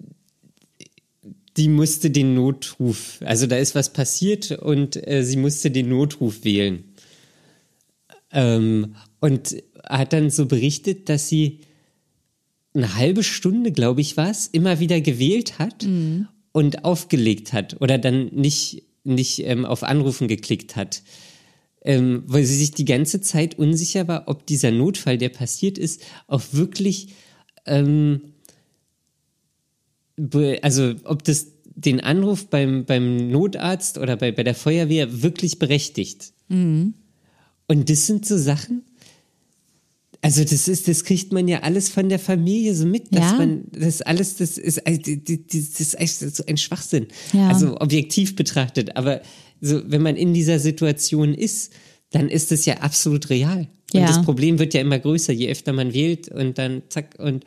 die 1.57 1.69
musste 1.69 2.11
den 2.11 2.35
Notruf, 2.35 3.19
also 3.25 3.47
da 3.47 3.57
ist 3.57 3.75
was 3.75 3.91
passiert 3.91 4.51
und 4.51 4.95
äh, 5.07 5.23
sie 5.23 5.37
musste 5.37 5.71
den 5.71 5.89
Notruf 5.89 6.43
wählen. 6.43 6.83
Ähm, 8.31 8.95
und 9.19 9.55
hat 9.83 10.13
dann 10.13 10.29
so 10.29 10.45
berichtet, 10.45 11.09
dass 11.09 11.27
sie 11.27 11.61
eine 12.73 12.95
halbe 12.95 13.23
Stunde, 13.23 13.71
glaube 13.71 14.01
ich, 14.01 14.17
was, 14.17 14.47
immer 14.47 14.79
wieder 14.79 15.01
gewählt 15.01 15.57
hat 15.57 15.83
mhm. 15.83 16.27
und 16.51 16.85
aufgelegt 16.85 17.53
hat 17.53 17.81
oder 17.81 17.97
dann 17.97 18.27
nicht, 18.27 18.83
nicht 19.03 19.39
ähm, 19.39 19.65
auf 19.65 19.83
Anrufen 19.83 20.27
geklickt 20.27 20.75
hat. 20.75 21.01
Ähm, 21.87 22.23
weil 22.25 22.43
sie 22.43 22.57
sich 22.57 22.71
die 22.71 22.83
ganze 22.83 23.21
Zeit 23.21 23.57
unsicher 23.57 24.09
war, 24.09 24.23
ob 24.27 24.45
dieser 24.45 24.71
Notfall, 24.71 25.17
der 25.17 25.29
passiert 25.29 25.77
ist, 25.77 26.01
auch 26.27 26.43
wirklich, 26.51 27.15
ähm, 27.65 28.33
also 30.61 30.95
ob 31.05 31.23
das 31.23 31.47
den 31.63 32.01
Anruf 32.01 32.47
beim, 32.47 32.83
beim 32.83 33.29
Notarzt 33.29 33.99
oder 33.99 34.17
bei, 34.17 34.33
bei 34.33 34.43
der 34.43 34.53
Feuerwehr 34.55 35.21
wirklich 35.21 35.59
berechtigt. 35.59 36.33
Mhm. 36.49 36.93
Und 37.69 37.89
das 37.89 38.05
sind 38.05 38.25
so 38.25 38.37
Sachen, 38.37 38.83
also 40.21 40.43
das 40.43 40.67
ist, 40.67 40.87
das 40.89 41.03
kriegt 41.03 41.31
man 41.31 41.47
ja 41.47 41.59
alles 41.61 41.89
von 41.89 42.09
der 42.09 42.19
Familie 42.19 42.75
so 42.75 42.85
mit, 42.85 43.15
dass 43.15 43.31
ja. 43.31 43.37
man 43.37 43.63
das 43.71 44.01
alles, 44.01 44.35
das 44.35 44.57
ist, 44.57 44.81
das 44.85 45.93
ist 45.93 46.35
so 46.35 46.43
ein 46.45 46.57
Schwachsinn. 46.57 47.07
Ja. 47.33 47.47
Also 47.49 47.79
objektiv 47.79 48.35
betrachtet. 48.35 48.97
Aber 48.97 49.21
so, 49.61 49.81
wenn 49.85 50.01
man 50.01 50.15
in 50.15 50.33
dieser 50.33 50.59
Situation 50.59 51.33
ist, 51.33 51.73
dann 52.11 52.29
ist 52.29 52.51
es 52.51 52.65
ja 52.65 52.75
absolut 52.77 53.29
real. 53.29 53.67
Und 53.93 54.01
ja. 54.01 54.07
das 54.07 54.21
Problem 54.21 54.59
wird 54.59 54.73
ja 54.73 54.81
immer 54.81 54.99
größer, 54.99 55.33
je 55.33 55.49
öfter 55.49 55.73
man 55.73 55.93
wählt 55.93 56.29
und 56.29 56.57
dann 56.57 56.83
zack 56.89 57.15
und 57.17 57.45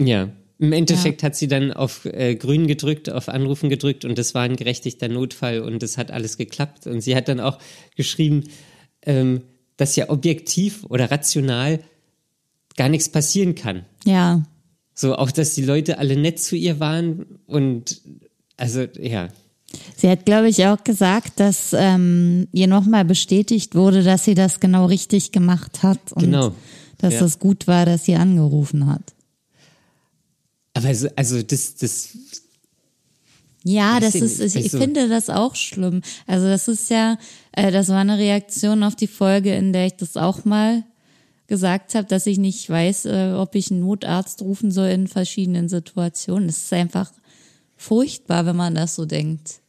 ja. 0.00 0.30
Im 0.60 0.72
Endeffekt 0.72 1.22
ja. 1.22 1.26
hat 1.26 1.36
sie 1.36 1.46
dann 1.46 1.72
auf 1.72 2.04
äh, 2.04 2.34
Grün 2.34 2.66
gedrückt, 2.66 3.10
auf 3.10 3.28
Anrufen 3.28 3.68
gedrückt 3.68 4.04
und 4.04 4.18
das 4.18 4.34
war 4.34 4.42
ein 4.42 4.56
gerechtigter 4.56 5.08
Notfall 5.08 5.60
und 5.60 5.84
das 5.84 5.96
hat 5.96 6.10
alles 6.10 6.36
geklappt. 6.36 6.88
Und 6.88 7.00
sie 7.00 7.14
hat 7.14 7.28
dann 7.28 7.38
auch 7.38 7.58
geschrieben, 7.94 8.44
ähm, 9.02 9.42
dass 9.76 9.94
ja 9.94 10.10
objektiv 10.10 10.84
oder 10.88 11.12
rational 11.12 11.78
gar 12.76 12.88
nichts 12.88 13.08
passieren 13.08 13.54
kann. 13.54 13.84
Ja. 14.04 14.42
So, 14.94 15.14
auch 15.14 15.30
dass 15.30 15.54
die 15.54 15.64
Leute 15.64 15.98
alle 15.98 16.16
nett 16.16 16.40
zu 16.40 16.56
ihr 16.56 16.80
waren 16.80 17.38
und 17.46 18.00
also, 18.56 18.82
ja. 19.00 19.28
Sie 19.96 20.08
hat, 20.08 20.24
glaube 20.24 20.48
ich, 20.48 20.64
auch 20.66 20.82
gesagt, 20.82 21.40
dass 21.40 21.74
ähm, 21.74 22.48
ihr 22.52 22.68
nochmal 22.68 23.04
bestätigt 23.04 23.74
wurde, 23.74 24.02
dass 24.02 24.24
sie 24.24 24.34
das 24.34 24.60
genau 24.60 24.86
richtig 24.86 25.32
gemacht 25.32 25.82
hat 25.82 26.12
und 26.12 26.22
genau. 26.22 26.52
dass 26.98 27.14
ja. 27.14 27.20
das 27.20 27.38
gut 27.38 27.66
war, 27.66 27.84
dass 27.84 28.04
sie 28.04 28.14
angerufen 28.14 28.86
hat. 28.86 29.02
Aber 30.74 30.88
also, 30.88 31.08
also 31.16 31.42
das, 31.42 31.74
das 31.76 32.10
ja, 33.64 34.00
das 34.00 34.14
ist, 34.14 34.40
ich, 34.40 34.66
ich 34.66 34.70
finde 34.70 35.08
das 35.08 35.28
auch 35.28 35.54
schlimm. 35.54 36.02
Also 36.26 36.46
das 36.46 36.68
ist 36.68 36.88
ja, 36.90 37.18
äh, 37.52 37.70
das 37.70 37.88
war 37.88 37.98
eine 37.98 38.16
Reaktion 38.16 38.82
auf 38.82 38.94
die 38.94 39.08
Folge, 39.08 39.54
in 39.54 39.72
der 39.72 39.86
ich 39.86 39.96
das 39.96 40.16
auch 40.16 40.44
mal 40.44 40.84
gesagt 41.48 41.94
habe, 41.94 42.06
dass 42.06 42.26
ich 42.26 42.38
nicht 42.38 42.68
weiß, 42.70 43.06
äh, 43.06 43.32
ob 43.36 43.54
ich 43.54 43.70
einen 43.70 43.80
Notarzt 43.80 44.42
rufen 44.42 44.70
soll 44.70 44.88
in 44.88 45.08
verschiedenen 45.08 45.68
Situationen. 45.68 46.48
Es 46.48 46.58
ist 46.58 46.72
einfach 46.72 47.10
furchtbar, 47.78 48.44
wenn 48.44 48.56
man 48.56 48.74
das 48.74 48.96
so 48.96 49.06
denkt. 49.06 49.60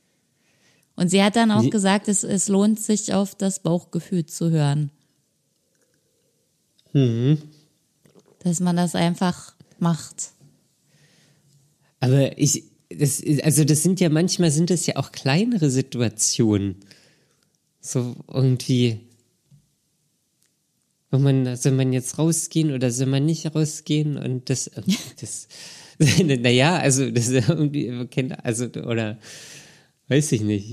Und 0.97 1.07
sie 1.07 1.24
hat 1.24 1.38
dann 1.38 1.51
auch 1.51 1.70
gesagt, 1.70 2.10
es, 2.10 2.26
es 2.26 2.49
lohnt 2.49 2.82
sich 2.82 3.14
auf 3.14 3.34
das 3.34 3.62
Bauchgefühl 3.62 4.26
zu 4.26 4.49
hören. 4.49 4.91
Mhm. 6.91 7.38
Dass 8.39 8.60
man 8.60 8.76
das 8.76 8.95
einfach 8.95 9.55
macht. 9.78 10.32
Aber 12.01 12.38
ich, 12.38 12.64
das, 12.89 13.24
also 13.43 13.64
das 13.64 13.84
sind 13.84 14.01
ja 14.01 14.10
manchmal 14.10 14.51
sind 14.51 14.72
es 14.72 14.86
ja 14.88 14.97
auch 14.97 15.14
kleinere 15.14 15.70
Situationen. 15.70 16.76
So 17.80 18.16
irgendwie, 18.28 18.99
wo 21.12 21.20
man, 21.20 21.55
soll 21.55 21.72
man 21.74 21.93
jetzt 21.93 22.18
rausgehen 22.18 22.74
oder 22.74 22.91
soll 22.91 23.07
man 23.07 23.26
nicht 23.26 23.55
rausgehen? 23.55 24.18
Und 24.18 24.49
das, 24.49 24.70
das, 25.22 25.47
naja, 26.24 26.78
also 26.78 27.12
das 27.12 27.30
irgendwie, 27.30 27.91
also, 28.43 28.66
oder 28.66 29.20
weiß 30.08 30.32
ich 30.32 30.41
nicht. 30.41 30.70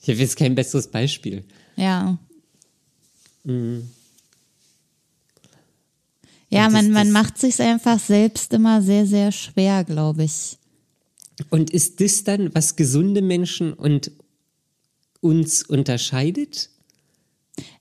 Ich 0.00 0.08
habe 0.08 0.18
jetzt 0.18 0.36
kein 0.36 0.54
besseres 0.54 0.88
Beispiel. 0.88 1.44
Ja. 1.76 2.18
Mhm. 3.44 3.88
Ja, 6.48 6.64
das, 6.64 6.72
man, 6.72 6.90
man 6.90 7.10
macht 7.10 7.38
sich 7.38 7.60
einfach 7.60 7.98
selbst 7.98 8.52
immer 8.52 8.80
sehr, 8.80 9.06
sehr 9.06 9.32
schwer, 9.32 9.84
glaube 9.84 10.24
ich. 10.24 10.56
Und 11.50 11.70
ist 11.70 12.00
das 12.00 12.24
dann, 12.24 12.54
was 12.54 12.76
gesunde 12.76 13.22
Menschen 13.22 13.72
und 13.72 14.12
uns 15.20 15.62
unterscheidet? 15.62 16.70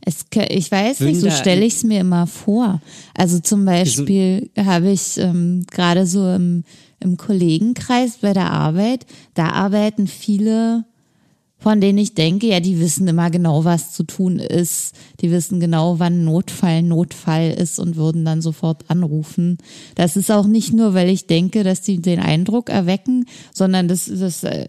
Es, 0.01 0.26
ich 0.49 0.71
weiß 0.71 0.99
nicht, 1.01 1.21
so 1.21 1.32
stelle 1.32 1.65
ich 1.65 1.76
es 1.76 1.84
mir 1.84 2.01
immer 2.01 2.28
vor. 2.28 2.82
Also 3.15 3.39
zum 3.39 3.65
Beispiel 3.65 4.49
habe 4.57 4.91
ich 4.91 5.17
ähm, 5.17 5.65
gerade 5.71 6.05
so 6.05 6.30
im, 6.30 6.63
im 6.99 7.17
Kollegenkreis 7.17 8.17
bei 8.17 8.34
der 8.34 8.51
Arbeit, 8.51 9.05
da 9.34 9.49
arbeiten 9.49 10.07
viele 10.07 10.86
von 11.64 11.80
denen 11.80 11.97
ich 11.97 12.14
denke, 12.14 12.47
ja, 12.47 12.59
die 12.59 12.78
wissen 12.82 13.07
immer 13.07 13.30
genau, 13.30 13.64
was 13.64 13.93
zu 13.93 14.03
tun 14.03 14.38
ist. 14.38 14.93
Die 15.22 15.32
wissen 15.32 15.61
genau, 15.61 15.97
wann 15.97 16.26
Notfall 16.26 16.84
Notfall 16.84 17.51
ist 17.51 17.80
und 17.80 17.95
würden 17.95 18.26
dann 18.26 18.41
sofort 18.41 18.89
anrufen. 18.89 19.59
Das 19.95 20.18
ist 20.18 20.30
auch 20.30 20.45
nicht 20.45 20.74
nur, 20.74 20.93
weil 20.93 21.07
ich 21.07 21.26
denke, 21.26 21.64
dass 21.64 21.80
die 21.80 22.01
den 22.01 22.20
Eindruck 22.20 22.70
erwecken, 22.70 23.28
sondern 23.53 23.88
das, 23.88 24.11
das, 24.14 24.43
äh, 24.43 24.68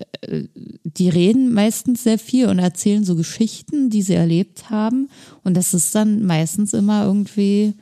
die 0.85 1.09
reden 1.09 1.53
meistens 1.53 2.05
sehr 2.05 2.17
viel 2.17 2.47
und 2.47 2.61
erzählen 2.61 3.05
so 3.05 3.17
Geschichten, 3.17 3.91
die 3.91 4.03
sie 4.03 4.15
erlebt 4.15 4.71
haben. 4.71 5.09
Und 5.43 5.57
das 5.57 5.75
ist 5.75 5.97
dann 5.97 6.23
meistens 6.25 6.75
immer 6.75 7.07
irgendwie 7.07 7.75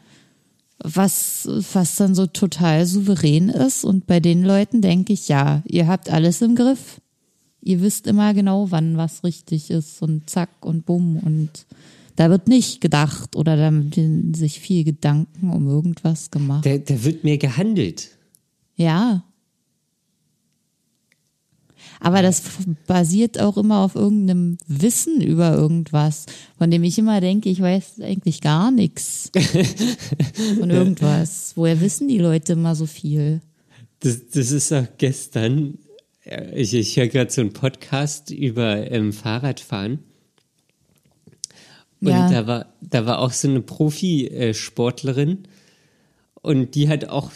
was, 0.82 1.46
was 1.74 1.96
dann 1.96 2.14
so 2.14 2.26
total 2.26 2.86
souverän 2.86 3.50
ist. 3.50 3.84
Und 3.84 4.06
bei 4.06 4.20
den 4.20 4.42
Leuten 4.42 4.80
denke 4.80 5.12
ich, 5.12 5.28
ja, 5.28 5.62
ihr 5.66 5.86
habt 5.86 6.08
alles 6.08 6.40
im 6.40 6.54
Griff 6.54 7.02
ihr 7.62 7.80
wisst 7.80 8.06
immer 8.06 8.34
genau, 8.34 8.70
wann 8.70 8.96
was 8.96 9.24
richtig 9.24 9.70
ist 9.70 10.02
und 10.02 10.28
zack 10.28 10.50
und 10.60 10.84
bumm 10.84 11.18
und 11.18 11.66
da 12.16 12.28
wird 12.28 12.46
nicht 12.46 12.80
gedacht 12.80 13.36
oder 13.36 13.56
da 13.56 13.62
werden 13.62 14.34
sich 14.34 14.60
viel 14.60 14.84
Gedanken 14.84 15.50
um 15.50 15.66
irgendwas 15.66 16.30
gemacht. 16.30 16.66
Da, 16.66 16.76
da 16.76 17.04
wird 17.04 17.24
mehr 17.24 17.38
gehandelt. 17.38 18.10
Ja. 18.76 19.24
Aber 22.00 22.20
das 22.20 22.42
basiert 22.86 23.40
auch 23.40 23.56
immer 23.56 23.78
auf 23.78 23.94
irgendeinem 23.94 24.58
Wissen 24.66 25.20
über 25.20 25.54
irgendwas, 25.54 26.26
von 26.58 26.70
dem 26.70 26.82
ich 26.82 26.98
immer 26.98 27.20
denke, 27.20 27.48
ich 27.48 27.60
weiß 27.60 28.00
eigentlich 28.00 28.40
gar 28.40 28.70
nichts 28.70 29.30
von 30.58 30.70
irgendwas. 30.70 31.52
Woher 31.54 31.80
wissen 31.80 32.08
die 32.08 32.18
Leute 32.18 32.54
immer 32.54 32.74
so 32.74 32.86
viel? 32.86 33.40
Das, 34.00 34.28
das 34.28 34.50
ist 34.50 34.72
auch 34.72 34.86
gestern 34.98 35.78
ich, 36.24 36.74
ich 36.74 36.96
höre 36.96 37.08
gerade 37.08 37.30
so 37.30 37.40
einen 37.40 37.52
Podcast 37.52 38.30
über 38.30 38.90
ähm, 38.90 39.12
Fahrradfahren. 39.12 40.00
Und 42.00 42.08
ja. 42.08 42.30
da 42.30 42.46
war, 42.46 42.74
da 42.80 43.06
war 43.06 43.20
auch 43.20 43.32
so 43.32 43.48
eine 43.48 43.60
Profisportlerin 43.60 45.44
und 46.34 46.74
die 46.74 46.88
hat 46.88 47.08
auch 47.08 47.30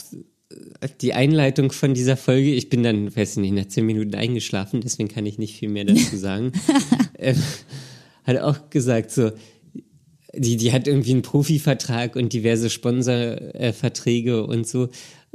die 1.00 1.12
Einleitung 1.12 1.70
von 1.70 1.94
dieser 1.94 2.16
Folge, 2.16 2.52
ich 2.52 2.68
bin 2.68 2.82
dann, 2.82 3.14
weiß 3.14 3.32
ich 3.32 3.36
nicht, 3.38 3.54
nach 3.54 3.68
zehn 3.68 3.86
Minuten 3.86 4.14
eingeschlafen, 4.14 4.80
deswegen 4.80 5.08
kann 5.08 5.26
ich 5.26 5.38
nicht 5.38 5.56
viel 5.56 5.68
mehr 5.68 5.84
dazu 5.84 6.16
sagen, 6.16 6.52
ähm, 7.18 7.40
hat 8.24 8.38
auch 8.38 8.70
gesagt, 8.70 9.12
so, 9.12 9.30
die, 10.34 10.56
die 10.56 10.72
hat 10.72 10.88
irgendwie 10.88 11.12
einen 11.12 11.22
Profivertrag 11.22 12.16
und 12.16 12.32
diverse 12.32 12.68
Sponsorverträge 12.68 14.44
und 14.44 14.66
so. 14.66 14.88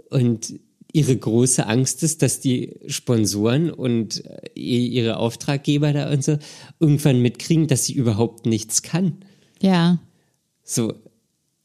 Und 0.10 0.60
ihre 0.94 1.16
große 1.16 1.66
Angst 1.66 2.04
ist, 2.04 2.22
dass 2.22 2.40
die 2.40 2.76
Sponsoren 2.88 3.72
und 3.72 4.26
äh, 4.26 4.50
ihre 4.60 5.18
Auftraggeber 5.18 5.94
da 5.94 6.12
und 6.12 6.24
so 6.24 6.38
irgendwann 6.80 7.22
mitkriegen, 7.22 7.68
dass 7.68 7.86
sie 7.86 7.94
überhaupt 7.94 8.46
nichts 8.46 8.82
kann. 8.82 9.18
Ja. 9.62 10.00
So. 10.64 10.94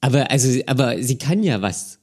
Aber, 0.01 0.31
also, 0.31 0.61
aber 0.67 1.03
sie 1.03 1.19
kann 1.19 1.43
ja 1.43 1.63
was. 1.63 1.99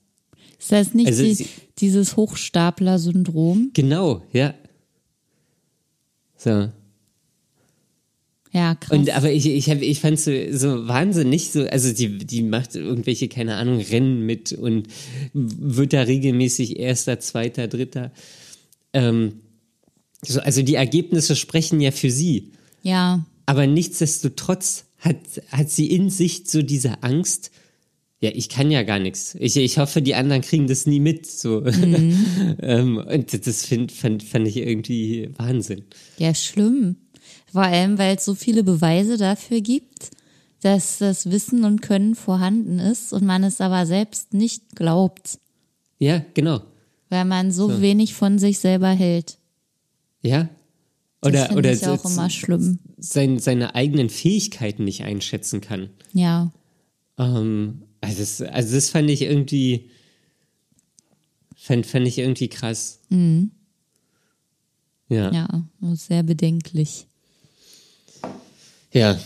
Ist 0.59 0.71
das 0.71 0.93
nicht 0.93 1.07
also 1.07 1.23
die, 1.23 1.33
sie, 1.33 1.47
dieses 1.79 2.15
Hochstapler-Syndrom? 2.15 3.71
Genau, 3.73 4.23
ja. 4.31 4.53
So. 6.35 6.69
Ja, 8.53 8.75
krass. 8.75 8.97
Und 8.97 9.09
aber 9.09 9.31
ich, 9.31 9.47
ich, 9.47 9.69
hab, 9.69 9.81
ich 9.81 9.99
fand 9.99 10.19
so, 10.19 10.31
so 10.51 10.87
wahnsinnig, 10.87 11.49
so, 11.49 11.63
also 11.65 11.91
die, 11.91 12.19
die 12.19 12.43
macht 12.43 12.75
irgendwelche, 12.75 13.27
keine 13.27 13.55
Ahnung, 13.55 13.81
Rennen 13.81 14.25
mit 14.25 14.53
und 14.53 14.87
wird 15.33 15.93
da 15.93 16.03
regelmäßig 16.03 16.77
Erster, 16.77 17.19
Zweiter, 17.19 17.67
Dritter. 17.67 18.11
Ähm, 18.93 19.33
so, 20.21 20.39
also 20.39 20.61
die 20.61 20.75
Ergebnisse 20.75 21.35
sprechen 21.35 21.81
ja 21.81 21.91
für 21.91 22.11
sie. 22.11 22.51
Ja. 22.83 23.25
Aber 23.47 23.65
nichtsdestotrotz 23.65 24.85
hat, 24.99 25.17
hat 25.51 25.71
sie 25.71 25.87
in 25.87 26.11
sich 26.11 26.43
so 26.45 26.61
diese 26.61 27.01
Angst, 27.01 27.49
ja, 28.21 28.29
ich 28.33 28.47
kann 28.47 28.71
ja 28.71 28.83
gar 28.83 28.99
nichts. 28.99 29.35
Ich, 29.37 29.57
ich 29.57 29.79
hoffe, 29.79 30.01
die 30.01 30.15
anderen 30.15 30.43
kriegen 30.43 30.67
das 30.67 30.85
nie 30.85 31.01
mit. 31.01 31.25
So. 31.25 31.65
ähm, 32.61 32.97
und 32.97 33.47
das 33.47 33.65
find, 33.65 33.91
fand, 33.91 34.23
fand 34.23 34.47
ich 34.47 34.57
irgendwie 34.57 35.29
Wahnsinn. 35.37 35.83
Ja, 36.19 36.33
schlimm. 36.33 36.95
Vor 37.53 37.61
allem, 37.63 37.97
weil 37.97 38.17
es 38.17 38.25
so 38.25 38.33
viele 38.35 38.63
Beweise 38.63 39.17
dafür 39.17 39.61
gibt, 39.61 40.09
dass 40.61 40.97
das 40.97 41.29
Wissen 41.29 41.63
und 41.65 41.81
Können 41.81 42.15
vorhanden 42.15 42.79
ist 42.79 43.13
und 43.13 43.23
man 43.25 43.43
es 43.43 43.61
aber 43.61 43.85
selbst 43.85 44.33
nicht 44.33 44.75
glaubt, 44.75 45.39
Ja, 45.99 46.23
genau. 46.33 46.61
weil 47.09 47.25
man 47.25 47.51
so, 47.51 47.79
wenig 47.81 48.13
von 48.15 48.39
sich 48.39 48.59
selber 48.59 48.89
hält. 48.89 49.37
Ja. 50.21 50.49
Das 51.21 51.29
Oder, 51.31 51.45
finde 51.45 51.57
oder 51.59 51.71
ich 51.73 51.87
auch 51.87 52.03
so- 52.03 52.09
immer 52.09 52.29
schlimm. 52.29 52.79
sein, 52.97 53.39
seine 53.39 53.75
eigenen 53.75 54.09
Fähigkeiten 54.09 54.83
nicht 54.83 55.03
einschätzen 55.03 55.61
kann. 55.61 55.89
Ja, 56.13 56.51
Ähm, 57.19 57.83
also, 58.01 58.19
das, 58.19 58.41
also 58.41 58.75
das 58.75 58.89
fand 58.89 59.09
ich 59.09 59.21
irgendwie, 59.21 59.89
fand, 61.55 61.85
fand 61.85 62.07
ich 62.07 62.17
irgendwie 62.17 62.47
krass. 62.49 62.99
Ja. 65.09 65.31
ja, 65.31 65.47
sehr 65.93 66.23
bedenklich. 66.23 67.07
Ja. 68.93 69.17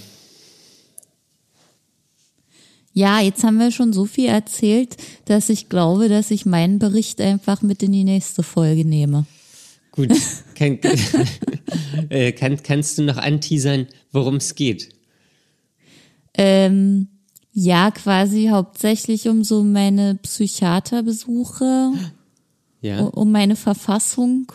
Ja, 2.93 3.20
jetzt 3.20 3.43
haben 3.43 3.59
wir 3.59 3.70
schon 3.72 3.93
so 3.93 4.05
viel 4.05 4.28
erzählt, 4.28 4.97
dass 5.26 5.49
ich 5.49 5.70
glaube, 5.70 6.09
dass 6.09 6.32
ich 6.32 6.47
meinen 6.47 6.80
Bericht 6.80 7.22
einfach 7.22 7.61
mit 7.61 7.84
in 7.84 7.91
die 7.91 8.03
nächste 8.03 8.41
Folge 8.41 8.86
nehme. 8.86 9.28
Gut. 9.91 10.09
Kann, 10.55 10.80
äh, 12.09 12.32
kann, 12.32 12.63
kannst 12.63 12.97
du 12.97 13.03
noch 13.03 13.18
anteasern, 13.18 13.86
worum 14.11 14.38
es 14.38 14.55
geht? 14.55 14.89
Ähm, 16.34 17.09
ja, 17.53 17.91
quasi 17.91 18.47
hauptsächlich 18.47 19.28
um 19.30 19.43
so 19.43 19.63
meine 19.63 20.15
Psychiaterbesuche, 20.15 21.91
Ja. 22.82 23.01
um 23.05 23.32
meine 23.32 23.55
Verfassung 23.55 24.51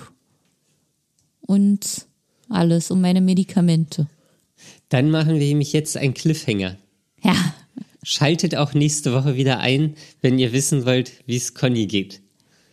und 1.40 2.06
alles, 2.48 2.90
um 2.90 3.00
meine 3.00 3.20
Medikamente. 3.20 4.08
Dann 4.92 5.10
machen 5.10 5.38
wir 5.40 5.46
nämlich 5.46 5.72
jetzt 5.72 5.96
einen 5.96 6.12
Cliffhanger. 6.14 6.76
Ja, 7.22 7.34
Schaltet 8.04 8.56
auch 8.56 8.74
nächste 8.74 9.12
Woche 9.12 9.36
wieder 9.36 9.60
ein, 9.60 9.94
wenn 10.22 10.38
ihr 10.38 10.52
wissen 10.52 10.84
wollt, 10.86 11.12
wie 11.26 11.36
es 11.36 11.54
Conny 11.54 11.86
geht. 11.86 12.20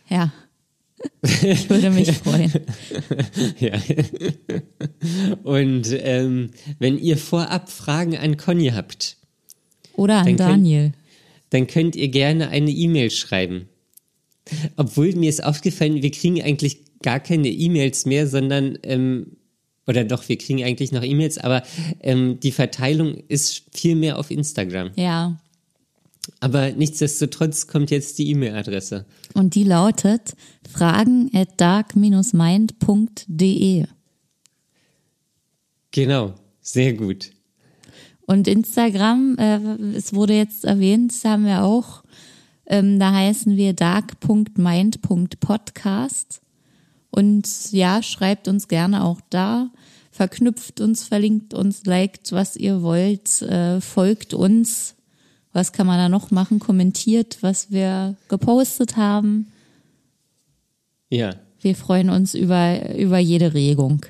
ja. 0.08 0.32
Ich 1.22 1.70
würde 1.70 1.88
mich 1.90 2.12
freuen. 2.18 2.52
Ja. 3.58 3.72
Und 5.44 5.88
ähm, 5.92 6.50
wenn 6.78 6.98
ihr 6.98 7.16
vorab 7.16 7.70
Fragen 7.70 8.16
an 8.18 8.36
Conny 8.36 8.68
habt, 8.68 9.16
Oder 9.94 10.18
an 10.18 10.26
Dann 10.26 10.36
könnt- 10.36 10.40
Daniel. 10.50 10.92
dann 11.50 11.66
könnt 11.66 11.96
ihr 11.96 12.08
gerne 12.08 12.50
eine 12.50 12.70
E-Mail 12.70 13.10
schreiben. 13.10 13.68
Obwohl 14.76 15.14
mir 15.14 15.30
ist 15.30 15.42
aufgefallen, 15.42 16.02
wir 16.02 16.10
kriegen 16.10 16.42
eigentlich 16.42 16.80
gar 17.02 17.20
keine 17.20 17.48
E-Mails 17.48 18.04
mehr, 18.04 18.26
sondern, 18.26 18.78
ähm, 18.82 19.36
oder 19.90 20.04
doch, 20.04 20.26
wir 20.28 20.38
kriegen 20.38 20.62
eigentlich 20.62 20.92
noch 20.92 21.02
E-Mails, 21.02 21.38
aber 21.38 21.64
ähm, 22.00 22.38
die 22.40 22.52
Verteilung 22.52 23.16
ist 23.26 23.64
viel 23.72 23.96
mehr 23.96 24.20
auf 24.20 24.30
Instagram. 24.30 24.92
Ja. 24.94 25.40
Aber 26.38 26.70
nichtsdestotrotz 26.70 27.66
kommt 27.66 27.90
jetzt 27.90 28.20
die 28.20 28.30
E-Mail-Adresse. 28.30 29.04
Und 29.34 29.56
die 29.56 29.64
lautet 29.64 30.36
fragen 30.70 31.28
at 31.34 31.60
dark-mind.de. 31.60 33.86
Genau, 35.90 36.34
sehr 36.60 36.92
gut. 36.92 37.32
Und 38.26 38.46
Instagram, 38.46 39.36
äh, 39.38 39.58
es 39.96 40.14
wurde 40.14 40.34
jetzt 40.34 40.64
erwähnt, 40.64 41.10
das 41.10 41.24
haben 41.24 41.46
wir 41.46 41.64
auch. 41.64 42.04
Ähm, 42.66 43.00
da 43.00 43.12
heißen 43.12 43.56
wir 43.56 43.72
dark.mind.podcast. 43.72 46.40
Und 47.10 47.72
ja, 47.72 48.02
schreibt 48.02 48.48
uns 48.48 48.68
gerne 48.68 49.04
auch 49.04 49.20
da. 49.30 49.70
Verknüpft 50.10 50.80
uns, 50.80 51.04
verlinkt 51.04 51.54
uns, 51.54 51.84
liked, 51.84 52.32
was 52.32 52.56
ihr 52.56 52.82
wollt, 52.82 53.42
äh, 53.42 53.80
folgt 53.80 54.34
uns. 54.34 54.94
Was 55.52 55.72
kann 55.72 55.86
man 55.86 55.98
da 55.98 56.08
noch 56.08 56.30
machen? 56.30 56.58
Kommentiert, 56.58 57.38
was 57.40 57.70
wir 57.70 58.16
gepostet 58.28 58.96
haben. 58.96 59.50
Ja, 61.10 61.34
Wir 61.60 61.74
freuen 61.74 62.08
uns 62.10 62.34
über, 62.34 62.94
über 62.96 63.18
jede 63.18 63.52
Regung. 63.54 64.06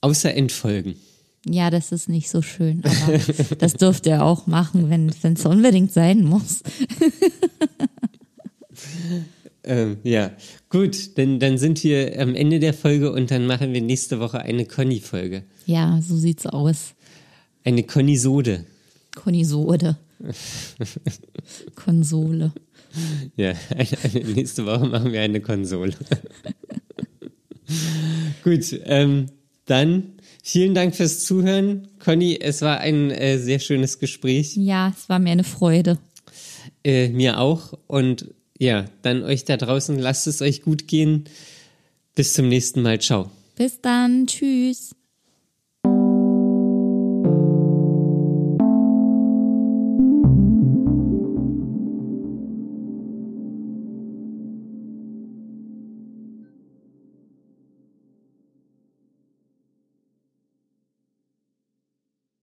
außer 0.00 0.34
Entfolgen. 0.34 0.96
Ja, 1.46 1.70
das 1.70 1.90
ist 1.90 2.08
nicht 2.08 2.28
so 2.28 2.42
schön, 2.42 2.82
aber 2.84 3.18
das 3.58 3.74
dürft 3.74 4.06
ihr 4.06 4.22
auch 4.24 4.46
machen, 4.46 4.90
wenn 4.90 5.08
es 5.08 5.44
unbedingt 5.46 5.92
sein 5.92 6.24
muss. 6.24 6.62
Ähm, 9.64 9.98
ja, 10.02 10.32
gut, 10.72 11.18
dann, 11.18 11.38
dann 11.38 11.58
sind 11.58 11.84
wir 11.84 12.18
am 12.18 12.34
Ende 12.34 12.58
der 12.58 12.72
Folge 12.72 13.12
und 13.12 13.30
dann 13.30 13.46
machen 13.46 13.74
wir 13.74 13.82
nächste 13.82 14.18
Woche 14.18 14.40
eine 14.40 14.64
Conny-Folge. 14.64 15.44
Ja, 15.66 16.00
so 16.02 16.16
sieht's 16.16 16.46
aus. 16.46 16.94
Eine 17.62 17.82
Conny-Sode. 17.84 18.64
Konisode. 19.14 19.98
Konsole. 21.74 22.52
Ja, 23.36 23.52
eine, 23.70 23.88
eine, 24.02 24.24
nächste 24.32 24.64
Woche 24.64 24.86
machen 24.86 25.12
wir 25.12 25.20
eine 25.20 25.40
Konsole. 25.40 25.94
Gut, 28.42 28.80
ähm, 28.84 29.26
dann 29.66 30.14
vielen 30.42 30.74
Dank 30.74 30.96
fürs 30.96 31.24
Zuhören. 31.24 31.88
Conny, 31.98 32.38
es 32.40 32.62
war 32.62 32.78
ein 32.78 33.10
äh, 33.10 33.38
sehr 33.38 33.58
schönes 33.58 33.98
Gespräch. 33.98 34.56
Ja, 34.56 34.92
es 34.96 35.08
war 35.08 35.18
mir 35.18 35.32
eine 35.32 35.44
Freude. 35.44 35.98
Äh, 36.82 37.08
mir 37.08 37.38
auch. 37.38 37.78
Und 37.86 38.34
ja, 38.62 38.84
dann 39.02 39.24
euch 39.24 39.44
da 39.44 39.56
draußen, 39.56 39.98
lasst 39.98 40.28
es 40.28 40.40
euch 40.40 40.62
gut 40.62 40.86
gehen. 40.86 41.24
Bis 42.14 42.32
zum 42.32 42.48
nächsten 42.48 42.80
Mal. 42.80 43.00
Ciao. 43.00 43.28
Bis 43.56 43.80
dann. 43.80 44.28
Tschüss. 44.28 44.94